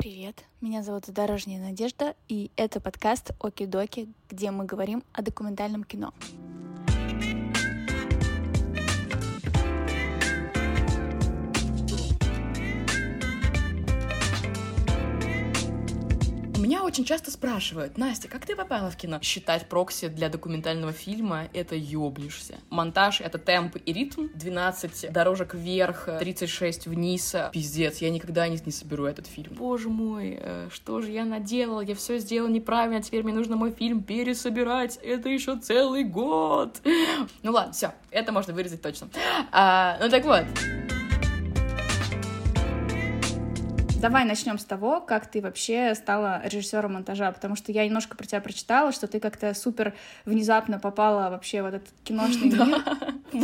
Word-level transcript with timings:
Привет, 0.00 0.44
меня 0.62 0.82
зовут 0.82 1.10
Дорожняя 1.10 1.60
Надежда, 1.60 2.14
и 2.26 2.50
это 2.56 2.80
подкаст 2.80 3.32
Оки-Доки, 3.38 4.08
где 4.30 4.50
мы 4.50 4.64
говорим 4.64 5.04
о 5.12 5.20
документальном 5.20 5.84
кино. 5.84 6.14
Очень 16.90 17.04
часто 17.04 17.30
спрашивают, 17.30 17.98
Настя, 17.98 18.26
как 18.26 18.44
ты 18.44 18.56
попала 18.56 18.90
в 18.90 18.96
кино? 18.96 19.20
Считать 19.22 19.68
прокси 19.68 20.08
для 20.08 20.28
документального 20.28 20.92
фильма— 20.92 21.46
это 21.54 21.76
ёбнешься. 21.76 22.58
Монтаж— 22.68 23.20
это 23.22 23.38
темп 23.38 23.76
и 23.76 23.92
ритм. 23.92 24.26
12 24.34 25.12
дорожек 25.12 25.54
вверх, 25.54 26.08
36 26.18 26.88
вниз. 26.88 27.36
Пиздец, 27.52 27.98
я 27.98 28.10
никогда 28.10 28.48
не, 28.48 28.58
не 28.66 28.72
соберу 28.72 29.04
этот 29.04 29.28
фильм. 29.28 29.54
Боже 29.54 29.88
мой, 29.88 30.36
э, 30.40 30.68
что 30.72 31.00
же 31.00 31.12
я 31.12 31.24
наделала? 31.24 31.80
Я 31.80 31.94
все 31.94 32.18
сделала 32.18 32.50
неправильно, 32.50 33.00
теперь 33.00 33.22
мне 33.22 33.34
нужно 33.34 33.54
мой 33.54 33.70
фильм 33.70 34.02
пересобирать. 34.02 34.96
Это 34.96 35.28
еще 35.28 35.56
целый 35.60 36.02
год. 36.02 36.80
Ну 37.44 37.52
ладно, 37.52 37.72
все, 37.72 37.94
это 38.10 38.32
можно 38.32 38.52
вырезать 38.52 38.82
точно. 38.82 39.10
А, 39.52 39.96
ну 40.00 40.10
так 40.10 40.24
вот. 40.24 40.89
Давай 44.00 44.24
начнем 44.24 44.58
с 44.58 44.64
того, 44.64 45.02
как 45.02 45.30
ты 45.30 45.42
вообще 45.42 45.94
стала 45.94 46.40
режиссером 46.44 46.94
монтажа, 46.94 47.30
потому 47.32 47.54
что 47.54 47.70
я 47.70 47.84
немножко 47.84 48.16
про 48.16 48.24
тебя 48.26 48.40
прочитала, 48.40 48.92
что 48.92 49.06
ты 49.06 49.20
как-то 49.20 49.52
супер 49.52 49.92
внезапно 50.24 50.78
попала 50.78 51.28
вообще 51.28 51.60
в 51.60 51.66
этот 51.66 51.82
киношный 52.02 52.48
мир. 52.50 52.82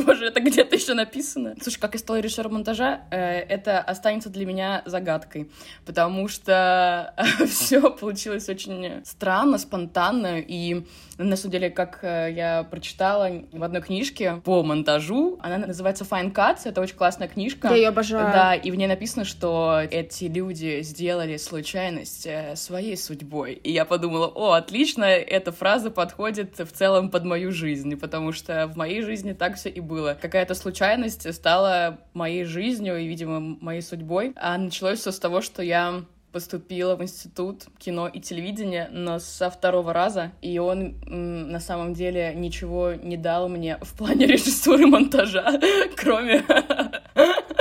Боже, 0.07 0.25
это 0.25 0.41
где-то 0.41 0.75
еще 0.75 0.95
написано. 0.95 1.57
Слушай, 1.61 1.79
как 1.79 1.93
я 1.93 2.01
стала 2.01 2.21
режиссером 2.21 2.55
монтажа, 2.55 3.03
э, 3.11 3.19
это 3.19 3.81
останется 3.81 4.31
для 4.31 4.47
меня 4.47 4.83
загадкой, 4.87 5.51
потому 5.85 6.27
что 6.27 7.15
все 7.47 7.91
получилось 7.91 8.49
очень 8.49 9.03
странно, 9.05 9.59
спонтанно, 9.59 10.41
и 10.41 10.87
на 11.19 11.37
самом 11.37 11.53
деле, 11.53 11.69
как 11.69 11.99
э, 12.01 12.33
я 12.35 12.65
прочитала 12.65 13.31
в 13.53 13.63
одной 13.63 13.83
книжке 13.83 14.41
по 14.43 14.63
монтажу, 14.63 15.39
она 15.43 15.59
называется 15.59 16.05
Fine 16.05 16.33
Cuts, 16.33 16.61
это 16.65 16.81
очень 16.81 16.97
классная 16.97 17.29
книжка. 17.29 17.69
Я 17.69 17.75
ее 17.75 17.89
обожаю. 17.89 18.33
Да, 18.33 18.55
и 18.55 18.71
в 18.71 18.75
ней 18.75 18.87
написано, 18.87 19.27
что 19.27 19.83
эти 19.91 20.25
люди 20.25 20.46
сделали 20.55 21.37
случайность 21.37 22.27
э, 22.27 22.57
своей 22.57 22.97
судьбой. 22.97 23.55
И 23.55 23.73
я 23.73 23.85
подумала, 23.85 24.27
о, 24.27 24.53
отлично, 24.53 25.05
эта 25.05 25.53
фраза 25.53 25.91
подходит 25.91 26.59
в 26.59 26.71
целом 26.73 27.11
под 27.11 27.25
мою 27.25 27.53
жизнь, 27.53 27.97
потому 27.97 28.33
что 28.33 28.67
в 28.67 28.77
моей 28.77 29.03
жизни 29.03 29.33
так 29.33 29.57
все 29.57 29.69
и 29.69 29.81
было. 29.81 30.17
Какая-то 30.21 30.55
случайность 30.55 31.33
стала 31.35 31.99
моей 32.15 32.45
жизнью 32.45 32.99
и, 32.99 33.07
видимо, 33.07 33.41
моей 33.41 33.83
судьбой. 33.83 34.33
А 34.37 34.57
началось 34.59 35.01
все 35.01 35.13
с 35.13 35.19
того, 35.19 35.41
что 35.41 35.63
я 35.63 36.05
поступила 36.37 36.97
в 36.97 37.03
институт 37.03 37.65
кино 37.79 38.09
и 38.09 38.21
телевидения, 38.21 38.91
но 38.93 39.19
со 39.19 39.49
второго 39.49 39.95
раза, 39.95 40.33
и 40.43 40.59
он 40.59 40.97
на 41.07 41.61
самом 41.61 41.95
деле 41.95 42.35
ничего 42.35 42.93
не 42.93 43.17
дал 43.17 43.49
мне 43.49 43.79
в 43.81 43.97
плане 43.97 44.27
режиссуры 44.27 44.87
монтажа, 44.87 45.59
кроме 45.97 46.45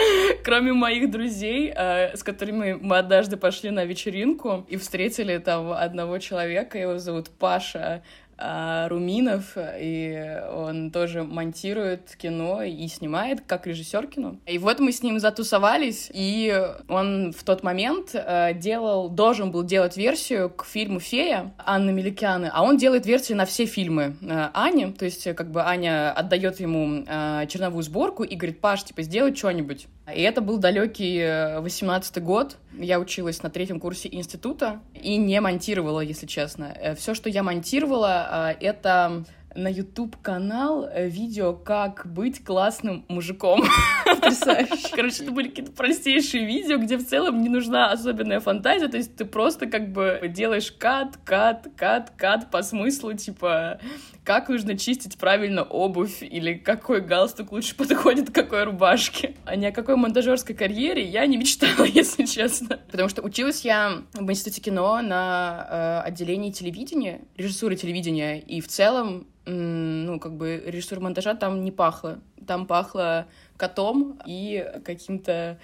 кроме 0.43 0.73
моих 0.73 1.11
друзей, 1.11 1.73
э, 1.75 2.15
с 2.15 2.23
которыми 2.23 2.73
мы 2.73 2.97
однажды 2.97 3.37
пошли 3.37 3.71
на 3.71 3.85
вечеринку 3.85 4.65
и 4.67 4.77
встретили 4.77 5.37
там 5.37 5.71
одного 5.71 6.19
человека, 6.19 6.77
его 6.77 6.97
зовут 6.97 7.29
Паша, 7.29 8.03
а, 8.37 8.89
Руминов, 8.89 9.53
и 9.57 10.41
он 10.51 10.91
тоже 10.91 11.23
монтирует 11.23 12.17
кино 12.17 12.63
и 12.63 12.85
снимает 12.89 13.39
как 13.47 13.65
режиссер 13.65 14.07
кино. 14.07 14.35
И 14.45 14.57
вот 14.57 14.79
мы 14.79 14.91
с 14.91 15.01
ним 15.01 15.19
затусовались, 15.19 16.11
и 16.13 16.53
он 16.89 17.31
в 17.31 17.45
тот 17.45 17.63
момент 17.63 18.09
э, 18.13 18.53
делал, 18.53 19.07
должен 19.07 19.51
был 19.51 19.63
делать 19.63 19.95
версию 19.95 20.49
к 20.49 20.65
фильму 20.65 20.99
«Фея» 20.99 21.53
Анны 21.57 21.93
Меликяны, 21.93 22.51
а 22.53 22.63
он 22.63 22.75
делает 22.75 23.05
версию 23.05 23.37
на 23.37 23.45
все 23.45 23.65
фильмы 23.65 24.17
э, 24.21 24.49
Ани, 24.53 24.91
то 24.91 25.05
есть 25.05 25.33
как 25.33 25.49
бы 25.49 25.63
Аня 25.63 26.11
отдает 26.11 26.59
ему 26.59 27.05
э, 27.07 27.47
черновую 27.47 27.83
сборку 27.83 28.23
и 28.23 28.35
говорит, 28.35 28.59
Паш, 28.59 28.83
типа, 28.83 29.01
сделай 29.03 29.33
что-нибудь. 29.33 29.87
И 30.13 30.21
это 30.21 30.41
был 30.41 30.57
далекий 30.57 31.17
18-й 31.19 32.21
год, 32.21 32.57
я 32.77 32.99
училась 32.99 33.41
на 33.41 33.49
третьем 33.49 33.79
курсе 33.79 34.07
института 34.11 34.81
и 34.93 35.17
не 35.17 35.41
монтировала, 35.41 36.01
если 36.01 36.27
честно. 36.27 36.75
Все, 36.97 37.15
что 37.15 37.29
я 37.29 37.41
монтировала, 37.41 38.27
а, 38.29 38.55
это 38.59 39.25
на 39.55 39.69
YouTube 39.69 40.17
канал 40.21 40.85
э, 40.85 41.07
видео 41.07 41.53
«Как 41.53 42.05
быть 42.05 42.43
классным 42.43 43.05
мужиком». 43.07 43.63
Потрясающе. 44.05 44.89
Короче, 44.93 45.23
это 45.23 45.31
были 45.31 45.47
какие-то 45.49 45.71
простейшие 45.71 46.45
видео, 46.45 46.77
где 46.77 46.97
в 46.97 47.05
целом 47.05 47.41
не 47.41 47.49
нужна 47.49 47.91
особенная 47.91 48.39
фантазия, 48.39 48.87
то 48.87 48.97
есть 48.97 49.15
ты 49.15 49.25
просто 49.25 49.65
как 49.67 49.91
бы 49.91 50.21
делаешь 50.29 50.71
кат, 50.71 51.17
кат, 51.23 51.67
кат, 51.75 52.11
кат 52.17 52.51
по 52.51 52.61
смыслу, 52.61 53.13
типа, 53.13 53.79
как 54.23 54.49
нужно 54.49 54.77
чистить 54.77 55.17
правильно 55.17 55.63
обувь, 55.63 56.21
или 56.21 56.55
какой 56.55 57.01
галстук 57.01 57.51
лучше 57.51 57.75
подходит 57.77 58.31
к 58.31 58.35
какой 58.35 58.63
рубашке. 58.63 59.35
А 59.45 59.55
ни 59.55 59.65
о 59.65 59.71
какой 59.71 59.95
монтажерской 59.95 60.55
карьере 60.55 61.03
я 61.03 61.25
не 61.25 61.37
мечтала, 61.37 61.85
если 61.85 62.25
честно. 62.25 62.79
Потому 62.91 63.09
что 63.09 63.21
училась 63.21 63.63
я 63.63 64.03
в 64.13 64.29
Институте 64.29 64.61
кино 64.61 65.01
на 65.01 66.01
э, 66.03 66.07
отделении 66.07 66.51
телевидения, 66.51 67.21
режиссуры 67.37 67.75
телевидения, 67.75 68.39
и 68.39 68.59
в 68.59 68.67
целом 68.67 69.27
ну, 69.45 70.19
как 70.19 70.35
бы 70.35 70.63
режиссура 70.65 70.99
монтажа 70.99 71.35
там 71.35 71.63
не 71.63 71.71
пахло. 71.71 72.19
Там 72.47 72.67
пахло 72.67 73.27
котом 73.57 74.19
и 74.25 74.65
каким-то 74.83 75.59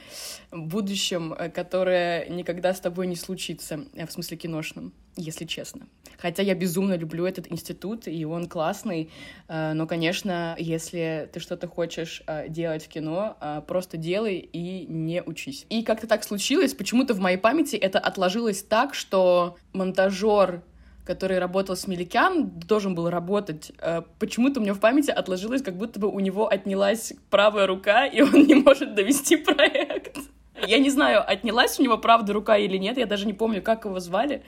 будущим, 0.52 1.36
которое 1.54 2.28
никогда 2.30 2.74
с 2.74 2.80
тобой 2.80 3.08
не 3.08 3.16
случится, 3.16 3.86
э, 3.94 4.06
в 4.06 4.12
смысле 4.12 4.38
киношном, 4.38 4.94
если 5.16 5.46
честно. 5.46 5.88
Хотя 6.18 6.44
я 6.44 6.56
безумно 6.56 6.96
люблю 6.96 7.26
этот 7.26 7.52
институт, 7.52 8.08
и 8.08 8.24
он 8.26 8.48
классный, 8.48 9.10
э, 9.48 9.74
но, 9.74 9.88
конечно, 9.88 10.56
если 10.58 11.30
ты 11.34 11.40
что-то 11.40 11.68
хочешь 11.68 12.24
э, 12.28 12.48
делать 12.50 12.86
в 12.86 12.88
кино, 12.88 13.38
просто 13.68 13.98
делай 13.98 14.38
и 14.38 14.86
не 14.88 15.22
учись. 15.22 15.66
И 15.70 15.84
как-то 15.84 16.08
так 16.08 16.24
случилось, 16.24 16.74
почему-то 16.74 17.14
в 17.14 17.20
моей 17.20 17.38
памяти 17.38 17.76
это 17.76 18.00
отложилось 18.00 18.64
так, 18.64 18.94
что 18.94 19.58
монтажер 19.74 20.64
который 21.12 21.40
работал 21.40 21.76
с 21.76 21.88
Меликян, 21.88 22.50
должен 22.68 22.96
был 22.96 23.10
работать. 23.10 23.74
Э, 23.80 24.02
почему-то 24.18 24.62
у 24.62 24.64
меня 24.64 24.74
в 24.74 24.80
памяти 24.80 25.12
отложилось, 25.12 25.62
как 25.62 25.76
будто 25.76 26.00
бы 26.00 26.08
у 26.08 26.20
него 26.22 26.48
отнялась 26.48 27.12
правая 27.30 27.68
рука, 27.68 28.06
и 28.06 28.22
он 28.22 28.46
не 28.48 28.56
может 28.56 28.96
довести 28.96 29.36
проект. 29.36 30.18
Я 30.68 30.80
не 30.80 30.90
знаю, 30.90 31.24
отнялась 31.26 31.80
у 31.80 31.84
него 31.84 31.98
правда 31.98 32.34
рука 32.34 32.58
или 32.58 32.78
нет, 32.78 32.98
я 32.98 33.06
даже 33.06 33.26
не 33.26 33.34
помню, 33.34 33.62
как 33.62 33.86
его 33.86 34.00
звали. 34.00 34.44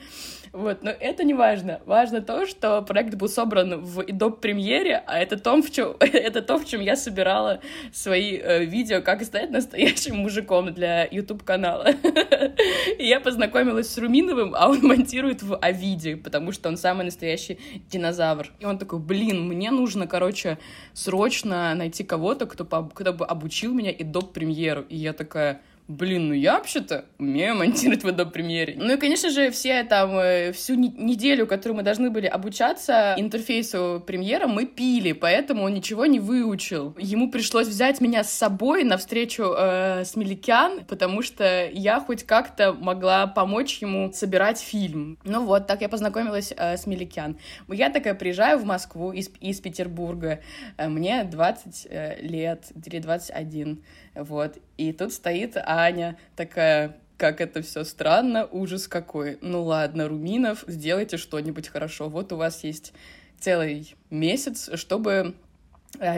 Вот, 0.54 0.84
но 0.84 0.90
это 0.90 1.24
не 1.24 1.34
важно. 1.34 1.80
Важно 1.84 2.20
то, 2.20 2.46
что 2.46 2.80
проект 2.82 3.16
был 3.16 3.28
собран 3.28 3.80
в 3.80 3.98
Adobe 3.98 4.36
премьере, 4.36 5.02
а 5.04 5.18
это 5.18 5.36
то, 5.36 5.60
в 5.60 5.68
чем, 5.68 5.96
это 5.98 6.42
то, 6.42 6.58
в 6.58 6.64
чем 6.64 6.80
я 6.80 6.94
собирала 6.94 7.60
свои 7.92 8.38
э, 8.38 8.64
видео, 8.64 9.02
как 9.02 9.24
стать 9.24 9.50
настоящим 9.50 10.18
мужиком 10.18 10.72
для 10.72 11.08
YouTube-канала. 11.10 11.88
И 12.98 13.04
я 13.04 13.18
познакомилась 13.18 13.90
с 13.90 13.98
Руминовым, 13.98 14.54
а 14.56 14.68
он 14.68 14.78
монтирует 14.82 15.42
в 15.42 15.58
Авиде, 15.60 16.16
потому 16.16 16.52
что 16.52 16.68
он 16.68 16.76
самый 16.76 17.04
настоящий 17.04 17.58
динозавр. 17.90 18.52
И 18.60 18.64
он 18.64 18.78
такой, 18.78 19.00
блин, 19.00 19.48
мне 19.48 19.72
нужно, 19.72 20.06
короче, 20.06 20.58
срочно 20.92 21.74
найти 21.74 22.04
кого-то, 22.04 22.46
кто, 22.46 22.64
кто 22.64 23.12
бы 23.12 23.26
обучил 23.26 23.74
меня 23.74 23.90
Adobe 23.90 24.32
премьеру. 24.32 24.82
И 24.82 24.96
я 24.96 25.14
такая, 25.14 25.62
блин, 25.88 26.28
ну 26.28 26.34
я 26.34 26.54
вообще-то 26.54 27.04
умею 27.18 27.56
монтировать 27.56 28.02
в 28.02 28.06
Adobe 28.06 28.32
Premiere. 28.32 28.74
Ну 28.76 28.94
и, 28.94 28.96
конечно 28.96 29.30
же, 29.30 29.50
все 29.50 29.84
там, 29.84 30.16
э, 30.18 30.52
всю 30.52 30.74
неделю, 30.74 31.46
которую 31.46 31.76
мы 31.76 31.82
должны 31.82 32.10
были 32.10 32.26
обучаться 32.26 33.14
интерфейсу 33.18 34.02
премьера, 34.06 34.46
мы 34.46 34.66
пили, 34.66 35.12
поэтому 35.12 35.64
он 35.64 35.74
ничего 35.74 36.06
не 36.06 36.20
выучил. 36.20 36.94
Ему 36.98 37.30
пришлось 37.30 37.68
взять 37.68 38.00
меня 38.00 38.24
с 38.24 38.30
собой 38.30 38.84
на 38.84 38.96
встречу 38.96 39.54
э, 39.56 40.04
с 40.04 40.16
Меликян, 40.16 40.84
потому 40.84 41.22
что 41.22 41.68
я 41.72 42.00
хоть 42.00 42.24
как-то 42.24 42.72
могла 42.72 43.26
помочь 43.26 43.78
ему 43.82 44.12
собирать 44.12 44.60
фильм. 44.60 45.18
Ну 45.24 45.44
вот, 45.44 45.66
так 45.66 45.82
я 45.82 45.88
познакомилась 45.88 46.52
э, 46.56 46.76
с 46.76 46.86
Меликян. 46.86 47.36
Я 47.68 47.90
такая 47.90 48.14
приезжаю 48.14 48.58
в 48.58 48.64
Москву 48.64 49.12
из, 49.12 49.30
из 49.40 49.60
Петербурга, 49.60 50.40
э, 50.76 50.88
мне 50.88 51.24
20 51.24 51.86
э, 51.90 52.20
лет, 52.22 52.72
или 52.86 53.00
21, 53.00 53.82
вот, 54.14 54.58
и 54.76 54.92
тут 54.92 55.12
стоит 55.12 55.56
Аня 55.56 56.18
такая, 56.36 56.96
как 57.16 57.40
это 57.40 57.62
все 57.62 57.84
странно, 57.84 58.46
ужас 58.46 58.88
какой. 58.88 59.38
Ну 59.40 59.62
ладно, 59.62 60.08
Руминов, 60.08 60.64
сделайте 60.66 61.16
что-нибудь 61.16 61.68
хорошо. 61.68 62.08
Вот 62.08 62.32
у 62.32 62.36
вас 62.36 62.64
есть 62.64 62.92
целый 63.38 63.94
месяц, 64.10 64.70
чтобы 64.74 65.34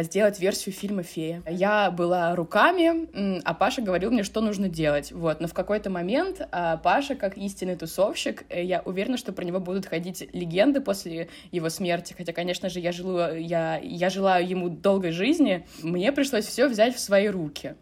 сделать 0.03 0.41
версию 0.41 0.75
фильма 0.75 1.03
«Фея». 1.03 1.43
Я 1.49 1.91
была 1.91 2.35
руками, 2.35 3.41
а 3.45 3.55
Паша 3.55 3.83
говорил 3.83 4.11
мне, 4.11 4.23
что 4.23 4.41
нужно 4.41 4.69
делать. 4.69 5.13
Вот. 5.13 5.41
Но 5.41 5.49
в 5.49 5.55
какой-то 5.55 5.91
момент 5.91 6.47
а, 6.53 6.77
Паша, 6.77 7.15
как 7.15 7.37
истинный 7.37 7.77
тусовщик, 7.77 8.45
э, 8.49 8.63
я 8.63 8.83
уверена, 8.85 9.17
что 9.17 9.33
про 9.33 9.45
него 9.45 9.61
будут 9.61 9.87
ходить 9.87 10.29
легенды 10.33 10.81
после 10.81 11.29
его 11.53 11.69
смерти. 11.69 12.15
Хотя, 12.17 12.33
конечно 12.33 12.69
же, 12.69 12.81
я, 12.81 12.93
желаю, 12.93 13.45
я, 13.45 13.79
я 13.83 14.11
желаю 14.11 14.47
ему 14.49 14.69
долгой 14.69 15.13
жизни. 15.13 15.67
Мне 15.83 16.13
пришлось 16.13 16.47
все 16.47 16.69
взять 16.69 16.95
в 16.95 17.01
свои 17.01 17.29
руки. 17.29 17.75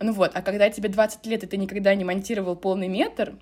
Ну 0.00 0.12
вот, 0.12 0.32
а 0.34 0.42
когда 0.42 0.68
тебе 0.70 0.88
20 0.88 1.26
лет, 1.26 1.44
и 1.44 1.46
ты 1.46 1.56
никогда 1.56 1.94
не 1.94 2.04
монтировал 2.04 2.56
полный 2.56 2.88
метр, 2.88 3.34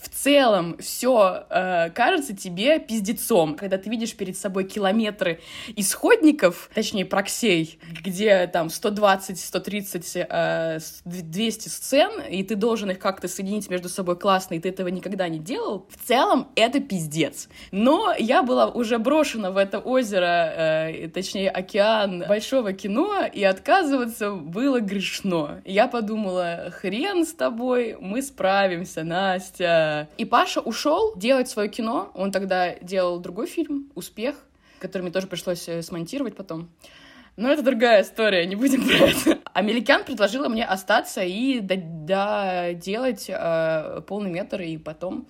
в 0.00 0.08
целом 0.08 0.76
все 0.78 1.44
э, 1.50 1.90
кажется 1.90 2.36
тебе 2.36 2.78
пиздецом. 2.78 3.56
Когда 3.56 3.78
ты 3.78 3.90
видишь 3.90 4.14
перед 4.14 4.36
собой 4.36 4.64
километры 4.64 5.40
исходников, 5.74 6.70
точнее, 6.74 7.04
проксей, 7.04 7.78
где 8.04 8.46
там 8.46 8.70
120, 8.70 9.40
130, 9.40 10.12
э, 10.16 10.78
200 11.04 11.68
сцен, 11.68 12.20
и 12.30 12.42
ты 12.44 12.54
должен 12.54 12.90
их 12.90 12.98
как-то 12.98 13.26
соединить 13.28 13.68
между 13.70 13.88
собой 13.88 14.16
классно, 14.16 14.54
и 14.54 14.60
ты 14.60 14.68
этого 14.68 14.88
никогда 14.88 15.28
не 15.28 15.38
делал, 15.38 15.86
в 15.90 16.06
целом 16.06 16.48
это 16.54 16.80
пиздец. 16.80 17.48
Но 17.72 18.14
я 18.16 18.42
была 18.42 18.68
уже 18.68 18.98
брошена 18.98 19.50
в 19.50 19.56
это 19.56 19.80
озеро, 19.80 20.26
э, 20.26 21.08
точнее, 21.08 21.50
океан 21.50 22.24
большого 22.28 22.72
кино, 22.72 23.24
и 23.32 23.42
отказываться 23.42 24.32
было 24.32 24.80
грешно. 24.80 25.60
Я 25.64 25.88
подумала, 25.88 26.70
хрен 26.70 27.26
с 27.26 27.32
тобой, 27.32 27.96
мы 28.00 28.22
справимся, 28.22 29.02
Настя. 29.02 29.87
И 30.16 30.24
Паша 30.24 30.60
ушел 30.60 31.14
делать 31.16 31.48
свое 31.48 31.68
кино. 31.68 32.10
Он 32.14 32.32
тогда 32.32 32.74
делал 32.76 33.18
другой 33.20 33.46
фильм 33.46 33.90
«Успех», 33.94 34.36
который 34.78 35.02
мне 35.02 35.10
тоже 35.10 35.26
пришлось 35.26 35.68
э, 35.68 35.82
смонтировать 35.82 36.36
потом. 36.36 36.68
Но 37.36 37.48
это 37.48 37.62
другая 37.62 38.02
история, 38.02 38.46
не 38.46 38.56
будем 38.56 38.84
про 38.86 39.06
это. 39.06 39.38
Амеликян 39.52 40.04
предложила 40.04 40.48
мне 40.48 40.64
остаться 40.64 41.22
и 41.22 41.60
доделать 41.60 43.26
э, 43.28 44.02
полный 44.06 44.30
метр, 44.30 44.62
и 44.62 44.76
потом 44.76 45.28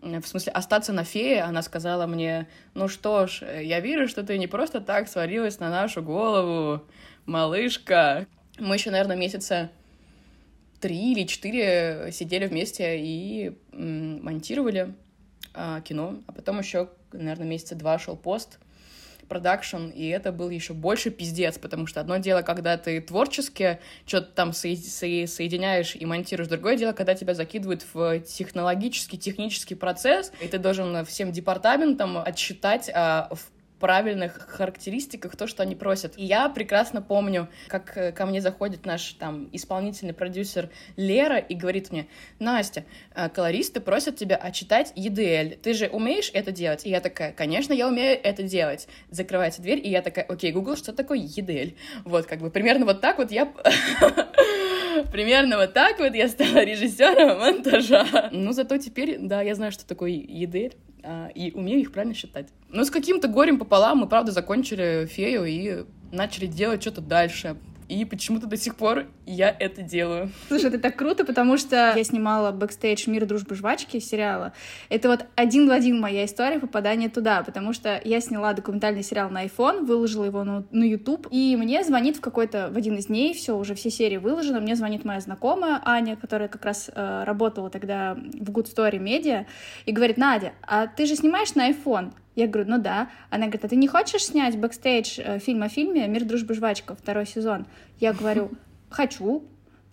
э, 0.00 0.20
в 0.20 0.26
смысле, 0.26 0.52
остаться 0.52 0.92
на 0.92 1.04
фее, 1.04 1.42
она 1.42 1.60
сказала 1.62 2.06
мне, 2.06 2.48
ну 2.74 2.88
что 2.88 3.26
ж, 3.26 3.42
я 3.62 3.80
вижу, 3.80 4.08
что 4.08 4.22
ты 4.22 4.38
не 4.38 4.46
просто 4.46 4.80
так 4.80 5.08
сварилась 5.08 5.60
на 5.60 5.68
нашу 5.68 6.02
голову, 6.02 6.82
малышка. 7.26 8.26
Мы 8.58 8.76
еще, 8.76 8.90
наверное, 8.90 9.16
месяца 9.16 9.70
три 10.80 11.12
или 11.12 11.26
четыре 11.26 12.10
сидели 12.12 12.46
вместе 12.46 12.98
и 12.98 13.56
монтировали 13.72 14.94
а, 15.54 15.80
кино, 15.80 16.20
а 16.26 16.32
потом 16.32 16.58
еще, 16.58 16.88
наверное, 17.12 17.46
месяца 17.46 17.74
два 17.74 17.98
шел 17.98 18.16
пост, 18.16 18.58
продакшн, 19.28 19.88
и 19.88 20.08
это 20.08 20.30
был 20.30 20.50
еще 20.50 20.74
больше 20.74 21.10
пиздец, 21.10 21.58
потому 21.58 21.86
что 21.86 22.00
одно 22.00 22.18
дело, 22.18 22.42
когда 22.42 22.76
ты 22.76 23.00
творчески 23.00 23.78
что-то 24.04 24.30
там 24.32 24.52
со 24.52 24.74
со 24.76 25.06
соединяешь 25.26 25.96
и 25.96 26.04
монтируешь, 26.04 26.48
другое 26.48 26.76
дело, 26.76 26.92
когда 26.92 27.14
тебя 27.14 27.32
закидывают 27.34 27.86
в 27.94 28.20
технологический, 28.20 29.18
технический 29.18 29.74
процесс, 29.74 30.32
и 30.40 30.48
ты 30.48 30.58
должен 30.58 31.04
всем 31.06 31.32
департаментам 31.32 32.18
отсчитать 32.18 32.90
а, 32.94 33.30
в 33.32 33.50
правильных 33.82 34.48
характеристиках 34.48 35.36
то, 35.36 35.48
что 35.48 35.64
они 35.64 35.74
просят. 35.74 36.16
И 36.16 36.24
я 36.24 36.48
прекрасно 36.48 37.02
помню, 37.02 37.48
как 37.66 37.96
э, 37.96 38.12
ко 38.12 38.26
мне 38.26 38.40
заходит 38.40 38.86
наш 38.86 39.14
там 39.14 39.48
исполнительный 39.50 40.14
продюсер 40.14 40.70
Лера 40.96 41.38
и 41.38 41.56
говорит 41.56 41.90
мне, 41.90 42.06
Настя, 42.38 42.84
э, 43.16 43.28
колористы 43.28 43.80
просят 43.80 44.14
тебя 44.14 44.36
отчитать 44.36 44.92
EDL. 44.94 45.56
Ты 45.56 45.74
же 45.74 45.88
умеешь 45.88 46.30
это 46.32 46.52
делать? 46.52 46.86
И 46.86 46.90
я 46.90 47.00
такая, 47.00 47.32
конечно, 47.32 47.72
я 47.72 47.88
умею 47.88 48.20
это 48.22 48.44
делать. 48.44 48.86
Закрывается 49.10 49.60
дверь, 49.60 49.80
и 49.84 49.90
я 49.90 50.00
такая, 50.00 50.26
окей, 50.26 50.52
Google, 50.52 50.76
что 50.76 50.92
такое 50.92 51.18
EDL? 51.18 51.74
Вот, 52.04 52.26
как 52.26 52.38
бы, 52.38 52.50
примерно 52.50 52.86
вот 52.86 53.00
так 53.00 53.18
вот 53.18 53.32
я... 53.32 53.52
Примерно 55.10 55.56
вот 55.56 55.72
так 55.72 55.98
вот 55.98 56.14
я 56.14 56.28
стала 56.28 56.62
режиссером 56.64 57.40
монтажа. 57.40 58.28
Ну, 58.30 58.52
зато 58.52 58.76
теперь, 58.76 59.18
да, 59.18 59.42
я 59.42 59.54
знаю, 59.56 59.72
что 59.72 59.84
такое 59.86 60.12
EDL. 60.12 60.74
А, 61.04 61.28
и 61.28 61.52
умею 61.52 61.80
их 61.80 61.92
правильно 61.92 62.14
считать. 62.14 62.48
Но 62.68 62.84
с 62.84 62.90
каким-то 62.90 63.28
горем 63.28 63.58
пополам 63.58 63.98
мы, 63.98 64.08
правда, 64.08 64.32
закончили 64.32 65.06
фею 65.06 65.44
и 65.44 65.84
начали 66.12 66.46
делать 66.46 66.82
что-то 66.82 67.00
дальше 67.00 67.56
и 67.88 68.04
почему-то 68.04 68.46
до 68.46 68.56
сих 68.56 68.76
пор 68.76 69.06
я 69.26 69.54
это 69.58 69.82
делаю. 69.82 70.30
Слушай, 70.48 70.66
это 70.66 70.78
так 70.78 70.96
круто, 70.96 71.24
потому 71.24 71.56
что 71.56 71.94
я 71.96 72.04
снимала 72.04 72.52
бэкстейдж 72.52 73.08
«Мир, 73.08 73.26
дружбы, 73.26 73.54
жвачки» 73.54 73.98
сериала. 74.00 74.52
Это 74.88 75.08
вот 75.08 75.26
один 75.36 75.68
в 75.68 75.70
один 75.70 76.00
моя 76.00 76.24
история 76.24 76.58
попадания 76.58 77.08
туда, 77.08 77.42
потому 77.42 77.72
что 77.72 78.00
я 78.04 78.20
сняла 78.20 78.52
документальный 78.52 79.02
сериал 79.02 79.30
на 79.30 79.44
iPhone, 79.44 79.84
выложила 79.84 80.24
его 80.24 80.44
на, 80.44 80.64
на 80.70 80.84
YouTube, 80.84 81.28
и 81.30 81.56
мне 81.56 81.84
звонит 81.84 82.16
в 82.16 82.20
какой-то, 82.20 82.70
в 82.70 82.76
один 82.76 82.96
из 82.96 83.06
дней, 83.06 83.34
все, 83.34 83.56
уже 83.56 83.74
все 83.74 83.90
серии 83.90 84.16
выложены, 84.16 84.60
мне 84.60 84.76
звонит 84.76 85.04
моя 85.04 85.20
знакомая 85.20 85.80
Аня, 85.84 86.16
которая 86.16 86.48
как 86.48 86.64
раз 86.64 86.90
э, 86.94 87.24
работала 87.24 87.70
тогда 87.70 88.14
в 88.14 88.50
Good 88.50 88.74
Story 88.74 88.98
Media, 88.98 89.46
и 89.86 89.92
говорит, 89.92 90.16
Надя, 90.16 90.52
а 90.62 90.86
ты 90.86 91.06
же 91.06 91.16
снимаешь 91.16 91.54
на 91.54 91.70
iPhone? 91.70 92.12
Я 92.34 92.46
говорю, 92.46 92.70
ну 92.70 92.78
да. 92.78 93.10
Она 93.30 93.44
говорит, 93.46 93.64
а 93.64 93.68
ты 93.68 93.76
не 93.76 93.88
хочешь 93.88 94.24
снять 94.24 94.56
бэкстейдж 94.56 95.18
э, 95.18 95.38
фильм 95.38 95.62
о 95.62 95.68
фильме 95.68 96.06
«Мир, 96.08 96.24
дружба, 96.24 96.54
жвачка» 96.54 96.94
второй 96.94 97.26
сезон? 97.26 97.66
Я 98.00 98.12
говорю, 98.12 98.50
хочу. 98.90 99.44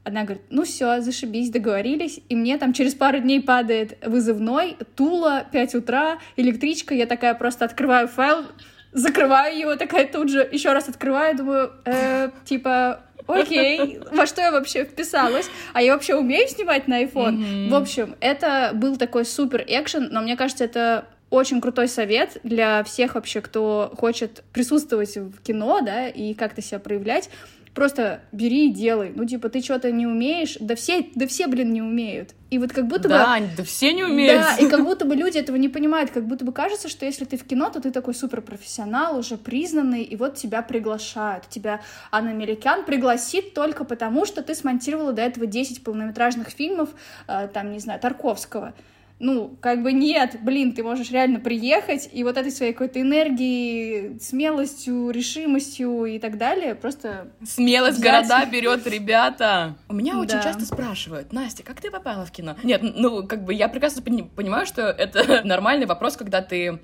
Она 0.06 0.24
говорит, 0.24 0.44
ну 0.50 0.63
все, 0.63 1.01
зашибись, 1.01 1.50
договорились. 1.50 2.21
И 2.30 2.36
мне 2.36 2.57
там 2.57 2.74
через 2.74 2.95
пару 2.95 3.19
дней 3.19 3.41
падает 3.41 3.97
вызывной, 4.06 4.77
Тула, 4.95 5.45
5 5.51 5.75
утра, 5.75 6.19
электричка. 6.38 6.94
Я 6.95 7.06
такая 7.06 7.33
просто 7.36 7.65
открываю 7.65 8.07
файл, 8.07 8.45
закрываю 8.94 9.57
его, 9.57 9.75
такая 9.75 10.07
тут 10.07 10.30
же 10.30 10.47
еще 10.51 10.71
раз 10.71 10.88
открываю, 10.89 11.35
думаю, 11.35 11.71
э, 11.85 12.31
типа, 12.45 13.01
окей, 13.27 14.00
во 14.12 14.25
что 14.25 14.42
я 14.42 14.51
вообще 14.51 14.85
вписалась? 14.85 15.50
А 15.74 15.81
я 15.81 15.94
вообще 15.94 16.15
умею 16.15 16.47
снимать 16.47 16.88
на 16.88 17.03
iPhone? 17.03 17.38
Mm-hmm. 17.38 17.69
В 17.69 17.75
общем, 17.75 18.15
это 18.19 18.71
был 18.74 18.97
такой 18.97 19.25
супер 19.25 19.63
экшен, 19.68 20.09
но 20.12 20.21
мне 20.21 20.35
кажется, 20.35 20.63
это 20.63 21.06
очень 21.30 21.62
крутой 21.62 21.88
совет 21.88 22.38
для 22.44 22.84
всех 22.84 23.16
вообще, 23.16 23.42
кто 23.42 23.94
хочет 23.98 24.44
присутствовать 24.52 25.16
в 25.16 25.42
кино, 25.42 25.81
да, 25.81 26.08
и 26.08 26.34
как-то 26.34 26.62
себя 26.62 26.80
проявлять. 26.80 27.30
Просто 27.76 28.22
бери 28.31 28.70
и 28.70 28.74
делай. 28.74 29.14
Ну, 29.16 29.26
типа, 29.26 29.48
ты 29.48 29.62
что-то 29.62 29.92
не 29.92 30.08
умеешь. 30.08 30.58
Да 30.60 30.76
все, 30.76 31.08
да 31.16 31.28
все, 31.28 31.48
блин, 31.48 31.72
не 31.72 31.81
умеют. 31.81 32.31
И 32.50 32.58
вот 32.58 32.74
как 32.74 32.88
будто 32.88 33.08
да, 33.08 33.40
бы... 33.40 33.46
Да, 33.46 33.54
да 33.58 33.64
все 33.64 33.94
не 33.94 34.04
умеют. 34.04 34.42
Да, 34.42 34.56
и 34.58 34.68
как 34.68 34.84
будто 34.84 35.06
бы 35.06 35.16
люди 35.16 35.38
этого 35.38 35.56
не 35.56 35.70
понимают. 35.70 36.10
Как 36.10 36.26
будто 36.26 36.44
бы 36.44 36.52
кажется, 36.52 36.90
что 36.90 37.06
если 37.06 37.26
ты 37.26 37.38
в 37.38 37.44
кино, 37.46 37.70
то 37.70 37.80
ты 37.80 37.92
такой 37.92 38.16
суперпрофессионал, 38.16 39.18
уже 39.18 39.38
признанный, 39.38 40.02
и 40.02 40.16
вот 40.16 40.36
тебя 40.36 40.62
приглашают. 40.62 41.48
Тебя 41.48 41.81
Анна 42.12 42.31
Меликян 42.34 42.84
пригласит 42.86 43.54
только 43.54 43.86
потому, 43.86 44.26
что 44.26 44.42
ты 44.42 44.56
смонтировала 44.56 45.14
до 45.14 45.22
этого 45.22 45.46
10 45.46 45.84
полнометражных 45.84 46.50
фильмов, 46.50 46.90
э, 47.28 47.48
там, 47.54 47.72
не 47.72 47.80
знаю, 47.80 48.00
Тарковского 48.00 48.74
ну, 49.19 49.57
как 49.62 49.83
бы 49.83 49.92
нет, 49.92 50.38
блин, 50.42 50.74
ты 50.74 50.81
можешь 50.81 51.12
реально 51.12 51.39
приехать 51.39 52.10
и 52.12 52.24
вот 52.24 52.38
этой 52.38 52.51
своей 52.51 52.71
какой-то 52.71 53.01
энергией, 53.01 54.18
смелостью, 54.19 55.10
решимостью 55.10 56.06
и 56.06 56.19
так 56.19 56.38
далее 56.38 56.75
просто... 56.75 57.31
Смелость 57.44 58.00
взять... 58.00 58.27
города 58.27 58.45
берет 58.45 58.88
ребята. 58.88 59.75
У 59.88 59.94
меня 59.94 60.13
да. 60.13 60.19
очень 60.19 60.42
часто 60.42 60.66
спрашивают, 60.66 61.33
Настя, 61.33 61.63
как 61.63 61.81
ты 61.81 61.92
попала 61.92 62.25
в 62.25 62.31
кино? 62.31 62.56
Нет, 62.63 62.81
ну, 62.81 63.27
как 63.27 63.44
бы 63.44 63.54
я 63.54 63.68
прекрасно 63.68 64.01
понимаю, 64.01 64.66
что 64.66 64.83
это 64.83 65.42
нормальный 65.45 65.86
вопрос, 65.86 66.16
когда 66.16 66.42
ты 66.42 66.80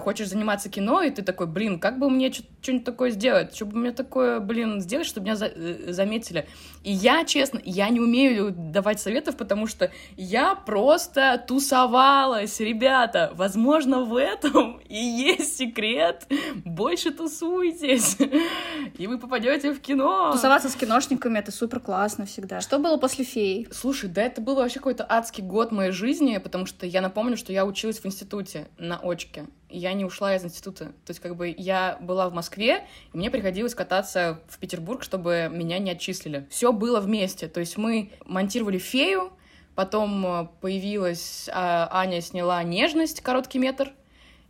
хочешь 0.00 0.28
заниматься 0.28 0.68
кино, 0.68 1.02
и 1.02 1.10
ты 1.10 1.22
такой, 1.22 1.46
блин, 1.46 1.78
как 1.78 1.98
бы 1.98 2.10
мне 2.10 2.32
что-нибудь 2.32 2.84
такое 2.84 3.10
сделать, 3.10 3.54
что 3.54 3.66
бы 3.66 3.78
мне 3.78 3.92
такое, 3.92 4.40
блин, 4.40 4.80
сделать, 4.80 5.06
чтобы 5.06 5.26
меня 5.26 5.36
за 5.36 5.46
э, 5.46 5.92
заметили. 5.92 6.46
И 6.84 6.92
я, 6.92 7.24
честно, 7.24 7.60
я 7.64 7.88
не 7.88 8.00
умею 8.00 8.50
давать 8.50 9.00
советов, 9.00 9.36
потому 9.36 9.66
что 9.66 9.90
я 10.16 10.54
просто 10.54 11.42
тусовалась, 11.46 12.60
ребята. 12.60 13.32
Возможно, 13.34 14.04
в 14.04 14.16
этом 14.16 14.78
и 14.88 14.96
есть 14.96 15.56
секрет. 15.56 16.26
Больше 16.64 17.10
тусуйтесь, 17.10 18.16
и 18.98 19.06
вы 19.06 19.18
попадете 19.18 19.72
в 19.72 19.80
кино. 19.80 20.32
Тусоваться 20.32 20.68
с 20.68 20.74
киношниками— 20.74 21.38
это 21.40 21.52
супер 21.52 21.80
классно 21.80 22.26
всегда. 22.26 22.60
Что 22.60 22.78
было 22.78 22.96
после 22.96 23.24
«Феи»? 23.24 23.68
Слушай, 23.70 24.10
да 24.10 24.22
это 24.22 24.40
был 24.40 24.56
вообще 24.56 24.78
какой-то 24.78 25.06
адский 25.08 25.44
год 25.44 25.72
моей 25.72 25.92
жизни, 25.92 26.38
потому 26.38 26.66
что 26.66 26.86
я 26.86 27.00
напомню, 27.00 27.36
что 27.36 27.52
я 27.52 27.64
училась 27.64 27.98
в 27.98 28.06
институте 28.06 28.68
на 28.78 28.98
очке 28.98 29.46
я 29.70 29.92
не 29.92 30.04
ушла 30.04 30.34
из 30.34 30.44
института. 30.44 30.86
То 30.86 31.10
есть, 31.10 31.20
как 31.20 31.36
бы, 31.36 31.54
я 31.56 31.98
была 32.00 32.28
в 32.28 32.34
Москве, 32.34 32.86
и 33.12 33.16
мне 33.16 33.30
приходилось 33.30 33.74
кататься 33.74 34.40
в 34.48 34.58
Петербург, 34.58 35.02
чтобы 35.02 35.50
меня 35.52 35.78
не 35.78 35.90
отчислили. 35.90 36.46
Все 36.50 36.72
было 36.72 37.00
вместе. 37.00 37.48
То 37.48 37.60
есть, 37.60 37.76
мы 37.76 38.10
монтировали 38.24 38.78
«Фею», 38.78 39.32
потом 39.74 40.26
э, 40.26 40.48
появилась... 40.60 41.48
А, 41.52 41.88
Аня 41.92 42.20
сняла 42.20 42.62
«Нежность», 42.62 43.20
короткий 43.20 43.58
метр, 43.58 43.92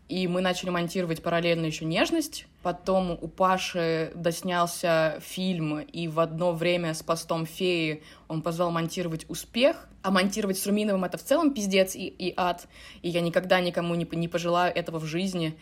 и 0.09 0.27
мы 0.27 0.41
начали 0.41 0.71
монтировать 0.71 1.23
параллельно 1.23 1.67
еще 1.67 1.85
«Нежность». 1.85 2.47
Потом 2.63 3.19
у 3.21 3.29
Паши 3.29 4.11
доснялся 4.15 5.19
фильм, 5.21 5.81
и 5.81 6.09
в 6.09 6.19
одно 6.19 6.53
время 6.53 6.95
с 6.95 7.03
постом 7.03 7.47
феи 7.47 8.03
он 8.27 8.43
позвал 8.43 8.71
монтировать 8.71 9.27
«Успех», 9.29 9.89
а 10.03 10.11
монтировать 10.11 10.59
с 10.59 10.67
Руминовым— 10.67 11.05
это 11.07 11.19
в 11.19 11.23
целом 11.23 11.53
пиздец 11.53 11.95
и, 11.95 12.07
и 12.07 12.33
ад, 12.37 12.67
и 13.03 13.09
я 13.11 13.21
никогда 13.21 13.61
никому 13.61 13.95
не, 13.95 14.09
не 14.13 14.29
пожелаю 14.29 14.75
этого 14.75 14.99
в 14.99 15.05
жизни. 15.05 15.59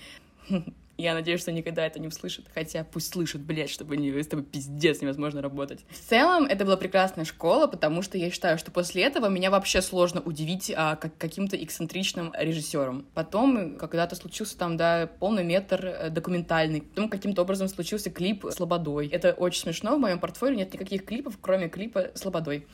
Я 0.98 1.14
надеюсь, 1.14 1.40
что 1.40 1.52
никогда 1.52 1.86
это 1.86 1.98
не 1.98 2.08
услышат. 2.08 2.46
Хотя 2.54 2.84
пусть 2.84 3.12
слышат, 3.12 3.42
блядь, 3.42 3.70
чтобы 3.70 3.96
не, 3.96 4.10
с 4.10 4.26
тобой 4.26 4.44
пиздец 4.44 5.00
невозможно 5.02 5.42
работать. 5.42 5.84
В 5.90 6.08
целом, 6.08 6.44
это 6.44 6.64
была 6.64 6.76
прекрасная 6.76 7.24
школа, 7.24 7.66
потому 7.66 8.02
что 8.02 8.16
я 8.16 8.30
считаю, 8.30 8.58
что 8.58 8.70
после 8.70 9.02
этого 9.02 9.28
меня 9.28 9.50
вообще 9.50 9.82
сложно 9.82 10.20
удивить 10.20 10.72
а, 10.74 10.96
как, 10.96 11.16
каким-то 11.18 11.62
эксцентричным 11.62 12.32
режиссером. 12.36 13.06
Потом, 13.14 13.76
когда-то 13.76 14.16
случился 14.16 14.56
там, 14.56 14.76
да, 14.76 15.06
полный 15.06 15.44
метр 15.44 15.84
э, 15.86 16.10
документальный. 16.10 16.80
Потом 16.80 17.08
каким-то 17.08 17.42
образом 17.42 17.68
случился 17.68 18.10
клип 18.10 18.46
с 18.46 18.58
Лободой. 18.58 19.08
Это 19.08 19.32
очень 19.32 19.62
смешно. 19.62 19.96
В 19.96 20.00
моем 20.00 20.18
портфолио 20.18 20.56
нет 20.56 20.72
никаких 20.72 21.04
клипов, 21.04 21.38
кроме 21.40 21.68
клипа 21.68 22.12
с 22.14 22.24
Лободой 22.24 22.66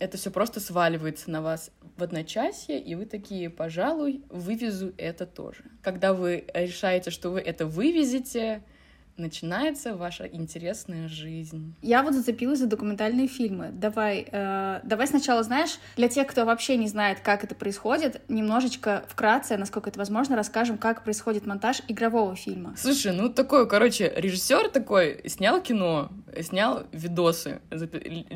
это 0.00 0.16
все 0.16 0.30
просто 0.30 0.58
сваливается 0.58 1.30
на 1.30 1.42
вас 1.42 1.70
в 1.96 2.02
одночасье, 2.02 2.80
и 2.80 2.94
вы 2.94 3.04
такие, 3.04 3.50
пожалуй, 3.50 4.22
вывезу 4.30 4.92
это 4.96 5.26
тоже. 5.26 5.62
Когда 5.82 6.14
вы 6.14 6.46
решаете, 6.54 7.10
что 7.10 7.30
вы 7.30 7.40
это 7.40 7.66
вывезете, 7.66 8.62
начинается 9.20 9.94
ваша 9.94 10.26
интересная 10.26 11.08
жизнь. 11.08 11.74
Я 11.82 12.02
вот 12.02 12.14
зацепилась 12.14 12.58
за 12.58 12.66
документальные 12.66 13.28
фильмы. 13.28 13.70
Давай, 13.72 14.26
э, 14.30 14.80
давай 14.82 15.06
сначала, 15.06 15.42
знаешь, 15.42 15.78
для 15.96 16.08
тех, 16.08 16.26
кто 16.26 16.44
вообще 16.44 16.76
не 16.76 16.88
знает, 16.88 17.20
как 17.20 17.44
это 17.44 17.54
происходит, 17.54 18.22
немножечко 18.28 19.04
вкратце, 19.08 19.56
насколько 19.56 19.90
это 19.90 19.98
возможно, 19.98 20.36
расскажем, 20.36 20.78
как 20.78 21.04
происходит 21.04 21.46
монтаж 21.46 21.82
игрового 21.88 22.34
фильма. 22.34 22.74
Слушай, 22.76 23.12
ну 23.12 23.28
такой, 23.28 23.68
короче, 23.68 24.12
режиссер 24.16 24.70
такой 24.70 25.20
снял 25.28 25.60
кино, 25.60 26.10
снял 26.42 26.84
видосы, 26.92 27.60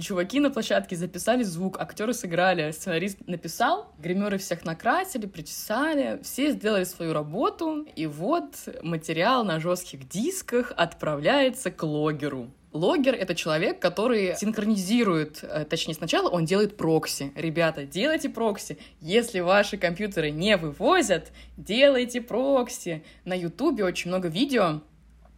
чуваки 0.00 0.40
на 0.40 0.50
площадке 0.50 0.96
записали 0.96 1.42
звук, 1.42 1.80
актеры 1.80 2.14
сыграли, 2.14 2.70
сценарист 2.70 3.18
написал, 3.26 3.92
гримеры 3.98 4.38
всех 4.38 4.64
накрасили, 4.64 5.26
причесали, 5.26 6.20
все 6.22 6.52
сделали 6.52 6.84
свою 6.84 7.12
работу, 7.12 7.86
и 7.96 8.06
вот 8.06 8.54
материал 8.82 9.44
на 9.44 9.60
жестких 9.60 10.08
дисках 10.08 10.72
отправляется 10.76 11.70
к 11.70 11.82
логеру. 11.82 12.50
Логер— 12.74 13.14
это 13.18 13.36
человек, 13.36 13.80
который 13.80 14.34
синхронизирует, 14.36 15.44
э, 15.44 15.64
точнее, 15.64 15.94
сначала 15.94 16.28
он 16.28 16.44
делает 16.44 16.76
прокси. 16.76 17.32
Ребята, 17.36 17.84
делайте 17.84 18.28
прокси. 18.28 18.78
Если 19.00 19.38
ваши 19.38 19.78
компьютеры 19.78 20.32
не 20.32 20.56
вывозят, 20.56 21.30
делайте 21.56 22.20
прокси. 22.20 23.04
На 23.24 23.34
Ютубе 23.34 23.84
очень 23.84 24.10
много 24.10 24.26
видео, 24.26 24.80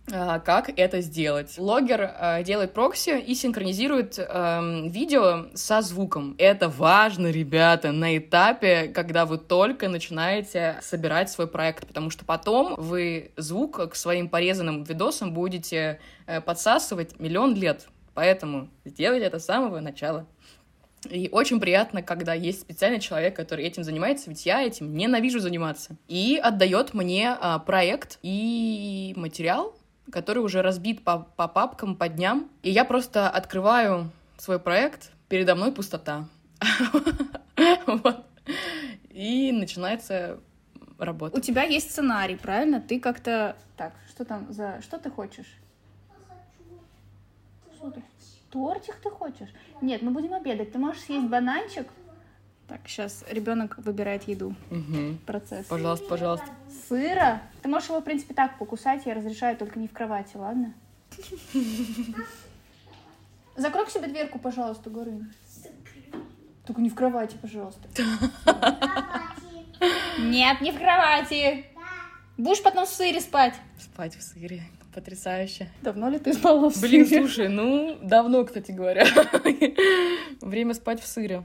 как 0.08 0.70
это 0.76 1.00
сделать. 1.00 1.58
Логер 1.58 2.00
э, 2.18 2.42
делает 2.44 2.72
прокси 2.72 3.18
и 3.18 3.34
синхронизирует 3.34 4.18
э, 4.18 4.88
видео 4.88 5.46
со 5.54 5.82
звуком. 5.82 6.34
Это 6.38 6.68
важно, 6.68 7.28
ребята, 7.28 7.92
на 7.92 8.16
этапе, 8.16 8.88
когда 8.88 9.26
вы 9.26 9.38
только 9.38 9.88
начинаете 9.88 10.78
собирать 10.80 11.30
свой 11.30 11.48
проект, 11.48 11.86
потому 11.86 12.10
что 12.10 12.24
потом 12.24 12.76
вы 12.76 13.32
звук 13.36 13.90
к 13.90 13.94
своим 13.96 14.28
порезанным 14.28 14.84
видосам 14.84 15.32
будете 15.32 15.98
Э, 16.26 16.40
подсасывать 16.40 17.20
миллион 17.20 17.54
лет. 17.54 17.86
Поэтому 18.14 18.68
сделайте 18.84 19.26
это 19.26 19.38
с 19.38 19.44
самого 19.44 19.78
начала. 19.80 20.26
И 21.08 21.28
очень 21.30 21.60
приятно, 21.60 22.02
когда 22.02 22.34
есть 22.34 22.62
специальный 22.62 22.98
человек, 22.98 23.36
который 23.36 23.64
этим 23.64 23.84
занимается, 23.84 24.28
ведь 24.28 24.44
я 24.44 24.62
этим 24.62 24.96
ненавижу 24.96 25.38
заниматься. 25.38 25.96
И 26.08 26.40
отдает 26.42 26.94
мне 26.94 27.36
а, 27.40 27.60
проект 27.60 28.18
и 28.22 29.12
материал, 29.16 29.76
который 30.10 30.38
уже 30.38 30.62
разбит 30.62 31.02
по, 31.04 31.26
по 31.36 31.48
папкам, 31.48 31.96
по 31.96 32.08
дням. 32.08 32.48
И 32.62 32.70
я 32.70 32.84
просто 32.84 33.28
открываю 33.28 34.10
свой 34.38 34.58
проект, 34.58 35.12
передо 35.28 35.54
мной 35.54 35.72
пустота. 35.72 36.28
И 39.10 39.50
начинается 39.52 40.38
работа. 40.98 41.38
У 41.38 41.40
тебя 41.40 41.62
есть 41.62 41.90
сценарий, 41.90 42.36
правильно? 42.36 42.80
Ты 42.80 43.00
как-то... 43.00 43.56
Так, 43.76 43.94
что 44.08 44.24
там 44.24 44.52
за... 44.52 44.80
Что 44.82 44.98
ты 44.98 45.10
хочешь? 45.10 45.58
Что 47.74 47.92
Тортик 48.50 48.96
ты 49.02 49.10
хочешь? 49.10 49.48
Нет, 49.82 50.02
мы 50.02 50.10
будем 50.10 50.32
обедать. 50.34 50.72
Ты 50.72 50.78
можешь 50.78 51.02
съесть 51.02 51.28
бананчик? 51.28 51.86
Так, 52.68 52.80
сейчас 52.86 53.24
ребенок 53.30 53.78
выбирает 53.78 54.26
еду. 54.26 54.54
Угу. 54.70 55.18
Процесс. 55.24 55.66
Пожалуйста, 55.66 56.06
пожалуйста. 56.08 56.46
Сыра? 56.88 57.40
Ты 57.62 57.68
можешь 57.68 57.88
его, 57.88 58.00
в 58.00 58.04
принципе, 58.04 58.34
так 58.34 58.58
покусать. 58.58 59.06
Я 59.06 59.14
разрешаю, 59.14 59.56
только 59.56 59.78
не 59.78 59.86
в 59.86 59.92
кровати, 59.92 60.36
ладно? 60.36 60.74
Закрой 63.56 63.86
к 63.86 63.90
себе 63.90 64.08
дверку, 64.08 64.38
пожалуйста, 64.38 64.90
Горын. 64.90 65.32
Только 66.66 66.80
не 66.80 66.90
в 66.90 66.94
кровати, 66.94 67.36
пожалуйста. 67.40 67.88
Нет, 70.18 70.60
не 70.60 70.72
в 70.72 70.78
кровати. 70.78 71.66
Будешь 72.36 72.62
потом 72.62 72.84
в 72.84 72.88
сыре 72.88 73.20
спать. 73.20 73.54
Спать 73.78 74.16
в 74.16 74.22
сыре. 74.22 74.62
Потрясающе. 74.92 75.68
Давно 75.82 76.08
ли 76.08 76.18
ты 76.18 76.32
спала 76.32 76.70
в 76.70 76.80
Блин, 76.80 77.06
сыре? 77.06 77.20
слушай, 77.20 77.48
ну, 77.48 77.98
давно, 78.02 78.44
кстати 78.44 78.72
говоря. 78.72 79.06
Время 80.40 80.74
спать 80.74 81.00
в 81.00 81.06
сыре. 81.06 81.44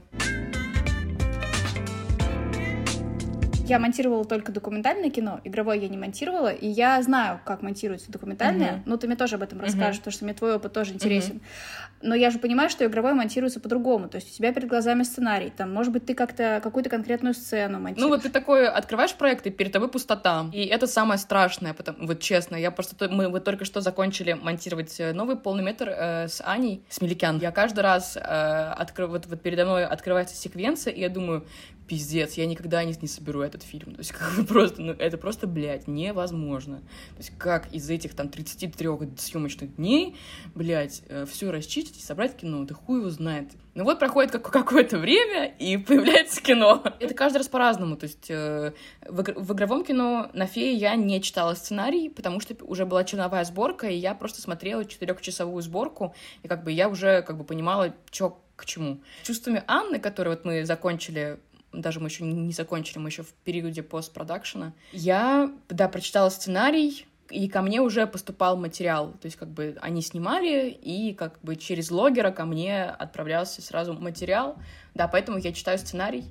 Я 3.72 3.78
монтировала 3.78 4.26
только 4.26 4.52
документальное 4.52 5.08
кино, 5.08 5.40
игровое 5.44 5.80
я 5.80 5.88
не 5.88 5.96
монтировала, 5.96 6.52
и 6.52 6.68
я 6.68 7.02
знаю, 7.02 7.40
как 7.46 7.62
монтируется 7.62 8.12
документальное, 8.12 8.72
uh-huh. 8.72 8.82
ну 8.84 8.98
ты 8.98 9.06
мне 9.06 9.16
тоже 9.16 9.36
об 9.36 9.42
этом 9.42 9.62
расскажешь, 9.62 9.96
потому 9.96 10.12
что 10.12 10.24
мне 10.26 10.34
твой 10.34 10.56
опыт 10.56 10.74
тоже 10.74 10.92
интересен. 10.92 11.36
Uh-huh. 11.36 12.02
Но 12.02 12.14
я 12.14 12.28
же 12.28 12.38
понимаю, 12.38 12.68
что 12.68 12.84
игровое 12.84 13.14
монтируется 13.14 13.60
по-другому, 13.60 14.10
то 14.10 14.16
есть 14.16 14.30
у 14.30 14.36
тебя 14.36 14.52
перед 14.52 14.68
глазами 14.68 15.04
сценарий, 15.04 15.50
там, 15.56 15.72
может 15.72 15.90
быть, 15.90 16.04
ты 16.04 16.12
как-то 16.14 16.60
какую-то 16.62 16.90
конкретную 16.90 17.32
сцену 17.32 17.80
монтируешь. 17.80 18.02
Ну 18.02 18.08
вот 18.08 18.24
ты 18.24 18.28
такой 18.28 18.68
открываешь 18.68 19.14
проект, 19.14 19.46
и 19.46 19.50
перед 19.50 19.72
тобой 19.72 19.88
пустота, 19.88 20.50
и 20.52 20.66
это 20.66 20.86
самое 20.86 21.18
страшное, 21.18 21.72
потому, 21.72 22.06
вот 22.06 22.20
честно, 22.20 22.56
я 22.56 22.70
просто, 22.70 23.08
мы 23.08 23.30
вот 23.30 23.44
только 23.44 23.64
что 23.64 23.80
закончили 23.80 24.34
монтировать 24.34 25.00
э, 25.00 25.14
новый 25.14 25.36
полный 25.36 25.64
метр 25.64 25.88
э, 25.88 26.28
с 26.28 26.42
Аней 26.44 26.84
Смеликян. 26.90 27.38
Я 27.38 27.52
каждый 27.52 27.80
раз 27.80 28.18
э, 28.18 28.20
откры... 28.20 29.06
вот, 29.06 29.24
вот 29.24 29.40
передо 29.40 29.64
мной 29.64 29.86
открывается 29.86 30.36
секвенция, 30.36 30.92
и 30.92 31.00
я 31.00 31.08
думаю, 31.08 31.46
пиздец, 31.86 32.34
я 32.34 32.46
никогда 32.46 32.84
не, 32.84 32.94
не 33.00 33.08
соберу 33.08 33.42
этот 33.42 33.62
фильм. 33.62 33.92
То 33.94 34.00
есть, 34.00 34.12
как 34.18 34.34
бы 34.36 34.44
просто, 34.44 34.82
ну, 34.82 34.92
это 34.92 35.18
просто, 35.18 35.46
блядь, 35.46 35.88
невозможно. 35.88 36.78
То 36.78 37.18
есть, 37.18 37.32
как 37.38 37.72
из 37.72 37.88
этих 37.90 38.14
там 38.14 38.28
33 38.28 38.88
съемочных 39.16 39.76
дней, 39.76 40.16
блядь, 40.54 41.02
э, 41.08 41.26
все 41.26 41.50
расчистить 41.50 41.98
и 41.98 42.02
собрать 42.02 42.36
кино, 42.36 42.64
да 42.64 42.74
хуй 42.74 43.00
его 43.00 43.10
знает. 43.10 43.48
Ну 43.74 43.84
вот 43.84 43.98
проходит 43.98 44.32
как 44.32 44.50
какое-то 44.50 44.98
время, 44.98 45.46
и 45.58 45.76
появляется 45.78 46.42
кино. 46.42 46.82
Это 47.00 47.14
каждый 47.14 47.38
раз 47.38 47.48
по-разному. 47.48 47.96
То 47.96 48.04
есть 48.04 48.30
э, 48.30 48.72
в, 49.08 49.22
в 49.22 49.52
игровом 49.52 49.84
кино 49.84 50.30
на 50.34 50.46
фее 50.46 50.74
я 50.74 50.94
не 50.94 51.22
читала 51.22 51.54
сценарий, 51.54 52.10
потому 52.10 52.40
что 52.40 52.54
уже 52.64 52.84
была 52.84 53.04
черновая 53.04 53.44
сборка, 53.44 53.88
и 53.88 53.96
я 53.96 54.14
просто 54.14 54.42
смотрела 54.42 54.84
четырехчасовую 54.84 55.62
сборку, 55.62 56.14
и 56.42 56.48
как 56.48 56.64
бы 56.64 56.72
я 56.72 56.88
уже 56.88 57.22
как 57.22 57.38
бы 57.38 57.44
понимала, 57.44 57.94
что 58.10 58.42
к 58.56 58.66
чему. 58.66 59.00
Чувствами 59.22 59.64
Анны, 59.66 59.98
которые 59.98 60.36
вот 60.36 60.44
мы 60.44 60.64
закончили 60.64 61.40
даже 61.72 62.00
мы 62.00 62.08
еще 62.08 62.24
не 62.24 62.52
закончили, 62.52 62.98
мы 62.98 63.08
еще 63.08 63.22
в 63.22 63.32
периоде 63.44 63.82
постпродакшена. 63.82 64.72
Я, 64.92 65.50
да, 65.68 65.88
прочитала 65.88 66.28
сценарий, 66.28 67.06
и 67.30 67.48
ко 67.48 67.62
мне 67.62 67.80
уже 67.80 68.06
поступал 68.06 68.56
материал. 68.56 69.12
То 69.12 69.26
есть, 69.26 69.36
как 69.36 69.48
бы, 69.48 69.76
они 69.80 70.02
снимали, 70.02 70.68
и 70.68 71.14
как 71.14 71.38
бы 71.42 71.56
через 71.56 71.90
логера 71.90 72.30
ко 72.30 72.44
мне 72.44 72.84
отправлялся 72.84 73.62
сразу 73.62 73.94
материал. 73.94 74.56
Да, 74.94 75.08
поэтому 75.08 75.38
я 75.38 75.52
читаю 75.52 75.78
сценарий, 75.78 76.24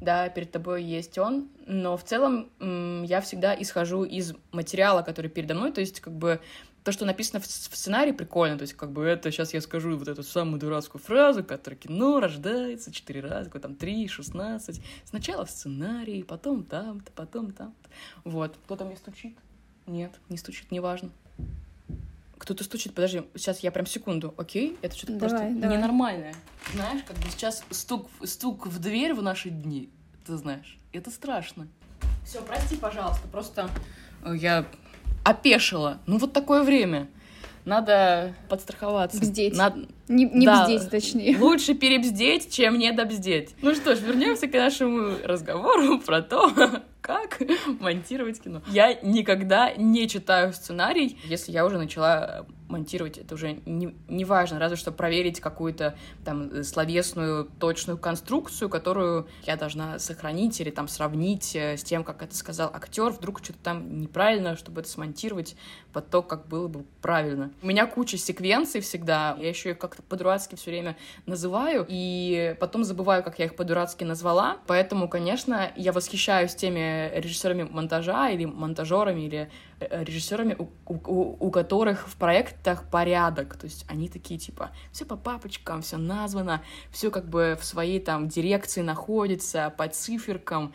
да, 0.00 0.28
перед 0.28 0.50
тобой 0.50 0.82
есть 0.82 1.16
он, 1.18 1.48
но 1.66 1.96
в 1.96 2.04
целом 2.04 2.48
я 3.04 3.20
всегда 3.20 3.54
исхожу 3.58 4.04
из 4.04 4.34
материала, 4.52 5.02
который 5.02 5.30
передо 5.30 5.54
мной, 5.54 5.72
то 5.72 5.80
есть, 5.80 6.00
как 6.00 6.12
бы, 6.12 6.40
то, 6.88 6.92
что 6.92 7.04
написано 7.04 7.38
в, 7.38 7.46
сценарии, 7.46 8.12
прикольно. 8.12 8.56
То 8.56 8.62
есть, 8.62 8.72
как 8.72 8.92
бы 8.92 9.04
это 9.04 9.30
сейчас 9.30 9.52
я 9.52 9.60
скажу 9.60 9.94
вот 9.98 10.08
эту 10.08 10.22
самую 10.22 10.58
дурацкую 10.58 11.02
фразу, 11.02 11.44
которая 11.44 11.78
кино 11.78 12.18
рождается 12.18 12.90
четыре 12.90 13.20
раза, 13.20 13.44
какой 13.50 13.60
там 13.60 13.74
три, 13.74 14.08
шестнадцать. 14.08 14.80
Сначала 15.04 15.44
в 15.44 15.50
сценарии, 15.50 16.22
потом 16.22 16.64
там-то, 16.64 17.12
потом 17.12 17.52
там-то. 17.52 17.90
Вот. 18.24 18.56
Кто-то 18.64 18.86
мне 18.86 18.96
стучит? 18.96 19.36
Нет, 19.86 20.12
не 20.30 20.38
стучит, 20.38 20.70
неважно. 20.70 21.10
Кто-то 22.38 22.64
стучит, 22.64 22.94
подожди, 22.94 23.22
сейчас 23.34 23.58
я 23.60 23.70
прям 23.70 23.84
секунду, 23.84 24.32
окей? 24.38 24.78
Это 24.80 24.96
что-то 24.96 25.18
просто 25.18 25.36
давай. 25.40 25.76
ненормальное. 25.76 26.34
Знаешь, 26.72 27.02
как 27.06 27.18
бы 27.18 27.28
сейчас 27.28 27.64
стук, 27.68 28.08
стук 28.24 28.66
в 28.66 28.78
дверь 28.78 29.12
в 29.12 29.20
наши 29.20 29.50
дни, 29.50 29.90
ты 30.24 30.38
знаешь, 30.38 30.78
это 30.92 31.10
страшно. 31.10 31.68
Все, 32.24 32.40
прости, 32.40 32.76
пожалуйста, 32.76 33.28
просто 33.28 33.68
э, 34.24 34.34
я 34.34 34.64
опешила. 35.28 35.98
Ну, 36.06 36.18
вот 36.18 36.32
такое 36.32 36.62
время. 36.62 37.08
Надо 37.64 38.34
подстраховаться. 38.48 39.20
Бздеть. 39.20 39.54
Надо... 39.54 39.86
Не, 40.08 40.24
не 40.24 40.46
да. 40.46 40.64
бздеть, 40.64 40.88
точнее. 40.88 41.36
Лучше 41.36 41.74
перебздеть, 41.74 42.50
чем 42.50 42.78
не 42.78 42.90
добздеть. 42.92 43.54
Ну 43.60 43.74
что 43.74 43.94
ж, 43.94 44.00
вернемся 44.00 44.48
к 44.48 44.54
нашему 44.54 45.16
разговору 45.22 45.98
про 46.06 46.22
то, 46.22 46.50
как 47.02 47.42
монтировать 47.80 48.40
кино. 48.40 48.62
Я 48.68 48.94
никогда 49.02 49.74
не 49.74 50.08
читаю 50.08 50.54
сценарий, 50.54 51.18
если 51.24 51.52
я 51.52 51.66
уже 51.66 51.76
начала 51.76 52.46
монтировать 52.68 53.18
это 53.18 53.34
уже 53.34 53.60
не, 53.66 53.94
не 54.08 54.24
важно, 54.24 54.58
разве 54.58 54.76
что 54.76 54.92
проверить 54.92 55.40
какую-то 55.40 55.96
там 56.24 56.62
словесную 56.62 57.48
точную 57.58 57.98
конструкцию, 57.98 58.68
которую 58.68 59.26
я 59.44 59.56
должна 59.56 59.98
сохранить 59.98 60.60
или 60.60 60.70
там 60.70 60.88
сравнить 60.88 61.56
э, 61.56 61.76
с 61.76 61.82
тем, 61.82 62.04
как 62.04 62.22
это 62.22 62.34
сказал 62.34 62.70
актер, 62.72 63.10
вдруг 63.10 63.40
что-то 63.42 63.58
там 63.62 64.00
неправильно, 64.00 64.56
чтобы 64.56 64.82
это 64.82 64.90
смонтировать 64.90 65.56
под 65.98 66.10
то, 66.10 66.22
как 66.22 66.46
было 66.46 66.68
бы 66.68 66.84
правильно. 67.02 67.50
У 67.60 67.66
меня 67.66 67.84
куча 67.86 68.18
секвенций 68.18 68.80
всегда, 68.80 69.36
я 69.40 69.48
еще 69.48 69.70
их 69.70 69.78
как-то 69.78 70.00
по-дурацки 70.00 70.54
все 70.54 70.70
время 70.70 70.96
называю, 71.26 71.84
и 71.88 72.54
потом 72.60 72.84
забываю, 72.84 73.24
как 73.24 73.40
я 73.40 73.46
их 73.46 73.56
по-дурацки 73.56 74.04
назвала, 74.04 74.58
поэтому, 74.68 75.08
конечно, 75.08 75.72
я 75.74 75.92
восхищаюсь 75.92 76.54
теми 76.54 77.10
режиссерами 77.18 77.64
монтажа 77.64 78.30
или 78.30 78.44
монтажерами 78.44 79.22
или 79.22 79.50
Э, 79.80 80.02
режиссерами, 80.02 80.56
у, 80.58 80.68
у, 80.86 81.46
у 81.46 81.50
которых 81.52 82.08
в 82.08 82.16
проектах 82.16 82.82
порядок. 82.90 83.56
То 83.56 83.66
есть 83.66 83.84
они 83.88 84.08
такие 84.08 84.38
типа 84.40 84.70
все 84.90 85.04
по 85.04 85.16
папочкам, 85.16 85.82
все 85.82 85.98
названо, 85.98 86.62
все 86.90 87.12
как 87.12 87.28
бы 87.28 87.56
в 87.60 87.64
своей 87.64 88.00
там 88.00 88.26
дирекции 88.26 88.82
находится, 88.82 89.72
по 89.76 89.86
циферкам. 89.86 90.74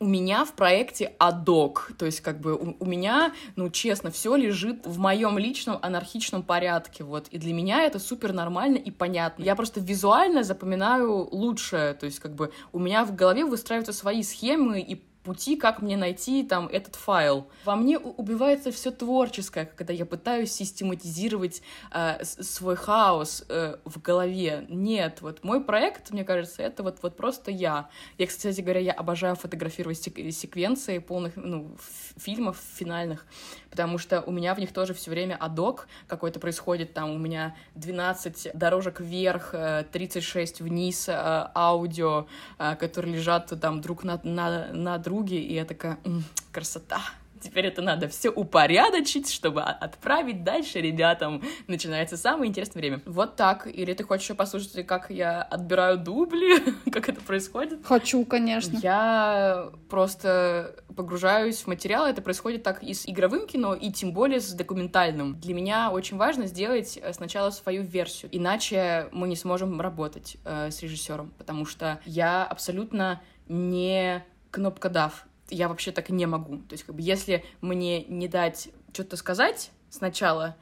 У 0.00 0.06
меня 0.06 0.44
в 0.44 0.54
проекте 0.54 1.14
адок, 1.18 1.92
то 1.98 2.04
есть 2.04 2.20
как 2.20 2.40
бы 2.40 2.54
у, 2.54 2.76
у 2.78 2.84
меня, 2.84 3.32
ну 3.56 3.70
честно, 3.70 4.10
все 4.10 4.34
лежит 4.34 4.84
в 4.84 4.98
моем 4.98 5.38
личном 5.38 5.78
анархичном 5.80 6.42
порядке, 6.42 7.04
вот, 7.04 7.28
и 7.28 7.38
для 7.38 7.54
меня 7.54 7.84
это 7.84 7.98
супер 7.98 8.32
нормально 8.32 8.76
и 8.76 8.90
понятно. 8.90 9.44
Я 9.44 9.54
просто 9.54 9.80
визуально 9.80 10.42
запоминаю 10.42 11.28
лучшее, 11.30 11.94
то 11.94 12.06
есть 12.06 12.18
как 12.18 12.34
бы 12.34 12.52
у 12.72 12.78
меня 12.78 13.04
в 13.04 13.14
голове 13.14 13.44
выстраиваются 13.44 13.92
свои 13.92 14.22
схемы 14.22 14.80
и 14.80 15.02
пути, 15.24 15.56
как 15.56 15.82
мне 15.82 15.96
найти 15.96 16.44
там 16.44 16.68
этот 16.68 16.94
файл. 16.94 17.48
Во 17.64 17.74
мне 17.74 17.98
убивается 17.98 18.70
все 18.70 18.90
творческое, 18.90 19.64
когда 19.64 19.92
я 19.92 20.04
пытаюсь 20.04 20.52
систематизировать 20.52 21.62
э, 21.90 22.22
свой 22.24 22.76
хаос 22.76 23.44
э, 23.48 23.76
в 23.84 24.00
голове. 24.00 24.66
Нет, 24.68 25.22
вот 25.22 25.42
мой 25.42 25.64
проект, 25.64 26.10
мне 26.10 26.24
кажется, 26.24 26.62
это 26.62 26.82
вот, 26.82 26.98
вот 27.02 27.16
просто 27.16 27.50
я. 27.50 27.88
Я, 28.18 28.26
кстати 28.26 28.60
говоря, 28.60 28.80
я 28.80 28.92
обожаю 28.92 29.34
фотографировать 29.34 29.98
сек- 29.98 30.32
секвенции 30.32 30.98
полных 30.98 31.36
ну, 31.36 31.74
фильмов 32.16 32.60
финальных, 32.74 33.26
потому 33.70 33.96
что 33.96 34.20
у 34.20 34.30
меня 34.30 34.54
в 34.54 34.58
них 34.58 34.72
тоже 34.72 34.92
все 34.92 35.10
время 35.10 35.36
адок 35.36 35.88
какой-то 36.06 36.38
происходит, 36.38 36.92
там 36.92 37.10
у 37.10 37.18
меня 37.18 37.56
12 37.76 38.50
дорожек 38.54 39.00
вверх, 39.00 39.54
36 39.90 40.60
э, 40.60 40.64
вниз 40.64 41.08
э, 41.08 41.12
аудио, 41.54 42.26
э, 42.58 42.76
которые 42.76 43.14
лежат 43.14 43.52
там 43.58 43.80
друг 43.80 44.04
на, 44.04 44.20
на, 44.22 44.72
на 44.72 44.98
друг 44.98 45.13
подруги, 45.14 45.34
и 45.34 45.54
я 45.54 45.64
такая, 45.64 45.98
М, 46.04 46.24
красота, 46.52 47.00
теперь 47.40 47.66
это 47.66 47.82
надо 47.82 48.08
все 48.08 48.30
упорядочить, 48.30 49.30
чтобы 49.30 49.62
отправить 49.62 50.44
дальше 50.44 50.80
ребятам. 50.80 51.42
Начинается 51.66 52.16
самое 52.16 52.48
интересное 52.48 52.80
время. 52.80 53.00
Вот 53.04 53.36
так. 53.36 53.66
Или 53.66 53.92
ты 53.92 54.02
хочешь 54.02 54.24
еще 54.24 54.34
послушать, 54.34 54.86
как 54.86 55.10
я 55.10 55.42
отбираю 55.42 55.98
дубли, 55.98 56.62
как 56.90 57.08
это 57.08 57.20
происходит? 57.20 57.84
Хочу, 57.84 58.24
конечно. 58.24 58.78
Я 58.78 59.70
просто 59.90 60.74
погружаюсь 60.96 61.60
в 61.60 61.66
материал. 61.66 62.06
Это 62.06 62.22
происходит 62.22 62.62
так 62.62 62.82
и 62.82 62.94
с 62.94 63.06
игровым 63.06 63.46
кино, 63.46 63.74
и 63.74 63.92
тем 63.92 64.12
более 64.12 64.40
с 64.40 64.52
документальным. 64.52 65.38
Для 65.38 65.52
меня 65.52 65.90
очень 65.90 66.16
важно 66.16 66.46
сделать 66.46 66.98
э, 67.00 67.12
сначала 67.12 67.50
свою 67.50 67.82
версию, 67.82 68.30
иначе 68.32 69.08
мы 69.12 69.28
не 69.28 69.36
сможем 69.36 69.80
работать 69.82 70.38
э, 70.46 70.70
с 70.70 70.82
режиссером, 70.82 71.30
потому 71.36 71.66
что 71.66 72.00
я 72.06 72.44
абсолютно 72.44 73.20
не 73.48 74.24
кнопкодав. 74.54 75.26
Я 75.50 75.68
вообще 75.68 75.90
так 75.90 76.10
не 76.10 76.26
могу. 76.26 76.58
То 76.58 76.74
есть, 76.74 76.84
как 76.84 76.94
бы, 76.94 77.02
если 77.02 77.44
мне 77.60 78.04
не 78.04 78.28
дать 78.28 78.68
что-то 78.92 79.16
сказать 79.16 79.72
сначала, 79.90 80.56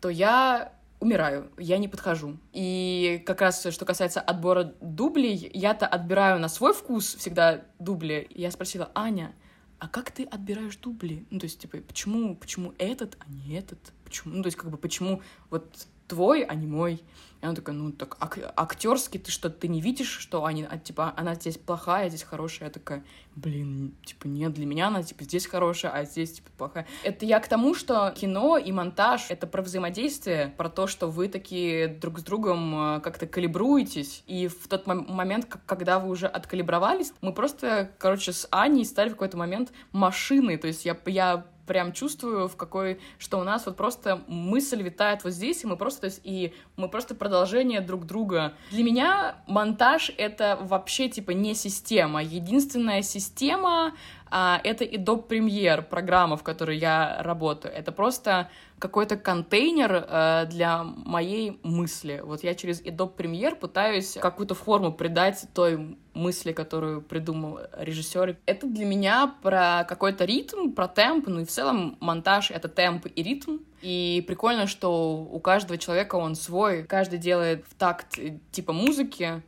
то 0.00 0.08
я 0.08 0.72
умираю, 0.98 1.50
я 1.56 1.78
не 1.78 1.88
подхожу. 1.88 2.38
И 2.52 3.22
как 3.24 3.40
раз, 3.40 3.66
что 3.70 3.84
касается 3.84 4.20
отбора 4.20 4.74
дублей, 4.80 5.50
я-то 5.54 5.86
отбираю 5.86 6.40
на 6.40 6.48
свой 6.48 6.74
вкус 6.74 7.14
всегда 7.14 7.62
дубли. 7.78 8.26
Я 8.30 8.50
спросила, 8.50 8.90
Аня, 8.94 9.32
а 9.78 9.88
как 9.88 10.10
ты 10.10 10.24
отбираешь 10.24 10.76
дубли? 10.76 11.26
Ну, 11.30 11.38
то 11.38 11.44
есть, 11.44 11.60
типа, 11.60 11.78
почему, 11.78 12.36
почему 12.36 12.74
этот, 12.78 13.16
а 13.20 13.30
не 13.30 13.56
этот? 13.56 13.78
Почему? 14.04 14.34
Ну, 14.34 14.42
то 14.42 14.48
есть, 14.48 14.56
как 14.56 14.70
бы, 14.70 14.76
почему 14.76 15.22
вот 15.48 15.86
твой, 16.08 16.42
а 16.42 16.54
не 16.54 16.66
мой? 16.66 17.02
И 17.42 17.44
она 17.44 17.56
такая, 17.56 17.74
ну, 17.74 17.90
так 17.90 18.16
ак- 18.20 18.52
актерский 18.56 19.18
ты 19.18 19.32
что, 19.32 19.50
ты 19.50 19.66
не 19.66 19.80
видишь, 19.80 20.10
что 20.10 20.44
они, 20.44 20.64
а, 20.68 20.78
типа, 20.78 21.12
она 21.16 21.34
здесь 21.34 21.58
плохая, 21.58 22.06
а 22.06 22.08
здесь 22.08 22.22
хорошая? 22.22 22.68
Я 22.68 22.72
такая, 22.72 23.04
блин, 23.34 23.96
типа, 24.04 24.28
нет, 24.28 24.52
для 24.52 24.64
меня 24.64 24.86
она, 24.86 25.02
типа, 25.02 25.24
здесь 25.24 25.46
хорошая, 25.46 25.90
а 25.90 26.04
здесь, 26.04 26.34
типа, 26.34 26.50
плохая. 26.56 26.86
Это 27.02 27.26
я 27.26 27.40
к 27.40 27.48
тому, 27.48 27.74
что 27.74 28.12
кино 28.16 28.58
и 28.58 28.70
монтаж— 28.70 29.26
это 29.28 29.48
про 29.48 29.60
взаимодействие, 29.62 30.54
про 30.56 30.68
то, 30.68 30.86
что 30.86 31.08
вы 31.08 31.26
такие 31.26 31.88
друг 31.88 32.20
с 32.20 32.22
другом 32.22 32.96
э, 32.96 33.00
как-то 33.00 33.26
калибруетесь, 33.26 34.22
и 34.28 34.46
в 34.46 34.68
тот 34.68 34.86
момент, 34.86 35.48
когда 35.66 35.98
вы 35.98 36.10
уже 36.10 36.28
откалибровались, 36.28 37.12
мы 37.22 37.32
просто, 37.32 37.90
короче, 37.98 38.32
с 38.32 38.46
Аней 38.52 38.84
стали 38.84 39.08
в 39.08 39.12
какой-то 39.12 39.36
момент 39.36 39.72
машиной, 39.90 40.58
то 40.58 40.68
есть 40.68 40.84
я, 40.84 40.96
я 41.06 41.44
прям 41.66 41.92
чувствую, 41.92 42.48
в 42.48 42.56
какой, 42.56 43.00
что 43.18 43.38
у 43.38 43.44
нас 43.44 43.66
вот 43.66 43.76
просто 43.76 44.22
мысль 44.26 44.82
витает 44.82 45.24
вот 45.24 45.32
здесь, 45.32 45.64
и 45.64 45.66
мы 45.66 45.76
просто, 45.76 46.02
то 46.02 46.06
есть, 46.06 46.20
и 46.24 46.54
мы 46.76 46.88
просто 46.88 47.14
продолжение 47.14 47.80
друг 47.80 48.06
друга. 48.06 48.54
Для 48.70 48.84
меня 48.84 49.36
монтаж— 49.46 50.10
это 50.16 50.58
вообще, 50.60 51.08
типа, 51.08 51.30
не 51.32 51.54
система. 51.54 52.22
Единственная 52.22 53.02
система 53.02 53.94
а,— 54.34 54.60
это 54.64 54.84
Adobe 54.84 55.28
Premiere, 55.28 55.82
программа, 55.82 56.38
в 56.38 56.42
которой 56.42 56.78
я 56.78 57.22
работаю. 57.22 57.74
Это 57.74 57.92
просто 57.92 58.48
какой-то 58.78 59.18
контейнер 59.18 60.06
э, 60.08 60.46
для 60.46 60.82
моей 60.82 61.60
мысли. 61.62 62.22
Вот 62.24 62.42
я 62.42 62.54
через 62.54 62.80
Adobe 62.80 63.14
Premiere 63.14 63.54
пытаюсь 63.54 64.16
какую-то 64.18 64.54
форму 64.54 64.90
придать 64.90 65.44
той 65.52 65.98
мысли, 66.14 66.52
которую 66.52 67.02
придумал 67.02 67.60
режиссер. 67.76 68.38
Это 68.46 68.66
для 68.66 68.86
меня 68.86 69.34
про 69.42 69.84
какой-то 69.86 70.24
ритм, 70.24 70.72
про 70.72 70.88
темп, 70.88 71.26
ну 71.28 71.40
и 71.40 71.44
в 71.44 71.50
целом 71.50 71.98
монтаж— 72.00 72.50
это 72.52 72.68
темп 72.68 73.06
и 73.14 73.22
ритм. 73.22 73.58
И 73.82 74.24
прикольно, 74.26 74.66
что 74.66 75.14
у 75.30 75.40
каждого 75.40 75.76
человека 75.76 76.16
он 76.16 76.36
свой, 76.36 76.84
каждый 76.84 77.18
делает 77.18 77.66
в 77.68 77.74
такт 77.74 78.18
э, 78.18 78.38
типа 78.50 78.72
музыки 78.72 79.42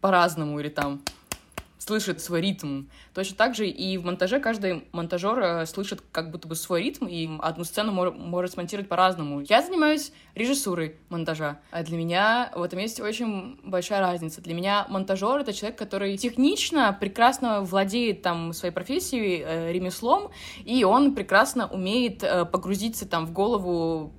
по-разному, 0.00 0.60
или 0.60 0.68
там 0.68 1.02
слышит 1.90 2.20
свой 2.20 2.40
ритм. 2.40 2.84
Точно 3.14 3.36
так 3.36 3.56
же 3.56 3.66
и 3.66 3.98
в 3.98 4.04
монтаже 4.04 4.38
каждый 4.38 4.84
монтажер 4.92 5.40
э, 5.40 5.66
слышит 5.66 6.00
как 6.12 6.30
будто 6.30 6.46
бы 6.46 6.54
свой 6.54 6.84
ритм, 6.84 7.06
и 7.08 7.28
одну 7.40 7.64
сцену 7.64 7.90
может 7.90 8.52
смонтировать 8.52 8.88
по-разному. 8.88 9.40
Я 9.40 9.60
занимаюсь 9.60 10.12
режиссурой 10.36 10.94
монтажа, 11.08 11.58
а 11.72 11.82
для 11.82 11.96
меня 11.96 12.52
в 12.54 12.62
этом 12.62 12.78
есть 12.78 13.00
очень 13.00 13.58
большая 13.64 13.98
разница. 13.98 14.40
Для 14.40 14.54
меня 14.54 14.86
монтажер— 14.88 15.38
это 15.40 15.52
человек, 15.52 15.76
который 15.76 16.16
технично 16.16 16.96
прекрасно 16.98 17.62
владеет 17.62 18.22
там 18.22 18.52
своей 18.52 18.72
профессией, 18.72 19.42
э, 19.44 19.72
ремеслом, 19.72 20.30
и 20.64 20.84
он 20.84 21.16
прекрасно 21.16 21.66
умеет 21.66 22.22
э, 22.22 22.44
погрузиться 22.44 23.04
там 23.04 23.26
в 23.26 23.32
голову 23.32 24.12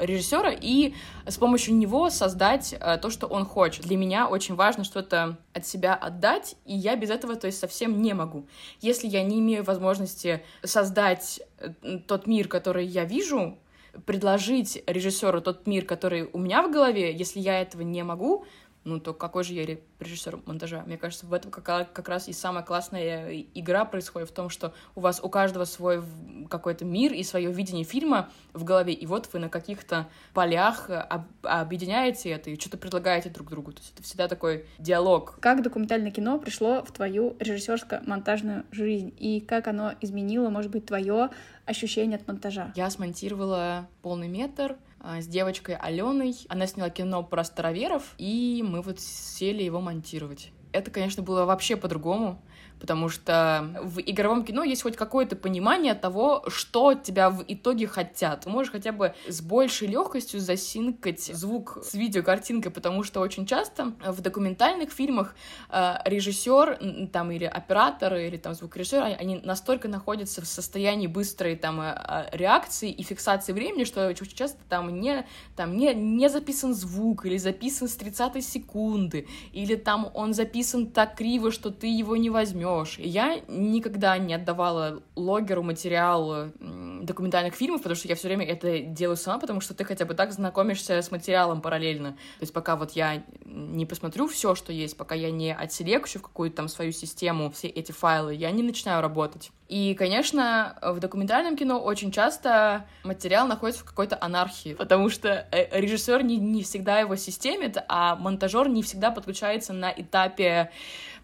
режиссера 0.00 0.50
и 0.50 0.94
с 1.26 1.36
помощью 1.36 1.74
него 1.74 2.08
создать 2.08 2.74
то, 3.02 3.10
что 3.10 3.26
он 3.26 3.44
хочет. 3.44 3.84
Для 3.84 3.98
меня 3.98 4.28
очень 4.28 4.54
важно 4.54 4.82
что-то 4.82 5.36
от 5.52 5.66
себя 5.66 5.94
отдать, 5.94 6.56
и 6.64 6.74
я 6.74 6.96
без 6.96 7.10
этого, 7.10 7.17
то 7.18 7.46
есть, 7.46 7.58
совсем 7.58 8.00
не 8.02 8.14
могу. 8.14 8.46
Если 8.80 9.06
я 9.06 9.22
не 9.22 9.38
имею 9.40 9.64
возможности 9.64 10.42
создать 10.62 11.40
э, 11.58 11.98
тот 12.06 12.26
мир, 12.26 12.48
который 12.48 12.86
я 12.86 13.04
вижу, 13.04 13.58
предложить 14.06 14.82
режиссеру 14.86 15.40
тот 15.40 15.66
мир, 15.66 15.84
который 15.84 16.28
у 16.32 16.38
меня 16.38 16.62
в 16.62 16.70
голове, 16.70 17.12
если 17.12 17.40
я 17.40 17.60
этого 17.60 17.82
не 17.82 18.02
могу, 18.04 18.44
ну 18.88 19.00
то 19.00 19.12
какой 19.12 19.44
же 19.44 19.52
я 19.52 19.66
режиссер 20.00 20.40
монтажа? 20.46 20.82
Мне 20.86 20.96
кажется, 20.96 21.26
в 21.26 21.32
этом 21.32 21.50
как, 21.50 21.92
как 21.92 22.08
раз 22.08 22.28
и 22.28 22.32
самая 22.32 22.64
классная 22.64 23.44
игра 23.54 23.84
происходит 23.84 24.30
в 24.30 24.32
том, 24.32 24.48
что 24.48 24.74
у 24.94 25.00
вас 25.00 25.20
у 25.22 25.28
каждого 25.28 25.64
свой 25.64 26.02
какой-то 26.50 26.84
мир 26.84 27.12
и 27.12 27.22
свое 27.22 27.52
видение 27.52 27.84
фильма 27.84 28.30
в 28.52 28.64
голове, 28.64 28.92
и 28.92 29.06
вот 29.06 29.28
вы 29.32 29.38
на 29.38 29.48
каких-то 29.48 30.08
полях 30.32 30.88
об, 30.88 31.24
объединяете 31.42 32.30
это 32.30 32.50
и 32.50 32.58
что-то 32.58 32.78
предлагаете 32.78 33.28
друг 33.28 33.50
другу. 33.50 33.72
То 33.72 33.80
есть 33.80 33.92
это 33.94 34.02
всегда 34.02 34.28
такой 34.28 34.64
диалог. 34.78 35.38
Как 35.40 35.62
документальное 35.62 36.10
кино 36.10 36.38
пришло 36.38 36.82
в 36.82 36.90
твою 36.92 37.36
режиссерско-монтажную 37.38 38.64
жизнь? 38.70 39.14
И 39.18 39.40
как 39.40 39.68
оно 39.68 39.92
изменило, 40.00 40.48
может 40.48 40.70
быть, 40.70 40.86
твое 40.86 41.30
ощущение 41.66 42.16
от 42.18 42.26
монтажа? 42.26 42.72
Я 42.74 42.88
смонтировала 42.90 43.88
полный 44.02 44.28
метр, 44.28 44.76
с 45.02 45.26
девочкой 45.26 45.76
Аленой. 45.76 46.36
Она 46.48 46.66
сняла 46.66 46.90
кино 46.90 47.22
про 47.22 47.44
староверов, 47.44 48.14
и 48.18 48.64
мы 48.66 48.82
вот 48.82 49.00
сели 49.00 49.62
его 49.62 49.80
монтировать. 49.80 50.52
Это, 50.72 50.90
конечно, 50.90 51.22
было 51.22 51.44
вообще 51.44 51.76
по-другому, 51.76 52.42
потому 52.80 53.08
что 53.08 53.68
в 53.82 54.00
игровом 54.00 54.44
кино 54.44 54.62
есть 54.62 54.82
хоть 54.82 54.96
какое-то 54.96 55.36
понимание 55.36 55.94
того, 55.94 56.44
что 56.48 56.94
тебя 56.94 57.30
в 57.30 57.44
итоге 57.46 57.86
хотят. 57.86 58.42
Ты 58.42 58.50
можешь 58.50 58.72
хотя 58.72 58.92
бы 58.92 59.14
с 59.28 59.40
большей 59.40 59.88
легкостью 59.88 60.40
засинкать 60.40 61.22
звук 61.22 61.78
с 61.82 61.94
видеокартинкой, 61.94 62.72
потому 62.72 63.02
что 63.02 63.20
очень 63.20 63.46
часто 63.46 63.92
в 64.06 64.20
документальных 64.20 64.90
фильмах 64.90 65.34
э, 65.70 65.94
режиссер 66.04 67.08
там 67.12 67.30
или 67.30 67.44
оператор 67.44 68.14
или 68.14 68.36
там 68.36 68.54
звукорежиссер, 68.54 69.16
они 69.18 69.40
настолько 69.42 69.88
находятся 69.88 70.42
в 70.42 70.46
состоянии 70.46 71.06
быстрой 71.06 71.56
там 71.56 71.80
э, 71.80 71.94
э, 71.96 72.36
реакции 72.36 72.90
и 72.90 73.02
фиксации 73.02 73.52
времени, 73.52 73.84
что 73.84 74.06
очень 74.06 74.26
часто 74.26 74.58
там 74.68 75.00
не, 75.00 75.26
там 75.56 75.76
не, 75.76 75.94
не 75.94 76.28
записан 76.28 76.74
звук 76.74 77.26
или 77.26 77.36
записан 77.38 77.88
с 77.88 77.96
30 77.96 78.44
секунды, 78.44 79.26
или 79.52 79.74
там 79.76 80.10
он 80.14 80.34
записан 80.34 80.86
так 80.86 81.16
криво, 81.16 81.50
что 81.50 81.70
ты 81.70 81.86
его 81.86 82.16
не 82.16 82.30
возьмешь. 82.30 82.67
Я 82.98 83.40
никогда 83.48 84.18
не 84.18 84.34
отдавала 84.34 85.02
логеру 85.16 85.62
материал 85.62 86.50
документальных 86.58 87.54
фильмов, 87.54 87.82
потому 87.82 87.96
что 87.96 88.08
я 88.08 88.14
все 88.14 88.28
время 88.28 88.46
это 88.46 88.80
делаю 88.80 89.16
сама, 89.16 89.38
потому 89.38 89.60
что 89.60 89.74
ты 89.74 89.84
хотя 89.84 90.04
бы 90.04 90.14
так 90.14 90.32
знакомишься 90.32 91.00
с 91.00 91.10
материалом 91.10 91.60
параллельно. 91.60 92.12
То 92.12 92.42
есть 92.42 92.52
пока 92.52 92.76
вот 92.76 92.92
я 92.92 93.22
не 93.44 93.86
посмотрю 93.86 94.26
все, 94.28 94.54
что 94.54 94.72
есть, 94.72 94.96
пока 94.96 95.14
я 95.14 95.30
не 95.30 95.54
отселекчу 95.54 96.18
в 96.18 96.22
какую-то 96.22 96.56
там 96.56 96.68
свою 96.68 96.92
систему 96.92 97.50
все 97.50 97.68
эти 97.68 97.92
файлы, 97.92 98.34
я 98.34 98.50
не 98.50 98.62
начинаю 98.62 99.02
работать. 99.02 99.50
И, 99.68 99.94
конечно, 99.94 100.78
в 100.82 100.98
документальном 100.98 101.54
кино 101.54 101.78
очень 101.78 102.10
часто 102.10 102.86
материал 103.04 103.46
находится 103.46 103.82
в 103.82 103.84
какой-то 103.84 104.16
анархии, 104.18 104.72
потому 104.72 105.10
что 105.10 105.46
э, 105.50 105.78
режиссер 105.78 106.22
не, 106.22 106.38
не 106.38 106.62
всегда 106.62 107.00
его 107.00 107.16
системит, 107.16 107.76
а 107.86 108.16
монтажер 108.16 108.68
не 108.68 108.82
всегда 108.82 109.10
подключается 109.10 109.74
на 109.74 109.90
этапе 109.90 110.70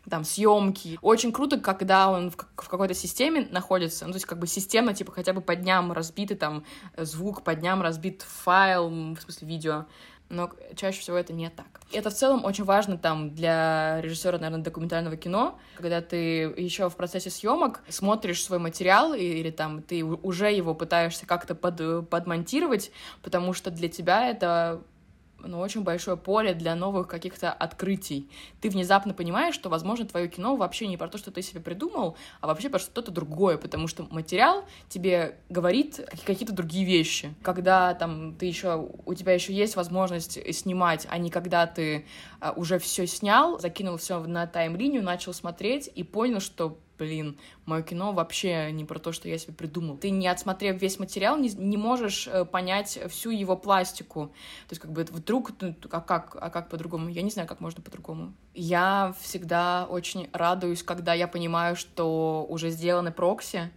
там, 0.09 0.25
съемки. 0.25 0.99
Очень 1.03 1.33
круто, 1.33 1.59
когда 1.59 2.09
он 2.09 2.31
в, 2.31 2.37
в 2.37 2.69
какой-то 2.69 2.95
системе 2.95 3.47
находится, 3.51 4.07
ну, 4.07 4.13
то 4.13 4.17
есть 4.17 4.27
как 4.27 4.39
бы 4.39 4.47
системно, 4.47 4.95
типа 4.95 5.13
хотя 5.13 5.33
бы 5.33 5.41
по 5.41 5.57
дням 5.57 5.93
разбитый 5.93 6.37
там 6.37 6.65
звук, 6.97 7.43
по 7.43 7.55
дням 7.55 7.83
разбит 7.83 8.23
файл, 8.23 8.89
в 8.89 9.19
смысле 9.21 9.49
видео, 9.49 9.87
но 10.29 10.51
чаще 10.75 11.01
всего 11.01 11.17
это 11.17 11.33
не 11.33 11.51
так. 11.51 11.67
Это 11.93 12.11
в 12.11 12.15
целом 12.15 12.45
очень 12.45 12.65
важно 12.65 12.99
там 12.99 13.35
для 13.35 14.01
режиссера, 14.01 14.39
наверное, 14.39 14.65
документального 14.65 15.17
кино, 15.17 15.59
когда 15.77 16.01
ты 16.01 16.17
еще 16.57 16.89
в 16.89 16.97
процессе 16.97 17.31
съемок 17.31 17.83
смотришь 17.89 18.43
свой 18.43 18.59
материал 18.59 19.15
или, 19.15 19.39
или 19.39 19.51
там 19.51 19.83
ты 19.83 20.03
уже 20.03 20.51
его 20.51 20.75
пытаешься 20.75 21.27
как-то 21.27 21.55
под, 21.55 22.09
подмонтировать, 22.09 22.91
потому 23.23 23.53
что 23.53 23.71
для 23.71 23.89
тебя 23.89 24.29
это 24.29 24.83
ну, 25.47 25.61
очень 25.61 25.83
большое 25.83 26.17
поле 26.17 26.55
для 26.55 26.75
новых 26.75 27.09
каких-то 27.09 27.53
открытий. 27.53 28.29
Ты 28.61 28.71
внезапно 28.71 29.15
понимаешь, 29.15 29.55
что, 29.55 29.69
возможно, 29.69 30.07
твое 30.07 30.29
кино 30.29 30.57
вообще 30.57 30.87
не 30.87 30.97
про 30.97 31.09
то, 31.09 31.19
что 31.19 31.31
ты 31.31 31.43
себе 31.43 31.61
придумал, 31.61 32.17
а 32.41 32.47
вообще 32.47 32.69
про 32.69 32.79
что-то 32.79 33.11
другое, 33.11 33.59
потому 33.59 33.89
что 33.89 34.07
материал 34.11 34.65
тебе 34.89 35.37
говорит 35.49 36.01
какие-то 36.25 36.55
другие 36.55 36.85
вещи. 36.85 37.35
Когда 37.43 37.95
там 37.95 38.35
ты 38.35 38.47
еще, 38.47 38.89
у 39.05 39.15
тебя 39.15 39.33
еще 39.33 39.53
есть 39.53 39.77
возможность 39.77 40.39
снимать, 40.55 41.07
а 41.11 41.19
не 41.19 41.31
когда 41.31 41.67
ты 41.67 42.07
а, 42.41 42.53
уже 42.53 42.79
все 42.79 43.07
снял, 43.07 43.59
закинул 43.59 43.97
все 43.97 44.21
на 44.21 44.47
тайм-линию, 44.47 45.03
начал 45.03 45.33
смотреть 45.33 45.91
и 45.95 46.03
понял, 46.03 46.41
что 46.41 46.79
блин, 46.99 47.39
мое 47.67 47.83
кино 47.83 48.13
вообще 48.13 48.71
не 48.73 48.85
про 48.85 48.99
то, 48.99 49.13
что 49.13 49.29
я 49.29 49.39
себе 49.39 49.55
придумал. 49.55 49.97
Ты, 49.97 50.11
не 50.11 50.29
отсмотрев 50.29 50.81
весь 50.81 50.99
материал, 50.99 51.37
не, 51.37 51.51
не 51.51 51.77
можешь 51.77 52.29
э, 52.29 52.45
понять 52.45 52.99
всю 53.09 53.31
его 53.31 53.57
пластику. 53.57 54.27
То 54.69 54.73
есть, 54.73 54.83
как 54.83 54.93
бы, 54.93 55.05
вдруг, 55.05 55.53
ну, 55.61 55.75
а 55.91 56.01
как, 56.01 56.37
а 56.41 56.51
как 56.51 56.69
по-другому? 56.69 57.09
Я 57.09 57.23
не 57.23 57.31
знаю, 57.31 57.49
как 57.49 57.61
можно 57.61 57.83
по-другому. 57.83 58.35
Я 58.55 59.15
всегда 59.21 59.87
очень 59.89 60.29
радуюсь, 60.33 60.83
когда 60.83 61.15
я 61.15 61.29
понимаю, 61.29 61.77
что 61.77 62.47
уже 62.49 62.71
сделаны 62.71 63.13
прокси, 63.13 63.71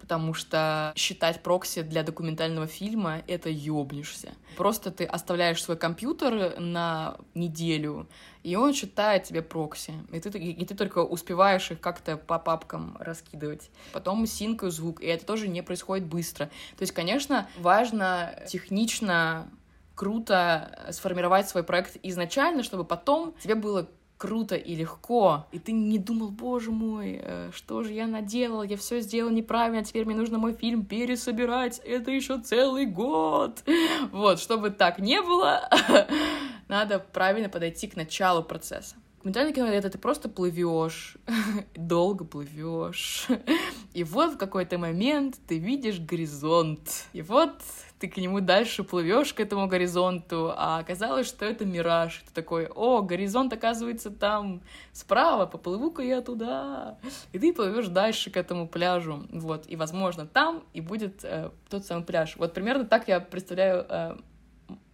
потому 0.00 0.34
что 0.34 0.92
считать 0.96 1.42
прокси 1.42 1.82
для 1.82 2.02
документального 2.02 2.66
фильма— 2.66 3.22
это 3.26 3.48
ёбнешься. 3.50 4.32
Просто 4.56 4.90
ты 4.90 5.04
оставляешь 5.04 5.62
свой 5.62 5.76
компьютер 5.76 6.58
на 6.58 7.16
неделю, 7.34 8.08
и 8.42 8.56
он 8.56 8.72
читает 8.72 9.24
тебе 9.24 9.42
прокси, 9.42 9.92
и 10.12 10.20
ты, 10.20 10.38
и 10.38 10.64
ты 10.64 10.74
только 10.74 11.00
успеваешь 11.00 11.70
их 11.70 11.80
как-то 11.80 12.16
по 12.16 12.38
папкам 12.38 12.96
раскидывать. 12.98 13.70
Потом 13.92 14.26
синкаю 14.26 14.72
звук, 14.72 15.02
и 15.02 15.06
это 15.06 15.24
тоже 15.26 15.48
не 15.48 15.62
происходит 15.62 16.06
быстро. 16.06 16.46
То 16.46 16.82
есть, 16.82 16.92
конечно, 16.92 17.48
важно 17.58 18.34
технично 18.48 19.50
круто 19.94 20.88
сформировать 20.92 21.48
свой 21.48 21.62
проект 21.62 21.98
изначально, 22.02 22.62
чтобы 22.62 22.84
потом 22.84 23.34
тебе 23.42 23.54
было 23.54 23.86
круто 24.20 24.54
и 24.54 24.74
легко, 24.74 25.46
и 25.50 25.58
ты 25.58 25.72
не 25.72 25.98
думал, 25.98 26.30
боже 26.30 26.70
мой, 26.70 27.18
э, 27.22 27.50
что 27.54 27.82
же 27.82 27.94
я 27.94 28.06
наделал, 28.06 28.62
я 28.62 28.76
все 28.76 29.00
сделал 29.00 29.30
неправильно, 29.30 29.82
теперь 29.82 30.04
мне 30.04 30.14
нужно 30.14 30.36
мой 30.36 30.52
фильм 30.52 30.84
пересобирать, 30.84 31.78
это 31.78 32.10
еще 32.10 32.38
целый 32.38 32.84
год. 32.84 33.64
Вот, 34.12 34.38
чтобы 34.38 34.70
так 34.70 34.98
не 34.98 35.22
было, 35.22 35.70
надо 36.68 36.98
правильно 36.98 37.48
подойти 37.48 37.88
к 37.88 37.96
началу 37.96 38.42
процесса. 38.42 38.96
Документальное 39.16 39.54
кино— 39.54 39.66
это 39.68 39.88
ты 39.88 39.96
просто 39.96 40.28
плывешь, 40.28 41.16
долго 41.74 42.26
плывешь, 42.26 43.26
и 43.94 44.04
вот 44.04 44.34
в 44.34 44.36
какой-то 44.36 44.76
момент 44.76 45.38
ты 45.48 45.58
видишь 45.58 45.98
горизонт, 45.98 47.06
и 47.14 47.22
вот 47.22 47.62
ты 48.00 48.08
к 48.08 48.16
нему 48.16 48.40
дальше 48.40 48.82
плывешь 48.82 49.34
к 49.34 49.40
этому 49.40 49.68
горизонту, 49.68 50.54
а 50.56 50.78
оказалось, 50.78 51.28
что 51.28 51.44
это 51.44 51.66
мираж. 51.66 52.24
Ты 52.26 52.32
такой, 52.32 52.66
о, 52.66 53.02
горизонт 53.02 53.52
оказывается 53.52 54.10
там 54.10 54.62
справа, 54.92 55.44
поплыву-ка 55.44 56.02
я 56.02 56.22
туда. 56.22 56.96
И 57.32 57.38
ты 57.38 57.52
плывешь 57.52 57.88
дальше 57.88 58.30
к 58.30 58.38
этому 58.38 58.66
пляжу. 58.66 59.26
Вот, 59.30 59.66
и, 59.68 59.76
возможно, 59.76 60.26
там 60.26 60.62
и 60.72 60.80
будет 60.80 61.22
э, 61.24 61.50
тот 61.68 61.84
самый 61.84 62.04
пляж. 62.04 62.36
Вот 62.36 62.54
примерно 62.54 62.86
так 62.86 63.06
я 63.06 63.20
представляю 63.20 63.84
э, 63.86 64.16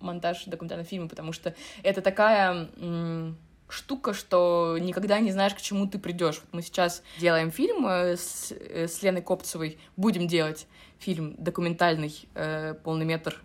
монтаж 0.01 0.45
документального 0.47 0.89
фильма, 0.89 1.09
потому 1.09 1.33
что 1.33 1.55
это 1.85 2.03
такая... 2.03 2.69
М- 2.77 3.39
штука, 3.69 4.15
что 4.15 4.79
никогда 4.81 5.19
не 5.21 5.33
знаешь, 5.33 5.55
к 5.55 5.61
чему 5.61 5.87
ты 5.87 5.99
придешь. 5.99 6.41
Вот 6.41 6.53
мы 6.53 6.63
сейчас 6.63 7.03
делаем 7.19 7.51
фильм 7.51 7.87
э, 7.87 8.17
с, 8.17 8.53
э, 8.53 8.87
с 8.89 9.03
Леной 9.03 9.23
Копцевой, 9.23 9.79
будем 9.97 10.29
делать 10.29 10.67
фильм 10.99 11.35
документальный, 11.39 12.29
э, 12.35 12.75
полный 12.75 13.05
метр 13.05 13.41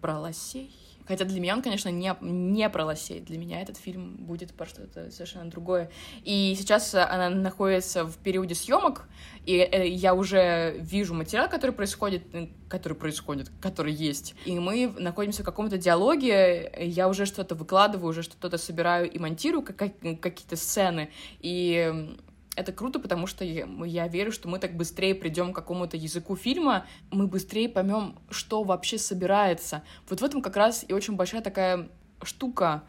про 0.00 0.18
лосей. 0.18 0.74
Хотя 1.10 1.24
для 1.24 1.40
меня 1.40 1.54
он, 1.54 1.62
конечно, 1.62 1.88
не, 1.88 2.14
не 2.20 2.70
про 2.70 2.84
лосей. 2.84 3.18
Для 3.18 3.36
меня 3.36 3.60
этот 3.60 3.76
фильм 3.76 4.14
будет 4.14 4.54
про 4.54 4.64
что-то 4.64 5.10
совершенно 5.10 5.50
другое. 5.50 5.90
И 6.22 6.54
сейчас 6.56 6.94
она 6.94 7.28
находится 7.28 8.04
в 8.04 8.16
периоде 8.18 8.54
съемок, 8.54 9.08
и 9.44 9.56
э, 9.56 9.88
я 9.88 10.14
уже 10.14 10.76
вижу 10.78 11.14
материал, 11.14 11.48
который 11.48 11.72
происходит, 11.72 12.22
э, 12.32 12.46
который 12.68 12.92
происходит, 12.92 13.50
который 13.60 13.92
есть. 13.92 14.36
И 14.44 14.56
мы 14.56 14.94
находимся 15.00 15.42
в 15.42 15.46
каком-то 15.46 15.78
диалоге, 15.78 16.72
я 16.78 17.08
уже 17.08 17.26
что-то 17.26 17.56
выкладываю, 17.56 18.10
уже 18.10 18.22
что-то 18.22 18.56
собираю 18.56 19.10
и 19.10 19.18
монтирую, 19.18 19.64
как, 19.64 19.78
какие-то 19.78 20.54
сцены. 20.54 21.10
И 21.40 22.16
это 22.60 22.72
круто, 22.72 22.98
потому 23.00 23.26
что 23.26 23.44
я, 23.44 23.66
я 23.84 24.08
верю, 24.08 24.32
что 24.32 24.48
мы 24.48 24.58
так 24.58 24.76
быстрее 24.76 25.14
придем 25.14 25.52
к 25.52 25.56
какому-то 25.56 25.96
языку 25.96 26.36
фильма, 26.36 26.86
мы 27.10 27.26
быстрее 27.26 27.68
поймем, 27.68 28.16
что 28.30 28.62
вообще 28.62 28.98
собирается. 28.98 29.82
Вот 30.08 30.20
в 30.20 30.24
этом 30.24 30.42
как 30.42 30.56
раз 30.56 30.84
и 30.86 30.92
очень 30.92 31.16
большая 31.16 31.40
такая 31.40 31.88
штука, 32.22 32.84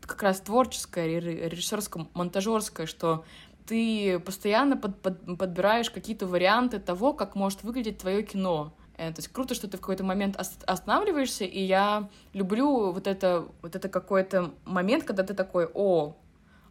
как 0.00 0.22
раз 0.22 0.40
творческая, 0.40 1.18
режиссерская, 1.18 2.06
монтажерская, 2.14 2.86
что 2.86 3.24
ты 3.66 4.18
постоянно 4.18 4.76
под, 4.76 5.00
под, 5.00 5.38
подбираешь 5.38 5.90
какие-то 5.90 6.26
варианты 6.26 6.78
того, 6.78 7.12
как 7.14 7.34
может 7.34 7.62
выглядеть 7.62 7.98
твое 7.98 8.22
кино. 8.22 8.74
Э, 8.96 9.10
то 9.10 9.20
есть 9.20 9.28
круто, 9.28 9.54
что 9.54 9.68
ты 9.68 9.76
в 9.76 9.80
какой-то 9.80 10.04
момент 10.04 10.36
останавливаешься, 10.66 11.44
и 11.44 11.60
я 11.60 12.08
люблю 12.32 12.92
вот 12.92 13.06
это, 13.06 13.48
вот 13.62 13.74
это 13.74 13.88
какой-то 13.88 14.52
момент, 14.64 15.04
когда 15.04 15.22
ты 15.22 15.34
такой, 15.34 15.68
о, 15.72 16.16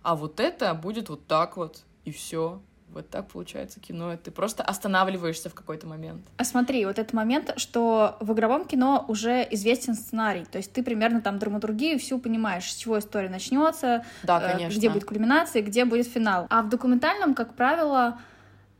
а 0.03 0.15
вот 0.15 0.39
это 0.39 0.73
будет 0.73 1.09
вот 1.09 1.25
так 1.27 1.57
вот 1.57 1.83
и 2.05 2.11
все. 2.11 2.61
Вот 2.93 3.09
так 3.09 3.27
получается 3.27 3.79
кино. 3.79 4.15
Ты 4.17 4.29
просто 4.29 4.61
останавливаешься 4.61 5.49
в 5.49 5.55
какой-то 5.55 5.87
момент. 5.87 6.21
А 6.37 6.43
смотри, 6.43 6.85
вот 6.85 6.99
этот 6.99 7.13
момент, 7.13 7.53
что 7.57 8.17
в 8.19 8.33
игровом 8.33 8.65
кино 8.65 9.03
уже 9.07 9.47
известен 9.49 9.95
сценарий. 9.95 10.45
То 10.45 10.59
есть 10.59 10.71
ты 10.71 10.83
примерно 10.83 11.19
там 11.19 11.39
драматургию 11.39 11.97
всю 11.97 12.19
понимаешь, 12.19 12.71
с 12.71 12.75
чего 12.75 12.99
история 12.99 13.29
начнется, 13.29 14.05
да, 14.21 14.39
э, 14.39 14.51
конечно. 14.51 14.77
где 14.77 14.89
будет 14.91 15.05
кульминация, 15.05 15.63
где 15.63 15.85
будет 15.85 16.07
финал. 16.07 16.45
А 16.51 16.61
в 16.61 16.69
документальном, 16.69 17.33
как 17.33 17.55
правило, 17.55 18.19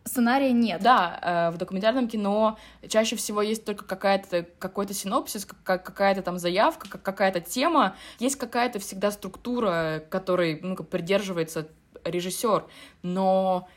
сценария 0.04 0.52
нет. 0.52 0.82
Да, 0.84 1.50
э, 1.50 1.56
в 1.56 1.58
документальном 1.58 2.08
кино 2.08 2.60
чаще 2.88 3.16
всего 3.16 3.42
есть 3.42 3.66
только 3.66 3.84
какая-то 3.84 4.46
какой-то 4.60 4.94
синопсис, 4.94 5.48
какая-то 5.64 6.22
там 6.22 6.38
заявка, 6.38 6.88
какая-то 7.00 7.40
тема, 7.40 7.96
есть 8.20 8.36
какая-то 8.36 8.78
всегда 8.78 9.10
структура, 9.10 10.04
которой 10.10 10.60
ну, 10.62 10.76
придерживается 10.76 11.68
режиссер, 12.06 12.66
но 13.02 13.68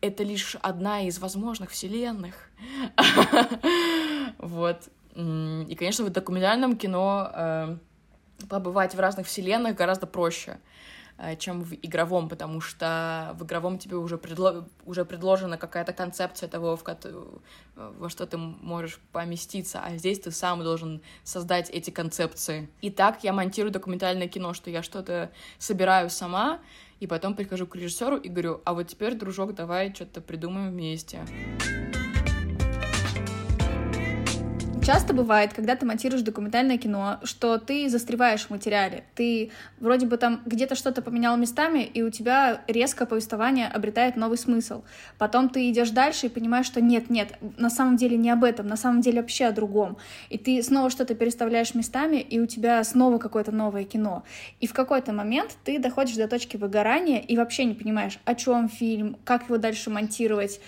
это 0.00 0.22
лишь 0.22 0.56
одна 0.56 1.02
из 1.02 1.18
возможных 1.18 1.70
вселенных. 1.70 2.34
Вот. 4.38 4.88
И, 5.14 5.76
конечно, 5.78 6.04
в 6.04 6.10
документальном 6.10 6.76
кино 6.76 7.30
э, 7.32 7.76
побывать 8.48 8.94
в 8.94 9.00
разных 9.00 9.26
вселенных 9.26 9.76
гораздо 9.76 10.06
проще. 10.06 10.58
э, 11.18 11.36
чем 11.36 11.62
в 11.62 11.72
игровом, 11.74 12.28
потому 12.28 12.60
что 12.60 13.34
в 13.38 13.44
игровом 13.44 13.78
тебе 13.78 13.96
уже, 13.96 14.18
предло... 14.18 14.66
уже 14.84 15.04
предложена 15.04 15.56
какая-то 15.56 15.92
концепция 15.92 16.48
того, 16.48 16.76
в 16.76 16.82
ко... 16.82 16.98
во 17.76 18.10
что 18.10 18.26
ты 18.26 18.36
можешь 18.36 18.98
поместиться, 19.12 19.80
а 19.84 19.96
здесь 19.96 20.20
ты 20.20 20.30
сам 20.30 20.62
должен 20.62 21.00
создать 21.22 21.70
эти 21.70 21.90
концепции. 21.90 22.68
И 22.80 22.90
так 22.90 23.22
я 23.24 23.32
монтирую 23.32 23.72
документальное 23.72 24.28
кино, 24.28 24.52
что 24.54 24.70
я 24.70 24.82
что-то 24.82 25.30
собираю 25.58 26.10
сама, 26.10 26.60
и 27.00 27.06
потом 27.06 27.34
прихожу 27.34 27.66
к 27.66 27.76
режиссеру 27.76 28.16
и 28.16 28.28
говорю, 28.28 28.60
а 28.64 28.74
вот 28.74 28.88
теперь, 28.88 29.14
дружок, 29.14 29.54
давай 29.54 29.94
что-то 29.94 30.20
придумаем 30.20 30.70
вместе. 30.70 31.20
Часто 34.84 35.14
бывает, 35.14 35.54
когда 35.54 35.76
ты 35.76 35.86
монтируешь 35.86 36.20
документальное 36.20 36.76
кино, 36.76 37.18
что 37.22 37.56
ты 37.56 37.88
застреваешь 37.88 38.42
в 38.44 38.50
материале. 38.50 39.04
Ты 39.14 39.50
вроде 39.80 40.04
бы 40.04 40.18
там 40.18 40.42
где-то 40.44 40.74
что-то 40.74 41.00
поменял 41.00 41.38
местами, 41.38 41.78
и 41.78 42.02
у 42.02 42.10
тебя 42.10 42.60
резко 42.68 43.06
повествование 43.06 43.66
обретает 43.66 44.16
новый 44.16 44.36
смысл. 44.36 44.82
Потом 45.16 45.48
ты 45.48 45.70
идешь 45.70 45.88
дальше 45.88 46.26
и 46.26 46.28
понимаешь, 46.28 46.66
что 46.66 46.82
нет, 46.82 47.08
нет, 47.08 47.32
на 47.56 47.70
самом 47.70 47.96
деле 47.96 48.18
не 48.18 48.28
об 48.28 48.44
этом, 48.44 48.66
на 48.66 48.76
самом 48.76 49.00
деле 49.00 49.22
вообще 49.22 49.46
о 49.46 49.52
другом. 49.52 49.96
И 50.28 50.36
ты 50.36 50.62
снова 50.62 50.90
что-то 50.90 51.14
переставляешь 51.14 51.74
местами, 51.74 52.16
и 52.16 52.38
у 52.38 52.44
тебя 52.44 52.84
снова 52.84 53.16
какое-то 53.16 53.52
новое 53.52 53.84
кино. 53.84 54.22
И 54.60 54.66
в 54.66 54.74
какой-то 54.74 55.14
момент 55.14 55.56
ты 55.64 55.78
доходишь 55.78 56.16
до 56.16 56.28
точки 56.28 56.58
выгорания 56.58 57.20
и 57.20 57.38
вообще 57.38 57.64
не 57.64 57.74
понимаешь, 57.74 58.18
о 58.26 58.34
чем 58.34 58.68
фильм, 58.68 59.16
как 59.24 59.44
его 59.44 59.56
дальше 59.56 59.88
монтировать, 59.88 60.60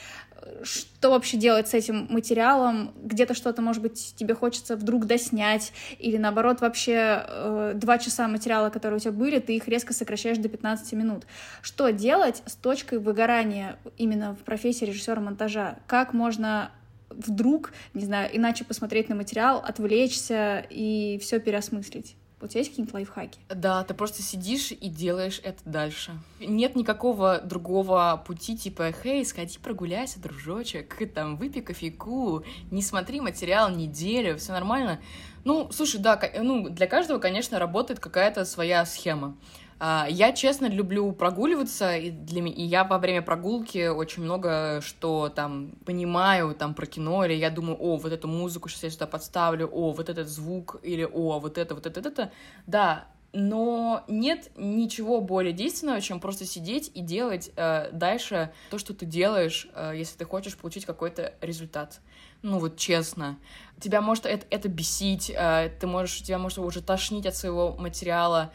что 0.63 1.11
вообще 1.11 1.37
делать 1.37 1.69
с 1.69 1.75
этим 1.75 2.07
материалом, 2.11 2.93
где-то 3.03 3.35
что-то, 3.35 3.63
может 3.63 3.83
быть, 3.83 4.15
тебе 4.17 4.35
хочется 4.35 4.77
вдруг 4.77 5.07
доснять, 5.07 5.73
или 5.99 6.17
наоборот, 6.17 6.61
вообще 6.61 7.25
э, 7.27 7.73
два 7.75 7.99
часа 7.99 8.29
материала, 8.29 8.71
которые 8.71 8.97
у 8.99 9.01
тебя 9.01 9.13
были, 9.13 9.39
ты 9.39 9.57
их 9.57 9.69
резко 9.69 9.93
сокращаешь 9.93 10.39
до 10.39 10.49
15 10.49 10.93
минут. 10.95 11.25
Что 11.63 11.91
делать 11.91 12.43
с 12.47 12.55
точкой 12.55 12.99
выгорания 12.99 13.79
именно 13.97 14.35
в 14.35 14.39
профессии 14.39 14.85
режиссера 14.85 15.21
монтажа? 15.21 15.79
Как 15.87 16.13
можно 16.13 16.71
вдруг, 17.11 17.73
не 17.95 18.05
знаю, 18.05 18.31
иначе 18.33 18.65
посмотреть 18.65 19.09
на 19.09 19.15
материал, 19.15 19.63
отвлечься 19.65 20.67
и 20.71 21.19
все 21.23 21.39
переосмыслить? 21.39 22.17
У 22.39 22.47
тебя 22.47 22.61
есть 22.61 22.71
какие-нибудь 22.71 22.95
лайфхаки? 22.95 23.39
Да, 23.49 23.83
ты 23.85 23.95
просто 23.95 24.23
сидишь 24.23 24.71
и 24.71 24.89
делаешь 24.91 25.41
это 25.43 25.59
дальше. 25.65 26.13
Нет 26.39 26.77
никакого 26.77 27.41
другого 27.41 28.23
пути, 28.27 28.59
типа, 28.59 28.93
хей, 28.93 29.25
сходи 29.25 29.59
прогуляйся, 29.59 30.21
дружочек, 30.21 30.95
там, 31.15 31.37
выпей 31.39 31.63
кофейку, 31.63 32.45
не 32.71 32.83
смотри 32.83 33.23
материал 33.23 33.71
неделю, 33.71 34.37
все 34.37 34.53
нормально. 34.53 35.01
Ну, 35.45 35.71
слушай, 35.73 35.99
да, 35.99 36.21
ну, 36.43 36.69
для 36.69 36.87
каждого, 36.87 37.19
конечно, 37.19 37.59
работает 37.59 38.01
какая-то 38.01 38.45
своя 38.45 38.85
схема. 38.85 39.37
А, 39.79 40.07
я, 40.09 40.33
честно, 40.33 40.67
люблю 40.67 41.13
прогуливаться, 41.13 41.97
и, 41.97 42.11
для 42.11 42.43
и 42.47 42.63
я 42.63 42.85
во 42.85 42.99
время 42.99 43.23
прогулки 43.23 43.89
очень 43.89 44.23
много 44.23 44.81
что 44.83 45.29
там 45.29 45.73
понимаю 45.85 46.55
там 46.55 46.75
про 46.75 46.87
кино, 46.87 47.25
или 47.25 47.35
я 47.35 47.51
думаю, 47.51 47.77
о, 47.79 47.97
вот 47.97 48.13
эту 48.13 48.27
музыку 48.27 48.69
сейчас 48.69 48.85
я 48.85 48.91
сюда 48.91 49.07
подставлю, 49.07 49.69
о, 49.69 49.93
вот 49.93 50.09
этот 50.09 50.29
звук, 50.29 50.81
или 50.83 51.05
о, 51.05 51.39
вот 51.39 51.59
это, 51.59 51.75
вот 51.75 51.87
это, 51.87 52.01
вот 52.01 52.07
это. 52.07 52.33
Да, 52.67 53.07
но 53.33 54.03
нет 54.09 54.51
ничего 54.57 55.21
более 55.21 55.53
действенного, 55.53 56.01
чем 56.01 56.21
просто 56.21 56.47
сидеть 56.47 56.91
и 56.95 57.03
делать 57.03 57.51
э, 57.57 57.91
дальше 57.93 58.53
то, 58.71 58.79
что 58.79 58.95
ты 58.95 59.05
делаешь, 59.05 59.69
э, 59.75 59.93
если 59.95 60.17
ты 60.17 60.25
хочешь 60.25 60.57
получить 60.57 60.87
какой-то 60.87 61.35
результат. 61.43 62.01
Ну 62.41 62.59
вот 62.59 62.79
честно. 62.79 63.39
Тебя 63.79 64.01
может 64.01 64.25
это, 64.25 64.47
это 64.49 64.69
бесить, 64.71 65.31
э, 65.35 65.71
ты 65.79 65.87
можешь, 65.87 66.23
тебя 66.23 66.39
может 66.39 66.59
уже 66.59 66.81
тошнить 66.81 67.27
от 67.27 67.37
своего 67.37 67.77
материала, 67.77 68.53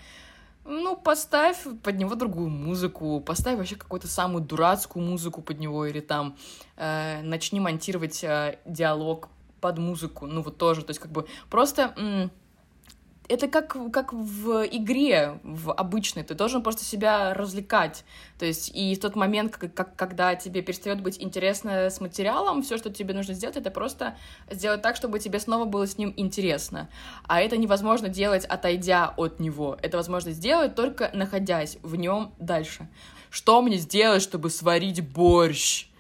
ну, 0.65 0.95
поставь 0.95 1.65
под 1.83 1.97
него 1.97 2.15
другую 2.15 2.49
музыку, 2.49 3.19
поставь 3.19 3.57
вообще 3.57 3.75
какую-то 3.75 4.07
самую 4.07 4.43
дурацкую 4.43 5.05
музыку 5.05 5.41
под 5.41 5.59
него, 5.59 5.85
или 5.85 5.99
там 5.99 6.37
э, 6.77 7.21
начни 7.21 7.59
монтировать 7.59 8.23
э, 8.23 8.59
диалог 8.65 9.29
под 9.59 9.77
музыку, 9.77 10.25
ну 10.25 10.41
вот 10.41 10.57
тоже, 10.57 10.83
то 10.83 10.89
есть 10.89 10.99
как 10.99 11.11
бы 11.11 11.27
просто 11.49 12.31
это 13.31 13.47
как, 13.47 13.77
как 13.91 14.11
в 14.11 14.65
игре, 14.65 15.39
в 15.43 15.71
обычной, 15.71 16.23
ты 16.23 16.33
должен 16.33 16.61
просто 16.61 16.83
себя 16.83 17.33
развлекать. 17.33 18.03
То 18.37 18.45
есть 18.45 18.71
и 18.75 18.93
в 18.95 18.99
тот 18.99 19.15
момент, 19.15 19.55
как, 19.55 19.73
как, 19.73 19.95
когда 19.95 20.35
тебе 20.35 20.61
перестает 20.61 21.01
быть 21.01 21.21
интересно 21.21 21.89
с 21.89 22.01
материалом, 22.01 22.61
все, 22.61 22.77
что 22.77 22.89
тебе 22.89 23.13
нужно 23.13 23.33
сделать, 23.33 23.55
это 23.55 23.71
просто 23.71 24.17
сделать 24.49 24.81
так, 24.81 24.97
чтобы 24.97 25.19
тебе 25.19 25.39
снова 25.39 25.63
было 25.63 25.87
с 25.87 25.97
ним 25.97 26.13
интересно. 26.17 26.89
А 27.23 27.39
это 27.39 27.55
невозможно 27.55 28.09
делать, 28.09 28.43
отойдя 28.43 29.13
от 29.15 29.39
него. 29.39 29.77
Это 29.81 29.95
возможно 29.97 30.31
сделать 30.31 30.75
только 30.75 31.09
находясь 31.13 31.77
в 31.83 31.95
нем 31.95 32.33
дальше. 32.37 32.89
Что 33.29 33.61
мне 33.61 33.77
сделать, 33.77 34.21
чтобы 34.21 34.49
сварить 34.49 35.07
борщ? 35.07 35.90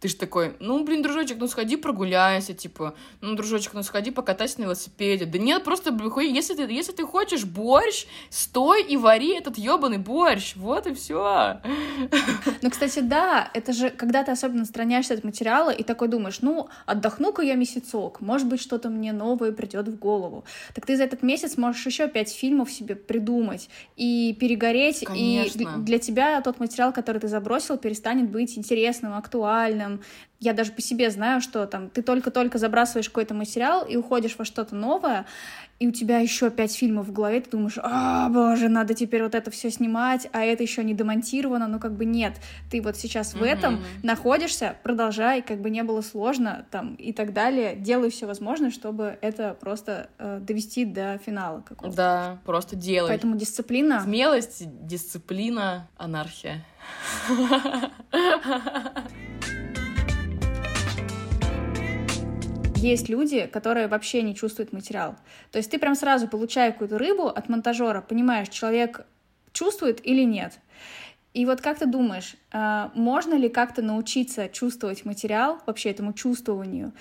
Ты 0.00 0.08
же 0.08 0.14
такой, 0.14 0.54
ну, 0.60 0.84
блин, 0.84 1.02
дружочек, 1.02 1.38
ну 1.38 1.48
сходи 1.48 1.76
прогуляйся, 1.76 2.54
типа, 2.54 2.94
ну, 3.20 3.34
дружочек, 3.34 3.74
ну 3.74 3.82
сходи 3.82 4.12
покатайся 4.12 4.60
на 4.60 4.64
велосипеде. 4.64 5.24
Да 5.24 5.38
нет, 5.38 5.64
просто, 5.64 5.90
если 6.20 6.54
ты, 6.54 6.72
если 6.72 6.92
ты 6.92 7.04
хочешь 7.04 7.44
борщ, 7.44 8.06
стой 8.30 8.84
и 8.84 8.96
вари 8.96 9.36
этот 9.36 9.58
ебаный 9.58 9.98
борщ, 9.98 10.54
вот 10.56 10.86
и 10.86 10.94
все. 10.94 11.60
Ну, 12.62 12.70
кстати, 12.70 13.00
да, 13.00 13.50
это 13.54 13.72
же, 13.72 13.90
когда 13.90 14.24
ты 14.24 14.32
особенно 14.32 14.62
отстраняешься 14.62 15.14
от 15.14 15.24
материала 15.24 15.70
и 15.70 15.82
такой 15.82 16.08
думаешь, 16.08 16.40
ну, 16.40 16.68
отдохну-ка 16.86 17.42
я 17.42 17.54
месяцок, 17.54 18.20
может 18.20 18.48
быть, 18.48 18.60
что-то 18.60 18.88
мне 18.88 19.12
новое 19.12 19.52
придет 19.52 19.88
в 19.88 19.98
голову. 19.98 20.44
Так 20.74 20.86
ты 20.86 20.96
за 20.96 21.04
этот 21.04 21.22
месяц 21.22 21.56
можешь 21.56 21.84
еще 21.86 22.08
пять 22.08 22.32
фильмов 22.32 22.70
себе 22.70 22.94
придумать 22.94 23.68
и 23.96 24.36
перегореть, 24.38 25.04
Конечно. 25.04 25.62
и 25.62 25.66
для 25.84 25.98
тебя 25.98 26.40
тот 26.40 26.60
материал, 26.60 26.92
который 26.92 27.20
ты 27.20 27.28
забросил, 27.28 27.78
перестанет 27.78 28.30
быть 28.30 28.58
интересным, 28.58 29.14
актуальным, 29.14 29.87
там, 29.88 30.00
я 30.40 30.52
даже 30.52 30.72
по 30.72 30.80
себе 30.80 31.10
знаю, 31.10 31.40
что 31.40 31.66
там 31.66 31.90
ты 31.90 32.02
только-только 32.02 32.58
забрасываешь 32.58 33.08
какой-то 33.08 33.34
материал 33.34 33.84
и 33.84 33.96
уходишь 33.96 34.36
во 34.38 34.44
что-то 34.44 34.76
новое, 34.76 35.26
и 35.80 35.88
у 35.88 35.92
тебя 35.92 36.18
еще 36.18 36.50
пять 36.50 36.74
фильмов 36.74 37.06
в 37.06 37.12
голове, 37.12 37.40
ты 37.40 37.50
думаешь, 37.50 37.78
а, 37.82 38.28
боже, 38.28 38.68
надо 38.68 38.94
теперь 38.94 39.22
вот 39.22 39.34
это 39.34 39.50
все 39.50 39.70
снимать, 39.70 40.28
а 40.32 40.44
это 40.44 40.62
еще 40.62 40.84
не 40.84 40.94
демонтировано, 40.94 41.66
ну 41.66 41.80
как 41.80 41.96
бы 41.96 42.04
нет, 42.04 42.34
ты 42.70 42.80
вот 42.82 42.96
сейчас 42.96 43.34
в 43.34 43.42
mm-hmm. 43.42 43.46
этом 43.46 43.84
находишься, 44.02 44.76
продолжай, 44.82 45.42
как 45.42 45.60
бы 45.60 45.70
не 45.70 45.82
было 45.82 46.02
сложно, 46.02 46.66
там 46.70 46.94
и 46.94 47.12
так 47.12 47.32
далее, 47.32 47.74
делай 47.76 48.10
все 48.10 48.26
возможное, 48.26 48.70
чтобы 48.70 49.18
это 49.20 49.56
просто 49.58 50.10
э, 50.18 50.38
довести 50.40 50.84
до 50.84 51.18
финала 51.24 51.60
какого-то. 51.60 51.96
Да, 51.96 52.38
просто 52.44 52.76
делай. 52.76 53.08
Поэтому 53.08 53.36
дисциплина. 53.36 54.02
Смелость, 54.02 54.64
дисциплина, 54.86 55.88
анархия. 55.96 56.64
есть 62.78 63.08
люди, 63.08 63.46
которые 63.46 63.88
вообще 63.88 64.22
не 64.22 64.34
чувствуют 64.34 64.72
материал. 64.72 65.16
То 65.52 65.58
есть 65.58 65.70
ты 65.70 65.78
прям 65.78 65.94
сразу, 65.94 66.28
получая 66.28 66.72
какую-то 66.72 66.98
рыбу 66.98 67.26
от 67.26 67.48
монтажера, 67.48 68.00
понимаешь, 68.00 68.48
человек 68.48 69.04
чувствует 69.52 70.04
или 70.06 70.22
нет. 70.22 70.58
И 71.34 71.44
вот 71.44 71.60
как 71.60 71.78
ты 71.78 71.86
думаешь, 71.86 72.36
а, 72.52 72.90
можно 72.94 73.34
ли 73.34 73.48
как-то 73.48 73.82
научиться 73.82 74.48
чувствовать 74.48 75.04
материал, 75.04 75.60
вообще 75.66 75.90
этому 75.90 76.12
чувствованию? 76.12 76.92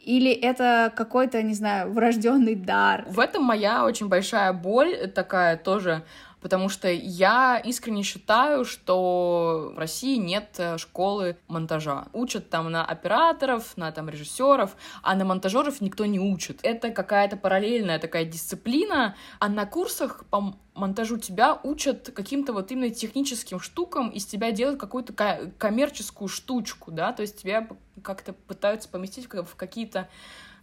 Или 0.00 0.32
это 0.32 0.92
какой-то, 0.94 1.42
не 1.42 1.54
знаю, 1.54 1.90
врожденный 1.90 2.54
дар? 2.54 3.04
В 3.08 3.18
этом 3.18 3.42
моя 3.42 3.84
очень 3.84 4.08
большая 4.08 4.52
боль 4.52 5.10
такая 5.14 5.56
тоже 5.56 6.02
потому 6.44 6.68
что 6.68 6.88
я 6.88 7.58
искренне 7.58 8.02
считаю, 8.02 8.66
что 8.66 9.72
в 9.74 9.78
России 9.78 10.16
нет 10.16 10.50
э, 10.58 10.76
школы 10.76 11.38
монтажа. 11.48 12.08
Учат 12.12 12.50
там 12.50 12.70
на 12.70 12.84
операторов, 12.84 13.74
на 13.78 13.90
там 13.92 14.10
режиссеров, 14.10 14.76
а 15.02 15.14
на 15.14 15.24
монтажеров 15.24 15.80
никто 15.80 16.04
не 16.04 16.20
учит. 16.20 16.60
Это 16.62 16.90
какая-то 16.90 17.38
параллельная 17.38 17.98
такая 17.98 18.26
дисциплина, 18.26 19.16
а 19.38 19.48
на 19.48 19.64
курсах 19.64 20.26
по 20.28 20.54
монтажу 20.74 21.18
тебя 21.18 21.58
учат 21.62 22.10
каким-то 22.14 22.52
вот 22.52 22.70
именно 22.72 22.90
техническим 22.90 23.60
штукам, 23.60 24.10
из 24.10 24.26
тебя 24.26 24.50
делают 24.50 24.80
какую-то 24.80 25.52
коммерческую 25.58 26.28
штучку, 26.28 26.90
да, 26.90 27.12
то 27.12 27.22
есть 27.22 27.40
тебя 27.40 27.68
как-то 28.02 28.32
пытаются 28.32 28.88
поместить 28.88 29.32
в 29.32 29.54
какие-то 29.56 30.08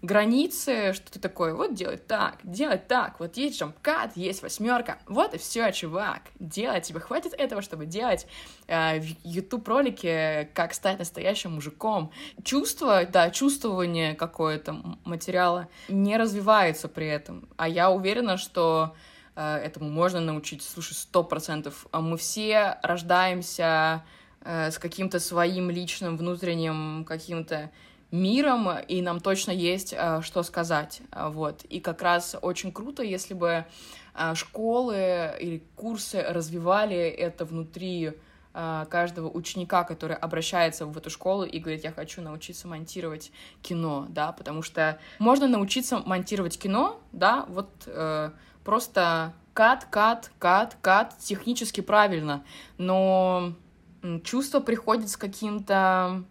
границы, 0.02 0.94
что 0.94 1.12
ты 1.12 1.20
такой, 1.20 1.54
вот 1.54 1.76
делать 1.76 2.08
так, 2.08 2.40
делать 2.44 2.88
так, 2.88 3.20
вот 3.20 3.38
есть 3.38 3.60
джампкат, 3.60 4.18
есть 4.18 4.42
восьмерка, 4.42 4.98
вот 5.08 5.34
и 5.34 5.38
все, 5.38 5.72
чувак, 5.72 6.24
делать 6.40 6.84
тебе 6.86 7.00
хватит 7.00 7.34
этого, 7.38 7.62
чтобы 7.62 7.86
делать 7.86 8.28
э, 8.68 9.02
YouTube 9.24 9.68
ролике, 9.68 10.50
как 10.56 10.74
стать 10.74 11.00
настоящим 11.00 11.54
мужиком. 11.54 12.12
Чувство, 12.44 13.06
да, 13.06 13.30
чувствование 13.30 14.16
какое-то 14.16 14.98
материала 15.06 15.68
не 15.88 16.18
развивается 16.18 16.88
при 16.88 17.08
этом, 17.08 17.48
а 17.58 17.70
я 17.70 17.92
уверена, 17.92 18.38
что 18.38 18.96
этому 19.36 19.90
можно 19.90 20.20
научить, 20.20 20.62
слушай, 20.62 20.94
сто 20.94 21.24
процентов. 21.24 21.88
А 21.92 22.02
мы 22.02 22.18
все 22.18 22.78
рождаемся 22.84 24.04
э, 24.44 24.72
с 24.72 24.78
каким-то 24.78 25.20
своим 25.20 25.70
личным 25.70 26.18
внутренним 26.18 27.06
каким-то 27.06 27.72
миром, 28.12 28.70
и 28.88 29.02
нам 29.02 29.20
точно 29.20 29.52
есть 29.52 29.94
э, 29.98 30.22
что 30.22 30.44
сказать. 30.44 31.02
Вот. 31.16 31.64
И 31.64 31.80
как 31.80 32.02
раз 32.02 32.36
очень 32.42 32.72
круто, 32.72 33.04
если 33.04 33.34
бы 33.34 33.66
э, 34.14 34.36
школы 34.36 35.34
или 35.40 35.64
курсы 35.76 36.22
развивали 36.22 36.98
это 36.98 37.46
внутри 37.46 38.14
э, 38.54 38.86
каждого 38.90 39.30
ученика, 39.30 39.84
который 39.86 40.18
обращается 40.18 40.86
в 40.86 40.98
эту 40.98 41.10
школу 41.10 41.44
и 41.44 41.58
говорит, 41.60 41.86
я 41.86 41.92
хочу 41.92 42.22
научиться 42.22 42.68
монтировать 42.68 43.32
кино, 43.62 44.08
да, 44.10 44.34
потому 44.34 44.62
что 44.62 45.00
можно 45.20 45.48
научиться 45.48 46.00
монтировать 46.00 46.60
кино, 46.60 47.00
да, 47.14 47.46
вот 47.48 47.70
э, 47.86 48.32
просто 48.64 49.34
кат, 49.54 49.86
кат, 49.90 50.32
кат, 50.40 50.78
кат, 50.82 51.18
технически 51.20 51.82
правильно, 51.82 52.44
но 52.78 53.54
чувство 54.24 54.60
приходит 54.60 55.10
с 55.10 55.18
каким-то 55.18 56.24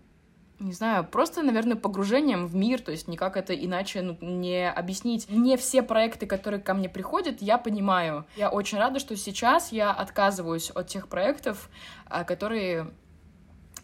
не 0.61 0.73
знаю, 0.73 1.05
просто, 1.05 1.43
наверное, 1.43 1.77
погружением 1.77 2.47
в 2.47 2.55
мир, 2.55 2.83
то 2.83 2.90
есть 2.90 3.09
никак 3.09 3.38
это 3.38 3.55
иначе 3.55 4.03
ну, 4.03 4.19
не 4.21 4.71
объяснить. 4.71 5.27
Не 5.31 5.57
все 5.57 5.83
проекты, 5.83 6.27
которые 6.27 6.61
ко 6.61 6.75
мне 6.75 6.88
приходят, 6.88 7.40
я 7.40 7.57
понимаю. 7.57 8.27
Я 8.37 8.51
очень 8.51 8.77
рада, 8.77 8.99
что 8.99 9.16
сейчас 9.16 9.73
я 9.73 9.90
отказываюсь 9.90 10.71
от 10.71 10.87
тех 10.87 11.09
проектов, 11.09 11.71
а, 12.05 12.25
которые 12.25 12.90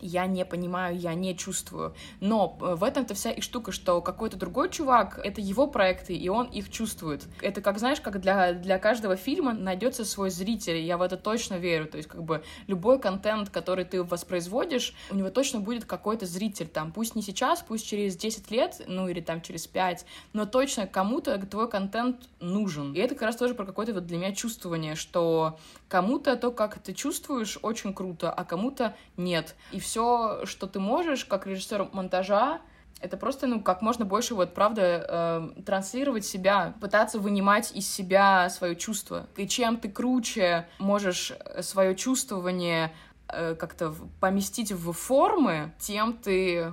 я 0.01 0.27
не 0.27 0.45
понимаю, 0.45 0.99
я 0.99 1.15
не 1.15 1.37
чувствую. 1.37 1.95
Но 2.21 2.59
э, 2.61 2.75
в 2.75 2.85
этом-то 2.85 3.15
вся 3.15 3.31
и 3.31 3.41
штука, 3.41 3.73
что 3.73 4.01
какой-то 4.01 4.37
другой 4.37 4.71
чувак, 4.71 5.21
это 5.23 5.41
его 5.41 5.67
проекты, 5.67 6.15
и 6.15 6.29
он 6.29 6.47
их 6.47 6.71
чувствует. 6.71 7.25
Это 7.41 7.61
как, 7.61 7.79
знаешь, 7.79 8.01
как 8.01 8.21
для, 8.21 8.53
для 8.53 8.79
каждого 8.79 9.17
фильма 9.17 9.53
найдется 9.53 10.05
свой 10.05 10.31
зритель, 10.31 10.77
я 10.77 10.99
в 10.99 11.03
это 11.03 11.17
точно 11.17 11.55
верю. 11.55 11.87
То 11.87 11.97
есть, 11.97 12.09
как 12.09 12.23
бы, 12.23 12.43
любой 12.67 12.99
контент, 12.99 13.51
который 13.51 13.85
ты 13.85 14.03
воспроизводишь, 14.03 14.95
у 15.11 15.15
него 15.15 15.31
точно 15.31 15.61
будет 15.61 15.85
какой-то 15.85 16.27
зритель 16.27 16.69
там. 16.69 16.93
Пусть 16.93 17.15
не 17.15 17.23
сейчас, 17.23 17.63
пусть 17.63 17.87
через 17.87 18.17
10 18.17 18.51
лет, 18.51 18.83
ну, 18.87 19.09
или 19.09 19.21
там 19.21 19.41
через 19.41 19.67
5, 19.67 20.07
но 20.33 20.47
точно 20.47 20.87
кому-то 20.87 21.39
твой 21.47 21.69
контент 21.69 22.29
нужен. 22.41 22.93
И 22.93 22.99
это 22.99 23.15
как 23.15 23.23
раз 23.23 23.37
тоже 23.37 23.55
про 23.55 23.65
какое-то 23.65 23.95
вот 23.95 24.07
для 24.07 24.19
меня 24.19 24.33
чувствование, 24.33 24.95
что 24.95 25.59
кому-то 25.89 26.37
то, 26.37 26.51
как 26.51 26.79
ты 26.79 26.93
чувствуешь, 26.93 27.59
очень 27.63 27.95
круто, 27.95 28.33
а 28.33 28.45
кому-то 28.45 28.95
нет. 29.17 29.55
И 29.73 29.81
все, 29.87 30.44
что 30.44 30.66
ты 30.66 30.81
можешь, 30.81 31.25
как 31.25 31.46
режиссер 31.46 31.90
монтажа, 31.92 32.61
это 33.01 33.16
просто, 33.16 33.46
ну, 33.46 33.61
как 33.61 33.83
можно 33.83 34.05
больше, 34.05 34.35
вот, 34.35 34.53
правда, 34.55 35.53
э, 35.57 35.62
транслировать 35.62 36.25
себя, 36.25 36.75
пытаться 36.81 37.18
вынимать 37.18 37.72
из 37.72 37.88
себя 37.88 38.51
свое 38.51 38.75
чувство. 38.75 39.27
И 39.37 39.46
чем 39.46 39.77
ты 39.77 39.88
круче 39.88 40.66
можешь 40.79 41.33
свое 41.61 41.94
чувствование 41.94 42.92
э, 43.29 43.55
как-то 43.55 43.94
поместить 44.20 44.72
в 44.72 44.92
формы, 44.92 45.72
тем 45.79 46.14
ты 46.14 46.72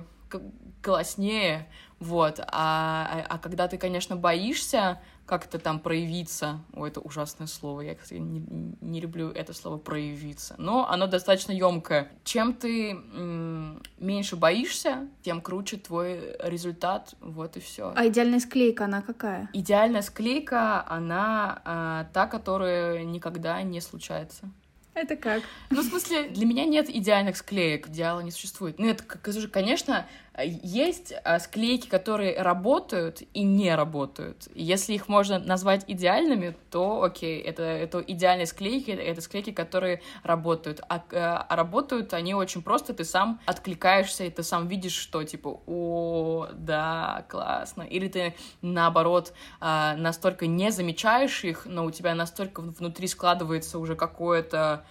класснее, 0.82 1.68
вот. 2.00 2.40
А, 2.40 2.46
а, 2.48 3.26
а 3.28 3.38
когда 3.38 3.68
ты, 3.68 3.78
конечно, 3.78 4.16
боишься, 4.16 5.00
как-то 5.26 5.58
там 5.58 5.80
проявиться. 5.80 6.60
О, 6.74 6.86
это 6.86 7.00
ужасное 7.00 7.46
слово. 7.46 7.80
Я, 7.82 7.94
кстати, 7.94 8.18
не, 8.18 8.42
не 8.80 9.00
люблю 9.00 9.30
это 9.30 9.52
слово 9.54 9.78
проявиться. 9.78 10.54
Но 10.58 10.88
оно 10.88 11.06
достаточно 11.06 11.52
емкое. 11.52 12.10
Чем 12.24 12.52
ты 12.52 12.90
м- 12.90 13.82
меньше 13.98 14.36
боишься, 14.36 15.08
тем 15.22 15.40
круче 15.40 15.78
твой 15.78 16.36
результат. 16.40 17.14
Вот 17.20 17.56
и 17.56 17.60
все. 17.60 17.92
А 17.96 18.06
идеальная 18.06 18.40
склейка, 18.40 18.84
она 18.84 19.02
какая? 19.02 19.48
Идеальная 19.52 20.02
склейка, 20.02 20.86
она 20.88 21.62
а, 21.64 22.04
та, 22.12 22.26
которая 22.26 23.04
никогда 23.04 23.62
не 23.62 23.80
случается. 23.80 24.50
Это 24.94 25.16
как? 25.16 25.42
Ну, 25.70 25.82
в 25.82 25.84
смысле, 25.84 26.28
для 26.28 26.46
меня 26.46 26.64
нет 26.66 26.88
идеальных 26.88 27.36
склеек, 27.36 27.88
идеала 27.88 28.20
не 28.20 28.30
существует. 28.30 28.78
Ну, 28.78 28.86
это, 28.86 29.02
конечно, 29.02 30.06
есть 30.42 31.12
а, 31.24 31.38
склейки, 31.38 31.88
которые 31.88 32.40
работают 32.40 33.22
и 33.34 33.44
не 33.44 33.74
работают. 33.74 34.48
Если 34.54 34.94
их 34.94 35.08
можно 35.08 35.38
назвать 35.38 35.84
идеальными, 35.86 36.56
то 36.70 37.02
окей, 37.02 37.40
это, 37.40 37.62
это 37.62 38.00
идеальные 38.00 38.46
склейки, 38.46 38.90
это 38.90 39.20
склейки, 39.20 39.52
которые 39.52 40.02
работают. 40.24 40.80
А, 40.88 41.02
а, 41.12 41.46
а 41.48 41.56
работают 41.56 42.12
они 42.14 42.34
очень 42.34 42.62
просто, 42.62 42.94
ты 42.94 43.04
сам 43.04 43.40
откликаешься, 43.46 44.24
и 44.24 44.30
ты 44.30 44.42
сам 44.42 44.66
видишь, 44.66 44.96
что 44.96 45.22
типа, 45.22 45.60
о, 45.66 46.48
да, 46.52 47.24
классно. 47.28 47.82
Или 47.82 48.08
ты, 48.08 48.34
наоборот, 48.60 49.32
настолько 49.60 50.46
не 50.46 50.70
замечаешь 50.70 51.44
их, 51.44 51.66
но 51.66 51.84
у 51.84 51.90
тебя 51.90 52.14
настолько 52.14 52.60
внутри 52.60 53.06
складывается 53.06 53.78
уже 53.78 53.94
какое-то 53.94 54.84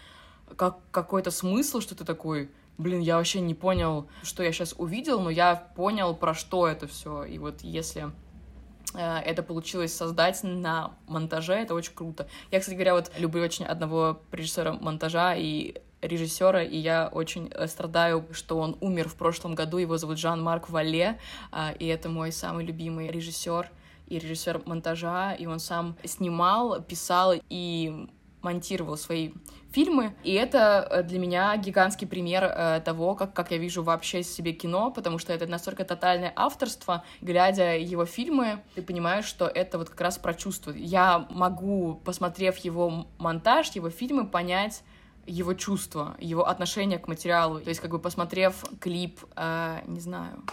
как, 0.56 0.78
какой-то 0.92 1.32
смысл, 1.32 1.80
что 1.80 1.96
ты 1.96 2.06
такой, 2.06 2.50
блин, 2.78 3.00
я 3.00 3.18
вообще 3.18 3.42
не 3.42 3.54
понял, 3.54 4.08
что 4.24 4.44
я 4.44 4.52
сейчас 4.52 4.74
увидел, 4.78 5.22
но 5.22 5.30
я 5.30 5.56
понял, 5.56 6.16
про 6.16 6.34
что 6.34 6.68
это 6.68 6.88
все. 6.88 7.24
И 7.24 7.38
вот 7.38 7.62
если 7.62 8.12
э, 8.94 9.18
это 9.20 9.44
получилось 9.44 9.94
создать 9.94 10.44
на 10.44 10.94
монтаже, 11.08 11.54
это 11.54 11.74
очень 11.74 11.94
круто. 11.94 12.28
Я, 12.52 12.60
кстати 12.60 12.76
говоря, 12.76 12.94
вот 12.94 13.12
люблю 13.18 13.44
очень 13.44 13.66
одного 13.66 14.22
режиссера 14.32 14.74
монтажа 14.74 15.36
и 15.36 15.76
режиссера, 16.02 16.62
и 16.64 16.78
я 16.78 17.10
очень 17.12 17.50
э, 17.54 17.68
страдаю, 17.68 18.28
что 18.32 18.58
он 18.58 18.78
умер 18.82 19.10
в 19.10 19.16
прошлом 19.16 19.56
году. 19.56 19.78
Его 19.78 19.98
зовут 19.98 20.18
Жан-Марк 20.18 20.70
Вале, 20.70 21.20
э, 21.52 21.76
и 21.78 21.88
это 21.88 22.10
мой 22.10 22.32
самый 22.32 22.66
любимый 22.66 23.10
режиссер 23.10 23.70
и 24.08 24.20
режиссер 24.20 24.64
монтажа, 24.66 25.34
и 25.34 25.46
он 25.46 25.60
сам 25.60 25.96
снимал, 26.04 26.82
писал 26.82 27.34
и 27.50 28.10
монтировал 28.44 28.98
свои 28.98 29.32
фильмы, 29.72 30.16
и 30.24 30.34
это 30.34 30.88
э, 30.90 31.04
для 31.04 31.20
меня 31.20 31.56
гигантский 31.58 32.08
пример 32.08 32.44
э, 32.44 32.82
того, 32.86 33.16
как, 33.16 33.34
как 33.34 33.52
я 33.52 33.58
вижу 33.58 33.82
вообще 33.82 34.22
себе 34.22 34.54
кино, 34.54 34.92
потому 34.92 35.18
что 35.18 35.34
это 35.34 35.48
настолько 35.48 35.84
тотальное 35.84 36.32
авторство, 36.36 37.04
глядя 37.22 37.78
его 37.78 38.06
фильмы, 38.06 38.62
ты 38.76 38.82
понимаешь, 38.82 39.26
что 39.26 39.48
это 39.48 39.78
вот 39.78 39.90
как 39.90 40.02
раз 40.02 40.18
про 40.18 40.34
чувства. 40.34 40.72
Я 40.72 41.26
могу, 41.30 42.02
посмотрев 42.06 42.58
его 42.58 43.08
монтаж, 43.18 43.72
его 43.72 43.90
фильмы, 43.90 44.28
понять 44.28 44.84
его 45.26 45.54
чувства, 45.54 46.16
его 46.20 46.48
отношение 46.48 47.00
к 47.00 47.08
материалу. 47.08 47.60
То 47.62 47.70
есть, 47.70 47.80
как 47.80 47.92
бы 47.92 48.00
посмотрев 48.00 48.64
клип, 48.80 49.22
э, 49.36 49.80
не 49.88 50.00
знаю, 50.00 50.44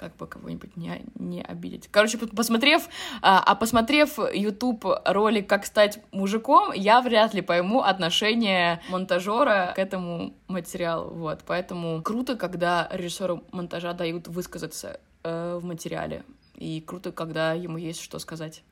как 0.00 0.16
бы 0.16 0.26
кого-нибудь 0.26 0.78
не, 0.78 1.04
не 1.14 1.42
обидеть. 1.42 1.88
Короче, 1.90 2.16
посмотрев, 2.16 2.88
а, 3.20 3.38
а 3.38 3.54
посмотрев 3.54 4.18
YouTube 4.18 4.86
ролик 5.04 5.46
«Как 5.46 5.66
стать 5.66 5.98
мужиком», 6.10 6.72
я 6.72 7.02
вряд 7.02 7.34
ли 7.34 7.42
пойму 7.42 7.82
отношение 7.82 8.80
монтажера 8.88 9.74
к 9.76 9.78
этому 9.78 10.32
материалу, 10.48 11.10
вот. 11.10 11.40
Поэтому 11.46 12.00
круто, 12.02 12.36
когда 12.36 12.88
режиссеру 12.90 13.44
монтажа 13.52 13.92
дают 13.92 14.26
высказаться 14.26 15.00
э, 15.22 15.58
в 15.60 15.66
материале, 15.66 16.24
и 16.54 16.80
круто, 16.80 17.12
когда 17.12 17.52
ему 17.52 17.76
есть 17.76 18.00
что 18.00 18.18
сказать. 18.18 18.62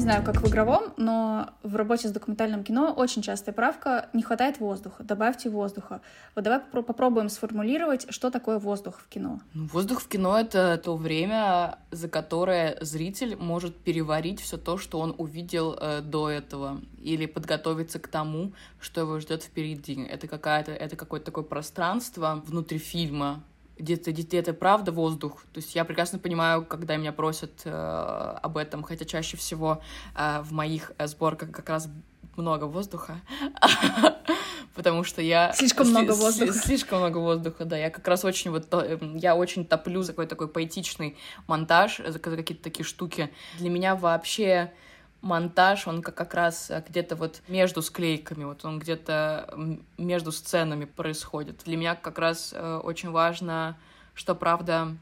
Не 0.00 0.04
знаю, 0.04 0.24
как 0.24 0.40
в 0.40 0.48
игровом, 0.48 0.94
но 0.96 1.50
в 1.62 1.76
работе 1.76 2.08
с 2.08 2.10
документальным 2.10 2.64
кино 2.64 2.90
очень 2.96 3.20
частая 3.20 3.54
правка— 3.54 4.08
не 4.14 4.22
хватает 4.22 4.58
воздуха, 4.58 5.04
добавьте 5.04 5.50
воздуха. 5.50 6.00
Вот 6.34 6.42
давай 6.42 6.60
попробуем 6.60 7.28
сформулировать, 7.28 8.06
что 8.08 8.30
такое 8.30 8.58
воздух 8.58 8.98
в 8.98 9.08
кино. 9.08 9.40
Ну, 9.52 9.66
воздух 9.66 10.00
в 10.00 10.08
кино— 10.08 10.38
это 10.40 10.80
то 10.82 10.96
время, 10.96 11.78
за 11.90 12.08
которое 12.08 12.78
зритель 12.80 13.36
может 13.36 13.76
переварить 13.76 14.40
все 14.40 14.56
то, 14.56 14.78
что 14.78 15.00
он 15.00 15.14
увидел 15.18 15.76
э, 15.78 16.00
до 16.00 16.30
этого, 16.30 16.80
или 16.98 17.26
подготовиться 17.26 17.98
к 17.98 18.08
тому, 18.08 18.54
что 18.80 19.02
его 19.02 19.20
ждет 19.20 19.42
впереди. 19.42 20.02
Это 20.02 20.28
какая-то, 20.28 20.72
это 20.72 20.96
какое-то 20.96 21.26
такое 21.26 21.44
пространство 21.44 22.42
внутри 22.46 22.78
фильма, 22.78 23.42
где-то 23.80 24.12
где-то 24.12 24.52
правда 24.52 24.92
воздух. 24.92 25.42
То 25.52 25.58
есть 25.58 25.74
я 25.74 25.84
прекрасно 25.84 26.18
понимаю, 26.18 26.64
когда 26.64 26.96
меня 26.96 27.12
просят 27.12 27.62
э, 27.64 27.70
об 28.42 28.56
этом, 28.56 28.82
хотя 28.82 29.04
чаще 29.04 29.36
всего 29.36 29.80
э, 30.16 30.40
в 30.42 30.52
моих 30.52 30.92
э, 30.98 31.06
сборках 31.06 31.50
как 31.50 31.68
раз 31.68 31.88
много 32.36 32.64
воздуха, 32.64 33.20
потому 34.74 35.04
что 35.04 35.20
я... 35.22 35.52
Слишком 35.52 35.88
много 35.88 36.12
воздуха. 36.12 36.52
Слишком 36.52 36.98
много 37.00 37.18
воздуха, 37.18 37.64
да. 37.64 37.76
Я 37.76 37.90
как 37.90 38.06
раз 38.06 38.24
очень 38.24 38.50
вот... 38.50 38.72
Эм, 38.72 39.16
я 39.16 39.34
очень 39.34 39.64
топлю 39.64 40.02
за 40.02 40.12
какой-то 40.12 40.30
такой 40.30 40.48
поэтичный 40.48 41.16
монтаж, 41.46 42.00
за 42.06 42.18
какие-то 42.18 42.62
такие 42.62 42.84
штуки. 42.84 43.30
Для 43.58 43.70
меня 43.70 43.96
вообще 43.96 44.72
монтаж, 45.22 45.86
он 45.86 46.02
как, 46.02 46.14
как 46.14 46.34
раз 46.34 46.70
э, 46.70 46.82
где-то 46.88 47.16
вот 47.16 47.42
между 47.48 47.82
склейками, 47.82 48.44
вот 48.44 48.64
он 48.64 48.78
где-то 48.78 49.54
между 49.98 50.32
сценами 50.32 50.84
происходит. 50.84 51.62
Для 51.64 51.76
меня 51.76 51.94
как 51.94 52.18
раз 52.18 52.52
э, 52.54 52.80
очень 52.82 53.10
важно, 53.10 53.76
что 54.14 54.34
правда 54.34 54.96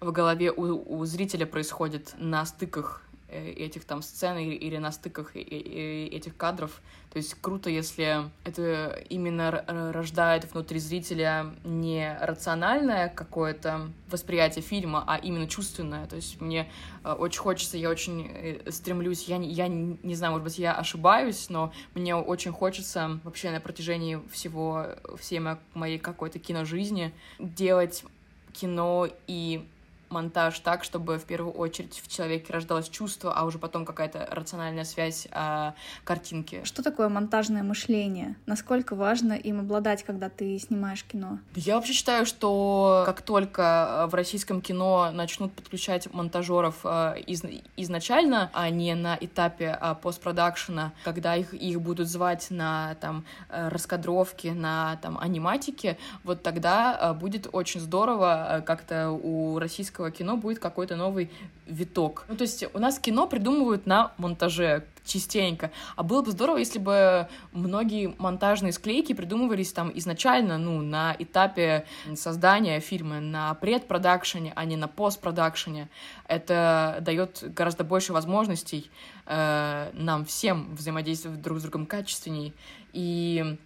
в 0.00 0.12
голове 0.12 0.52
у, 0.52 0.98
у 0.98 1.04
зрителя 1.04 1.46
происходит 1.46 2.14
на 2.18 2.44
стыках 2.44 3.03
этих 3.28 3.84
там 3.84 4.02
сцен 4.02 4.38
или 4.38 4.76
на 4.76 4.92
стыках 4.92 5.34
этих 5.34 6.36
кадров. 6.36 6.80
То 7.10 7.18
есть 7.18 7.34
круто, 7.40 7.70
если 7.70 8.28
это 8.44 9.00
именно 9.08 9.64
рождает 9.92 10.52
внутри 10.52 10.80
зрителя 10.80 11.54
не 11.64 12.18
рациональное 12.20 13.08
какое-то 13.08 13.88
восприятие 14.10 14.62
фильма, 14.62 15.04
а 15.06 15.16
именно 15.16 15.46
чувственное. 15.46 16.06
То 16.06 16.16
есть 16.16 16.40
мне 16.40 16.68
э, 17.04 17.12
очень 17.12 17.40
хочется, 17.40 17.78
я 17.78 17.88
очень 17.88 18.60
стремлюсь, 18.68 19.28
я, 19.28 19.36
я 19.36 19.68
не 19.68 20.14
знаю, 20.16 20.32
может 20.32 20.44
быть, 20.44 20.58
я 20.58 20.74
ошибаюсь, 20.74 21.48
но 21.50 21.72
мне 21.94 22.16
очень 22.16 22.50
хочется 22.50 23.20
вообще 23.22 23.52
на 23.52 23.60
протяжении 23.60 24.20
всего, 24.32 24.86
всей 25.16 25.40
моей 25.74 25.98
какой-то 25.98 26.40
киножизни 26.40 27.12
делать 27.38 28.04
кино 28.52 29.08
и 29.28 29.66
монтаж 30.14 30.58
так, 30.60 30.84
чтобы 30.84 31.18
в 31.18 31.24
первую 31.24 31.52
очередь 31.52 32.00
в 32.02 32.08
человеке 32.08 32.52
рождалось 32.52 32.88
чувство, 32.88 33.32
а 33.34 33.44
уже 33.44 33.58
потом 33.58 33.84
какая-то 33.84 34.28
рациональная 34.30 34.84
связь 34.84 35.26
а, 35.32 35.74
картинки. 36.04 36.62
Что 36.64 36.82
такое 36.82 37.08
монтажное 37.08 37.62
мышление? 37.62 38.36
Насколько 38.46 38.94
важно 38.94 39.32
им 39.32 39.60
обладать, 39.60 40.04
когда 40.04 40.28
ты 40.28 40.58
снимаешь 40.58 41.04
кино? 41.04 41.40
Я 41.56 41.74
вообще 41.74 41.92
считаю, 41.92 42.26
что 42.26 43.02
как 43.06 43.22
только 43.22 44.06
в 44.08 44.14
российском 44.14 44.60
кино 44.60 45.10
начнут 45.12 45.52
подключать 45.52 46.12
монтажеров 46.12 46.76
а, 46.84 47.14
из, 47.14 47.42
изначально, 47.76 48.50
а 48.52 48.70
не 48.70 48.94
на 48.94 49.18
этапе 49.20 49.76
а, 49.80 49.94
постпродакшена, 49.94 50.92
когда 51.02 51.34
их, 51.34 51.52
их 51.52 51.80
будут 51.80 52.08
звать 52.08 52.46
на 52.50 52.94
там 53.00 53.24
раскадровки, 53.48 54.48
на 54.48 54.96
там 55.02 55.18
аниматики, 55.18 55.98
вот 56.22 56.42
тогда 56.42 56.96
а, 56.96 57.14
будет 57.14 57.48
очень 57.52 57.80
здорово 57.80 58.62
как-то 58.64 59.10
у 59.10 59.58
российского 59.58 60.03
российского 60.04 60.10
кино 60.10 60.36
будет 60.36 60.58
какой-то 60.58 60.96
новый 60.96 61.30
виток. 61.66 62.24
Ну, 62.28 62.36
то 62.36 62.42
есть 62.42 62.64
у 62.74 62.78
нас 62.78 62.98
кино 62.98 63.26
придумывают 63.26 63.86
на 63.86 64.12
монтаже 64.18 64.84
частенько. 65.04 65.70
А 65.96 66.02
было 66.02 66.22
бы 66.22 66.30
здорово, 66.30 66.58
если 66.58 66.78
бы 66.78 67.28
многие 67.52 68.14
монтажные 68.18 68.72
склейки 68.72 69.14
придумывались 69.14 69.72
там 69.72 69.90
изначально, 69.94 70.58
ну, 70.58 70.82
на 70.82 71.14
этапе 71.18 71.84
создания 72.14 72.80
фильма, 72.80 73.20
на 73.20 73.54
предпродакшене, 73.54 74.52
а 74.56 74.64
не 74.64 74.76
на 74.76 74.88
постпродакшене. 74.88 75.88
Это 76.28 76.98
дает 77.00 77.44
гораздо 77.54 77.84
больше 77.84 78.12
возможностей 78.12 78.90
э, 79.26 79.90
нам 79.92 80.24
всем 80.24 80.74
взаимодействовать 80.74 81.42
друг 81.42 81.58
с 81.58 81.62
другом 81.62 81.86
качественней. 81.86 82.52
И 82.94 83.56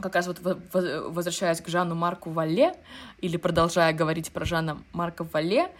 как 0.00 0.14
раз 0.14 0.26
вот 0.26 0.40
возвращаясь 0.42 1.60
к 1.60 1.68
Жанну 1.68 1.94
Марку 1.94 2.30
Вале, 2.30 2.74
или 3.18 3.36
продолжая 3.36 3.92
говорить 3.92 4.30
про 4.32 4.44
Жанна 4.44 4.78
Марка 4.92 5.24
Вале, 5.24 5.70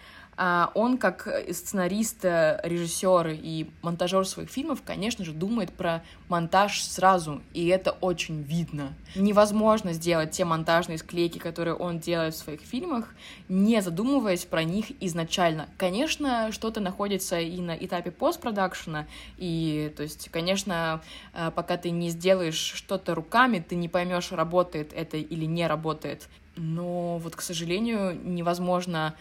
он 0.73 0.97
как 0.97 1.27
сценарист, 1.51 2.23
режиссер 2.23 3.27
и 3.29 3.69
монтажер 3.81 4.25
своих 4.25 4.49
фильмов, 4.49 4.81
конечно 4.83 5.23
же, 5.23 5.33
думает 5.33 5.71
про 5.71 6.03
монтаж 6.29 6.81
сразу, 6.81 7.41
и 7.53 7.67
это 7.67 7.91
очень 8.01 8.41
видно. 8.41 8.93
Невозможно 9.15 9.93
сделать 9.93 10.31
те 10.31 10.45
монтажные 10.45 10.97
склейки, 10.97 11.37
которые 11.37 11.75
он 11.75 11.99
делает 11.99 12.33
в 12.33 12.37
своих 12.37 12.61
фильмах, 12.61 13.13
не 13.49 13.81
задумываясь 13.81 14.45
про 14.45 14.63
них 14.63 14.85
изначально. 15.01 15.69
Конечно, 15.77 16.51
что-то 16.51 16.79
находится 16.79 17.39
и 17.39 17.61
на 17.61 17.75
этапе 17.75 18.09
постпродакшена, 18.11 19.07
и, 19.37 19.93
то 19.95 20.03
есть, 20.03 20.29
конечно, 20.29 21.01
а, 21.33 21.51
пока 21.51 21.77
ты 21.77 21.91
не 21.91 22.09
сделаешь 22.09 22.55
что-то 22.55 23.13
руками, 23.13 23.63
ты 23.67 23.75
не 23.75 23.89
поймешь, 23.89 24.31
работает 24.31 24.91
это 24.93 25.17
или 25.17 25.45
не 25.45 25.67
работает. 25.67 26.29
Но 26.55 27.17
вот, 27.17 27.35
к 27.35 27.41
сожалению, 27.41 28.19
невозможно 28.23 29.15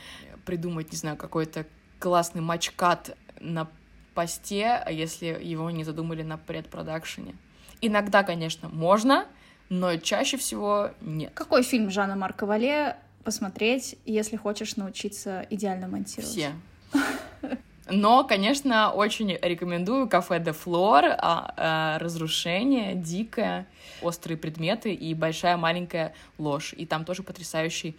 придумать, 0.44 0.90
не 0.92 0.98
знаю, 0.98 1.16
какой-то 1.16 1.66
классный 1.98 2.40
матчкат 2.40 3.16
на 3.40 3.68
посте, 4.14 4.82
если 4.90 5.26
его 5.26 5.70
не 5.70 5.84
задумали 5.84 6.22
на 6.22 6.38
предпродакшене. 6.38 7.34
Иногда, 7.80 8.22
конечно, 8.22 8.68
можно, 8.68 9.26
но 9.68 9.96
чаще 9.96 10.36
всего 10.36 10.90
нет. 11.00 11.32
Какой 11.34 11.62
фильм 11.62 11.90
Жанна 11.90 12.16
Марка 12.16 12.44
Вале 12.44 12.96
посмотреть, 13.24 13.96
если 14.04 14.36
хочешь 14.36 14.76
научиться 14.76 15.46
идеально 15.50 15.88
монтировать? 15.88 16.30
Все. 16.30 16.52
Но, 17.90 18.24
конечно, 18.24 18.92
очень 18.92 19.36
рекомендую 19.42 20.08
кафе 20.08 20.38
де 20.38 20.52
Флор, 20.52 21.06
а, 21.06 21.54
а, 21.56 21.98
разрушение, 21.98 22.94
дикое, 22.94 23.66
острые 24.00 24.36
предметы 24.36 24.94
и 24.94 25.12
большая 25.14 25.56
маленькая 25.56 26.14
ложь. 26.38 26.72
И 26.76 26.86
там 26.86 27.04
тоже 27.04 27.22
потрясающий 27.24 27.96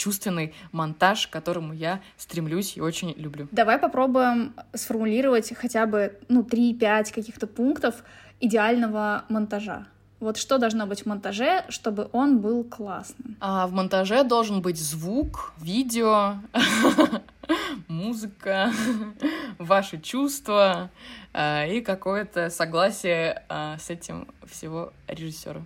чувственный 0.00 0.54
монтаж, 0.72 1.26
к 1.26 1.30
которому 1.30 1.74
я 1.74 2.00
стремлюсь 2.16 2.76
и 2.76 2.80
очень 2.80 3.12
люблю. 3.16 3.48
Давай 3.52 3.78
попробуем 3.78 4.54
сформулировать 4.74 5.52
хотя 5.54 5.86
бы, 5.86 6.18
ну, 6.28 6.42
3-5 6.42 7.12
каких-то 7.12 7.46
пунктов 7.46 8.02
идеального 8.40 9.24
монтажа. 9.28 9.86
Вот 10.18 10.36
что 10.36 10.58
должно 10.58 10.86
быть 10.86 11.02
в 11.02 11.06
монтаже, 11.06 11.64
чтобы 11.68 12.08
он 12.12 12.40
был 12.40 12.64
классным? 12.64 13.36
А, 13.40 13.66
в 13.66 13.72
монтаже 13.72 14.22
должен 14.24 14.60
быть 14.60 14.78
звук, 14.78 15.52
видео, 15.58 16.36
музыка, 17.88 18.70
ваши 19.58 19.98
чувства 19.98 20.90
а, 21.32 21.66
и 21.66 21.80
какое-то 21.80 22.50
согласие 22.50 23.44
а, 23.48 23.78
с 23.78 23.88
этим 23.90 24.28
всего 24.46 24.92
режиссера. 25.08 25.62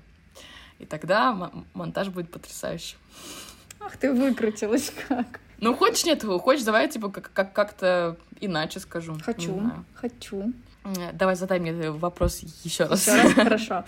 И 0.78 0.86
тогда 0.86 1.50
монтаж 1.74 2.08
будет 2.08 2.30
потрясающий. 2.30 2.96
Ах, 3.84 3.96
ты 3.96 4.12
выкрутилась 4.12 4.92
как. 5.08 5.40
Ну, 5.60 5.74
хочешь, 5.74 6.04
нет, 6.04 6.22
хочешь, 6.24 6.64
давай, 6.64 6.88
типа, 6.88 7.10
как- 7.10 7.32
как- 7.32 7.52
как-то 7.52 8.16
иначе 8.40 8.80
скажу. 8.80 9.16
Хочу, 9.24 9.60
хочу. 9.94 10.52
Давай 11.14 11.34
задай 11.34 11.60
мне 11.60 11.90
вопрос 11.90 12.40
еще 12.62 12.84
раз. 12.84 13.06
Еще 13.06 13.22
раз, 13.22 13.32
хорошо. 13.34 13.84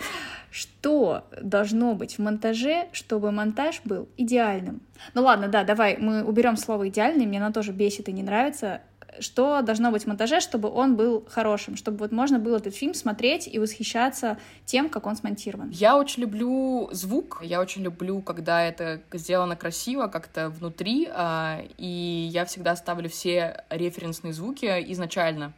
Что 0.49 1.27
должно 1.39 1.93
быть 1.93 2.15
в 2.17 2.19
монтаже, 2.19 2.87
чтобы 2.93 3.31
монтаж 3.31 3.81
был 3.83 4.07
идеальным? 4.17 4.81
Ну 5.13 5.21
ладно, 5.23 5.47
да, 5.47 5.63
давай, 5.63 5.97
мы 5.97 6.23
уберем 6.23 6.57
слово 6.57 6.87
идеальный, 6.89 7.25
мне 7.27 7.43
оно 7.43 7.53
тоже 7.53 7.71
бесит 7.71 8.09
и 8.09 8.11
не 8.13 8.23
нравится 8.23 8.81
что 9.19 9.61
должно 9.61 9.91
быть 9.91 10.03
в 10.03 10.07
монтаже, 10.07 10.39
чтобы 10.39 10.69
он 10.69 10.95
был 10.95 11.25
хорошим, 11.29 11.75
чтобы 11.75 11.97
вот 11.99 12.11
можно 12.11 12.39
было 12.39 12.57
этот 12.57 12.75
фильм 12.75 12.93
смотреть 12.93 13.47
и 13.47 13.59
восхищаться 13.59 14.37
тем, 14.65 14.89
как 14.89 15.05
он 15.05 15.15
смонтирован. 15.15 15.69
Я 15.69 15.97
очень 15.97 16.23
люблю 16.23 16.89
звук, 16.91 17.39
я 17.43 17.61
очень 17.61 17.83
люблю, 17.83 18.21
когда 18.21 18.63
это 18.63 19.01
сделано 19.13 19.55
красиво, 19.55 20.07
как-то 20.07 20.49
внутри, 20.49 21.07
а, 21.11 21.61
и 21.77 22.29
я 22.31 22.45
всегда 22.45 22.75
ставлю 22.75 23.09
все 23.09 23.63
референсные 23.69 24.33
звуки 24.33 24.65
изначально. 24.65 25.53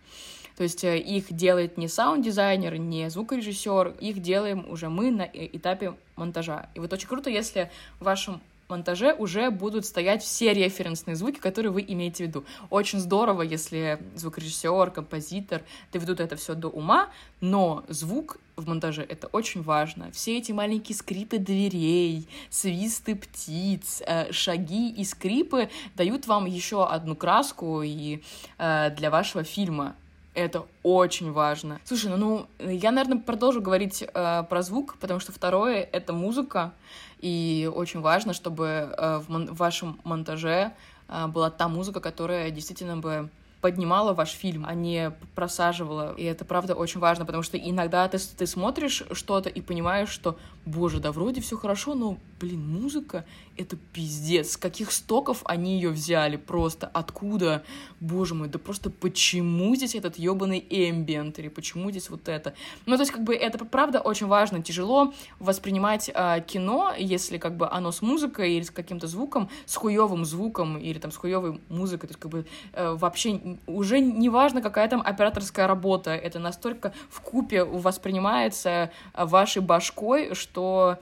То 0.60 0.64
есть 0.64 0.84
э, 0.84 0.98
их 0.98 1.32
делает 1.32 1.78
не 1.78 1.88
саунд-дизайнер, 1.88 2.76
не 2.76 3.10
звукорежиссер, 3.10 3.96
их 4.02 4.22
делаем 4.22 4.70
уже 4.70 4.90
мы 4.90 5.10
на 5.10 5.22
э, 5.22 5.48
этапе 5.54 5.94
монтажа. 6.18 6.68
И 6.76 6.82
вот 6.82 6.92
очень 6.92 7.08
круто, 7.08 7.30
если 7.30 7.72
в 8.02 8.04
вашем 8.04 8.42
монтаже 8.70 9.14
уже 9.14 9.50
будут 9.50 9.86
стоять 9.86 10.22
все 10.24 10.54
референсные 10.54 11.16
звуки, 11.16 11.40
которые 11.40 11.72
вы 11.72 11.84
имеете 11.88 12.24
в 12.24 12.28
виду. 12.28 12.46
Очень 12.70 13.00
здорово, 13.00 13.42
если 13.42 14.00
звукорежиссер, 14.16 14.92
композитор 14.92 15.64
доведут 15.92 16.20
это 16.20 16.36
все 16.36 16.54
до 16.54 16.68
ума, 16.68 17.10
но 17.42 17.84
звук 17.88 18.38
в 18.56 18.68
монтаже 18.68 19.04
это 19.04 19.28
очень 19.28 19.64
важно. 19.64 20.12
Все 20.12 20.38
эти 20.38 20.52
маленькие 20.52 20.96
скрипы 20.96 21.38
дверей, 21.38 22.28
свисты 22.50 23.16
птиц, 23.16 24.04
э, 24.06 24.32
шаги 24.32 24.90
и 24.90 25.04
скрипы 25.04 25.70
дают 25.96 26.28
вам 26.28 26.46
еще 26.46 26.86
одну 26.86 27.16
краску 27.16 27.82
и 27.82 28.22
э, 28.58 28.92
для 28.92 29.10
вашего 29.10 29.44
фильма. 29.44 29.96
Это 30.40 30.66
очень 30.84 31.34
важно. 31.34 31.82
Слушай, 31.84 32.16
ну, 32.16 32.48
ну 32.60 32.70
я, 32.70 32.92
наверное, 32.92 33.22
продолжу 33.22 33.62
говорить 33.62 34.02
э, 34.02 34.44
про 34.50 34.62
звук, 34.62 34.96
потому 34.98 35.20
что 35.20 35.34
второе— 35.34 35.82
это 35.92 36.14
музыка. 36.14 36.72
И 37.20 37.70
очень 37.76 38.00
важно, 38.00 38.34
чтобы 38.34 38.66
э, 38.66 39.18
в, 39.18 39.28
мон- 39.28 39.48
в 39.48 39.58
вашем 39.58 40.00
монтаже 40.06 40.72
э, 41.10 41.28
была 41.28 41.50
та 41.50 41.68
музыка, 41.68 42.00
которая 42.00 42.52
действительно 42.52 42.96
бы 42.96 43.30
поднимала 43.60 44.14
ваш 44.14 44.30
фильм, 44.30 44.64
а 44.66 44.74
не 44.74 45.12
просаживала. 45.36 46.14
И 46.16 46.24
это, 46.24 46.46
правда, 46.46 46.74
очень 46.74 47.02
важно, 47.02 47.26
потому 47.26 47.44
что 47.44 47.58
иногда 47.58 48.08
ты, 48.08 48.18
ты 48.18 48.48
смотришь 48.48 49.04
что-то 49.12 49.50
и 49.50 49.60
понимаешь, 49.60 50.08
что, 50.08 50.38
боже, 50.66 51.02
да 51.02 51.12
вроде 51.12 51.42
все 51.42 51.58
хорошо, 51.58 51.96
но, 51.96 52.18
блин, 52.40 52.68
музыка— 52.68 53.26
это 53.58 53.76
пиздец. 53.94 54.52
С 54.52 54.58
каких 54.58 54.92
стоков 54.92 55.42
они 55.46 55.76
ее 55.76 55.90
взяли 55.90 56.38
просто? 56.38 56.90
Откуда? 56.94 57.64
Боже 58.00 58.36
мой, 58.36 58.48
да 58.48 58.60
просто 58.60 58.90
почему 58.90 59.76
здесь 59.76 59.96
этот 59.96 60.18
ебаный 60.18 60.66
эмбиент? 60.70 61.40
Или 61.40 61.50
почему 61.50 61.92
здесь 61.92 62.10
вот 62.10 62.30
это? 62.30 62.54
Ну, 62.86 62.96
то 62.96 63.02
есть, 63.02 63.12
как 63.12 63.24
бы, 63.24 63.36
это, 63.36 63.64
правда, 63.66 64.00
очень 64.00 64.28
важно. 64.28 64.64
Тяжело 64.64 65.14
воспринимать 65.40 66.10
э, 66.14 66.42
кино, 66.48 66.94
если, 66.98 67.38
как 67.38 67.58
бы, 67.58 67.70
оно 67.70 67.92
с 67.92 68.02
музыкой 68.02 68.54
или 68.54 68.64
с 68.64 68.72
каким-то 68.72 69.08
звуком, 69.08 69.50
с 69.66 69.76
хуевым 69.76 70.26
звуком 70.26 70.78
или 70.78 71.00
там 71.00 71.12
с 71.12 71.18
хуевой 71.18 71.60
музыкой. 71.70 72.08
То 72.08 72.14
есть, 72.14 72.20
как 72.20 72.32
бы, 72.32 72.46
э, 72.74 72.94
вообще 72.94 73.58
уже 73.68 74.00
не 74.00 74.30
важно, 74.30 74.62
какая 74.62 74.88
там 74.88 75.02
операторская 75.02 75.68
работа, 75.68 76.12
это 76.12 76.40
настолько 76.40 76.94
в 77.10 77.22
купе 77.22 77.64
воспринимается 77.64 78.92
а, 79.14 79.26
вашей 79.26 79.62
башкой, 79.62 80.34
что, 80.36 81.00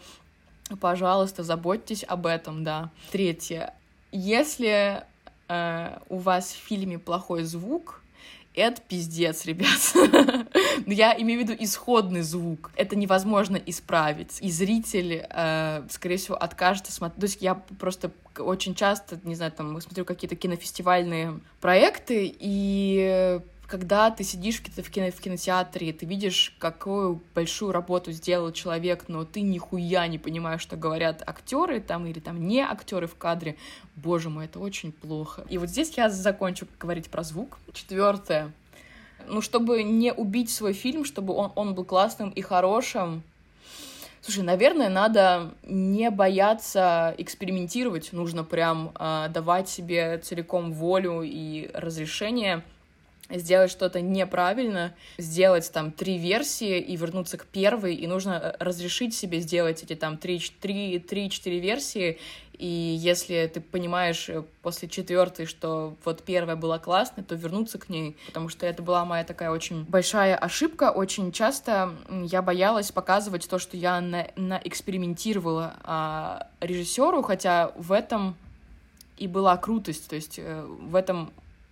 пожалуйста, 0.79 1.43
заботьтесь 1.43 2.03
об 2.07 2.25
этом, 2.25 2.63
да. 2.63 2.89
Третье. 3.11 3.73
Если 4.11 5.03
э, 5.47 5.99
у 6.09 6.17
вас 6.17 6.51
в 6.51 6.57
фильме 6.67 6.99
плохой 6.99 7.43
звук, 7.43 8.01
Это 8.57 8.81
пиздец, 8.81 9.45
ребят. 9.45 9.77
Я 10.87 11.15
имею 11.21 11.39
в 11.39 11.43
виду 11.43 11.55
исходный 11.63 12.23
звук. 12.23 12.71
Это 12.75 12.95
невозможно 12.95 13.55
исправить. 13.55 14.39
И 14.41 14.49
зритель, 14.49 15.27
э, 15.29 15.83
скорее 15.91 16.17
всего, 16.17 16.35
откажется 16.37 16.91
смотреть. 16.91 17.19
То 17.19 17.25
есть 17.27 17.41
я 17.41 17.53
просто 17.79 18.09
очень 18.39 18.73
часто, 18.73 19.19
не 19.23 19.35
знаю, 19.35 19.51
там, 19.51 19.79
смотрю 19.79 20.05
какие-то 20.05 20.35
кинофестивальные 20.35 21.39
проекты, 21.61 22.35
и 22.39 23.39
когда 23.67 24.09
ты 24.11 24.23
сидишь 24.23 24.61
в, 24.61 24.89
кино, 24.89 25.11
в 25.11 25.19
кинотеатре, 25.19 25.91
ты 25.91 26.05
видишь, 26.05 26.55
какую 26.57 27.21
большую 27.35 27.73
работу 27.73 28.13
сделал 28.13 28.51
человек, 28.53 29.05
но 29.09 29.25
ты 29.25 29.41
нихуя 29.41 30.07
не 30.07 30.17
понимаешь, 30.17 30.61
что 30.61 30.77
говорят 30.77 31.21
актеры 31.25 31.81
там 31.81 32.05
или 32.05 32.19
там 32.19 32.47
не 32.47 32.61
актеры 32.61 33.07
в 33.07 33.15
кадре. 33.15 33.57
Боже 33.95 34.29
мой, 34.29 34.45
это 34.45 34.59
очень 34.59 34.93
плохо. 34.93 35.45
И 35.49 35.57
вот 35.57 35.69
здесь 35.69 35.97
я 35.97 36.09
закончу 36.09 36.65
говорить 36.79 37.09
про 37.09 37.23
звук. 37.23 37.57
Четвертое. 37.73 38.53
Ну, 39.27 39.41
чтобы 39.41 39.83
не 39.83 40.13
убить 40.13 40.49
свой 40.49 40.71
фильм, 40.71 41.03
чтобы 41.03 41.33
он, 41.33 41.51
он 41.55 41.75
был 41.75 41.83
классным 41.83 42.29
и 42.29 42.41
хорошим, 42.41 43.23
Слушай, 44.19 44.43
наверное, 44.43 44.89
надо 44.89 45.53
не 45.63 46.09
бояться 46.09 47.15
экспериментировать, 47.17 48.11
нужно 48.11 48.43
прям 48.43 48.91
э, 48.99 49.27
давать 49.29 49.69
себе 49.69 50.17
целиком 50.17 50.73
волю 50.73 51.21
и 51.23 51.69
разрешение 51.73 52.61
сделать 53.29 53.71
что-то 53.71 54.01
неправильно, 54.01 54.93
сделать 55.17 55.71
там 55.71 55.91
три 55.91 56.17
версии 56.17 56.79
и 56.79 56.95
вернуться 56.95 57.37
к 57.37 57.45
первой, 57.45 57.95
и 57.95 58.07
нужно 58.07 58.33
э, 58.33 58.63
разрешить 58.63 59.13
себе 59.15 59.39
сделать 59.39 59.83
эти 59.83 59.95
там 59.95 60.17
три-четыре 60.17 61.59
версии, 61.59 62.19
и 62.57 62.65
если 62.65 63.49
ты 63.53 63.61
понимаешь 63.61 64.29
э, 64.29 64.43
после 64.63 64.89
четвертой, 64.89 65.45
что 65.45 65.95
вот 66.03 66.23
первая 66.23 66.55
была 66.55 66.79
классная, 66.79 67.23
то 67.23 67.35
вернуться 67.35 67.77
к 67.77 67.87
ней, 67.87 68.17
потому 68.25 68.49
что 68.49 68.65
это 68.65 68.81
была 68.81 69.05
моя 69.05 69.23
такая 69.23 69.51
очень 69.51 69.83
большая 69.83 70.35
ошибка. 70.35 70.91
Очень 70.91 71.31
часто 71.31 71.93
я 72.09 72.41
боялась 72.41 72.91
показывать 72.91 73.47
то, 73.47 73.59
что 73.59 73.77
я 73.77 74.01
на, 74.01 74.27
на 74.35 74.59
экспериментировала 74.63 75.75
а, 75.83 76.47
режиссеру, 76.59 77.21
хотя 77.21 77.71
в 77.75 77.91
этом 77.91 78.35
и 79.17 79.27
была 79.27 79.57
крутость, 79.57 80.09
то 80.09 80.15
есть 80.15 80.39
э, 80.39 80.63
в 80.63 80.95
этом 80.95 81.31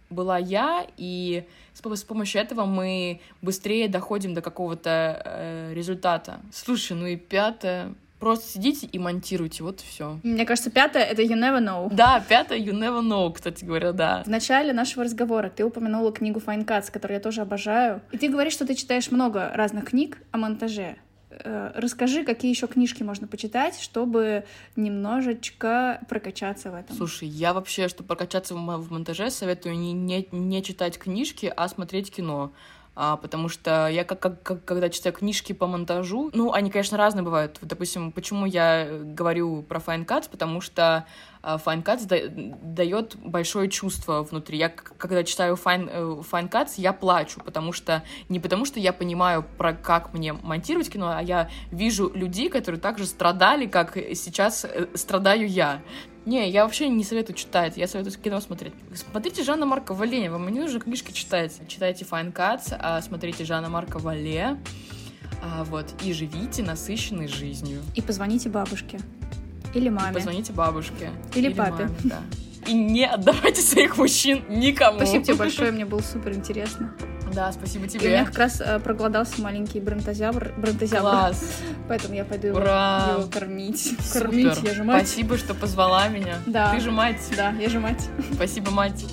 была 0.09 0.37
я, 0.37 0.85
и 0.97 1.45
с, 1.73 2.03
помощью 2.03 2.41
этого 2.41 2.65
мы 2.65 3.21
быстрее 3.41 3.87
доходим 3.87 4.33
до 4.33 4.41
какого-то 4.41 5.21
э, 5.23 5.73
результата. 5.73 6.39
Слушай, 6.51 6.93
ну 6.93 7.05
и 7.05 7.15
пятое. 7.15 7.93
Просто 8.19 8.53
сидите 8.53 8.87
и 8.87 8.97
монтируйте, 8.97 9.63
вот 9.63 9.81
все. 9.81 10.19
Мне 10.23 10.45
кажется, 10.45 10.71
пятое— 10.71 11.03
это 11.05 11.21
you 11.21 11.35
never 11.35 11.59
know. 11.59 11.93
Да, 11.93 12.23
пятое— 12.27 12.57
you 12.59 12.71
never 12.71 13.01
know, 13.01 13.31
кстати 13.31 13.65
говоря, 13.65 13.91
да. 13.91 14.23
В 14.25 14.29
начале 14.29 14.71
нашего 14.71 15.03
разговора 15.03 15.51
ты 15.53 15.65
упомянула 15.65 16.11
книгу 16.13 16.41
Fine 16.43 16.65
Cuts, 16.65 16.91
которую 16.91 17.17
я 17.17 17.21
тоже 17.21 17.41
обожаю. 17.41 18.01
И 18.11 18.17
ты 18.17 18.29
говоришь, 18.29 18.53
что 18.53 18.65
ты 18.65 18.73
читаешь 18.73 19.11
много 19.11 19.51
разных 19.53 19.85
книг 19.85 20.17
о 20.31 20.37
монтаже. 20.37 20.95
Э, 21.43 21.71
расскажи, 21.75 22.23
какие 22.23 22.51
еще 22.51 22.67
книжки 22.67 23.03
можно 23.03 23.27
почитать, 23.27 23.79
чтобы 23.79 24.45
немножечко 24.75 25.99
прокачаться 26.07 26.71
в 26.71 26.75
этом. 26.75 26.95
Слушай, 26.95 27.27
я 27.27 27.53
вообще, 27.53 27.87
чтобы 27.87 28.07
прокачаться 28.07 28.55
в 28.55 28.91
монтаже, 28.91 29.29
советую 29.29 29.77
не, 29.77 29.93
не, 29.93 30.27
не 30.31 30.63
читать 30.63 30.97
книжки, 30.97 31.51
а 31.55 31.67
смотреть 31.67 32.11
кино 32.11 32.53
а, 32.95 33.17
потому 33.17 33.49
что 33.49 33.87
я 33.87 34.05
как, 34.05 34.19
как, 34.19 34.41
как 34.41 34.63
когда 34.63 34.89
читаю 34.89 35.13
книжки 35.13 35.53
по 35.53 35.67
монтажу, 35.67 36.29
ну, 36.33 36.53
они, 36.53 36.71
конечно, 36.71 36.97
разные 36.97 37.23
бывают. 37.23 37.59
Допустим, 37.61 38.11
почему 38.11 38.45
я 38.45 38.87
говорю 38.89 39.63
про 39.63 39.79
Fine 39.79 40.05
Cuts, 40.05 40.29
потому 40.31 40.61
что 40.61 41.05
а, 41.41 41.57
Fine 41.57 41.83
Cuts 41.83 42.05
да, 42.07 42.17
дает 42.63 43.17
большое 43.17 43.69
чувство 43.69 44.23
внутри. 44.23 44.57
Я, 44.57 44.69
когда 44.69 45.23
читаю 45.23 45.55
Fine, 45.55 45.89
э, 45.91 46.21
Fine 46.31 46.49
Cuts, 46.49 46.73
я 46.77 46.93
плачу, 46.93 47.41
потому 47.43 47.71
что 47.71 48.01
не 48.29 48.39
потому 48.39 48.65
что 48.65 48.79
я 48.79 48.93
понимаю, 48.93 49.45
про 49.57 49.73
как 49.73 50.13
мне 50.13 50.33
монтировать 50.33 50.89
кино, 50.89 51.13
а 51.17 51.21
я 51.21 51.49
вижу 51.71 52.09
людей, 52.13 52.49
которые 52.49 52.81
также 52.81 53.05
страдали, 53.05 53.67
как 53.67 53.95
сейчас 53.95 54.65
э, 54.65 54.87
страдаю 54.95 55.47
я. 55.47 55.81
Не, 56.25 56.49
я 56.49 56.63
вообще 56.63 56.89
не 56.89 57.03
советую 57.03 57.35
читать, 57.35 57.77
я 57.77 57.87
советую 57.87 58.15
кино 58.15 58.39
смотреть. 58.41 58.73
Смотрите 58.95 59.43
Жанна 59.43 59.67
Марка 59.67 59.93
Вале, 59.93 60.29
вам 60.31 60.47
не 60.49 60.59
нужно 60.59 60.79
книжки 60.79 61.11
читать. 61.11 61.59
Читайте 61.67 62.03
Fine 62.03 62.33
Cuts, 62.33 62.75
а 62.79 62.99
смотрите 63.01 63.45
Жанна 63.45 63.69
Марка 63.69 63.99
Вале, 63.99 64.57
а, 65.43 65.63
вот, 65.65 65.93
и 66.03 66.13
живите 66.13 66.63
насыщенной 66.63 67.27
жизнью. 67.27 67.81
И 67.93 68.01
позвоните 68.01 68.49
бабушке. 68.49 68.99
Или 69.75 69.89
маме. 69.89 70.11
И 70.11 70.13
позвоните 70.13 70.51
бабушке. 70.53 71.11
Или, 71.35 71.47
Или 71.47 71.53
папе. 71.53 71.83
Маме, 71.83 71.95
да. 72.03 72.19
И 72.67 72.73
не 72.73 73.05
отдавайте 73.05 73.61
своих 73.61 73.97
мужчин 73.97 74.43
никому. 74.49 74.97
Спасибо 74.97 75.23
тебе 75.23 75.35
большое, 75.35 75.71
мне 75.71 75.85
было 75.85 76.01
супер 76.01 76.33
интересно. 76.33 76.95
Да, 77.35 77.51
спасибо 77.51 77.87
тебе. 77.87 78.05
И 78.05 78.07
у 78.07 78.11
меня 78.11 78.25
как 78.25 78.37
раз 78.37 78.61
э, 78.61 78.79
проголодался 78.79 79.41
маленький 79.41 79.81
бронтозябр. 79.81 80.53
бронтозябр. 80.57 81.01
Класс. 81.01 81.59
Поэтому 81.89 82.15
я 82.15 82.23
пойду 82.23 82.49
Ура. 82.49 83.07
его, 83.09 83.19
его 83.21 83.29
кормить. 83.31 83.97
Супер. 84.01 84.21
Кормить, 84.21 84.63
я 84.63 84.73
же 84.73 84.83
мать. 84.83 85.07
Спасибо, 85.07 85.37
что 85.37 85.53
позвала 85.53 86.07
меня. 86.07 86.37
Да. 86.45 86.71
Ты 86.73 86.79
же 86.79 86.91
мать. 86.91 87.21
Да, 87.35 87.51
я 87.51 87.69
же 87.69 87.79
мать. 87.79 88.07
Спасибо, 88.33 88.71
мать. 88.71 89.05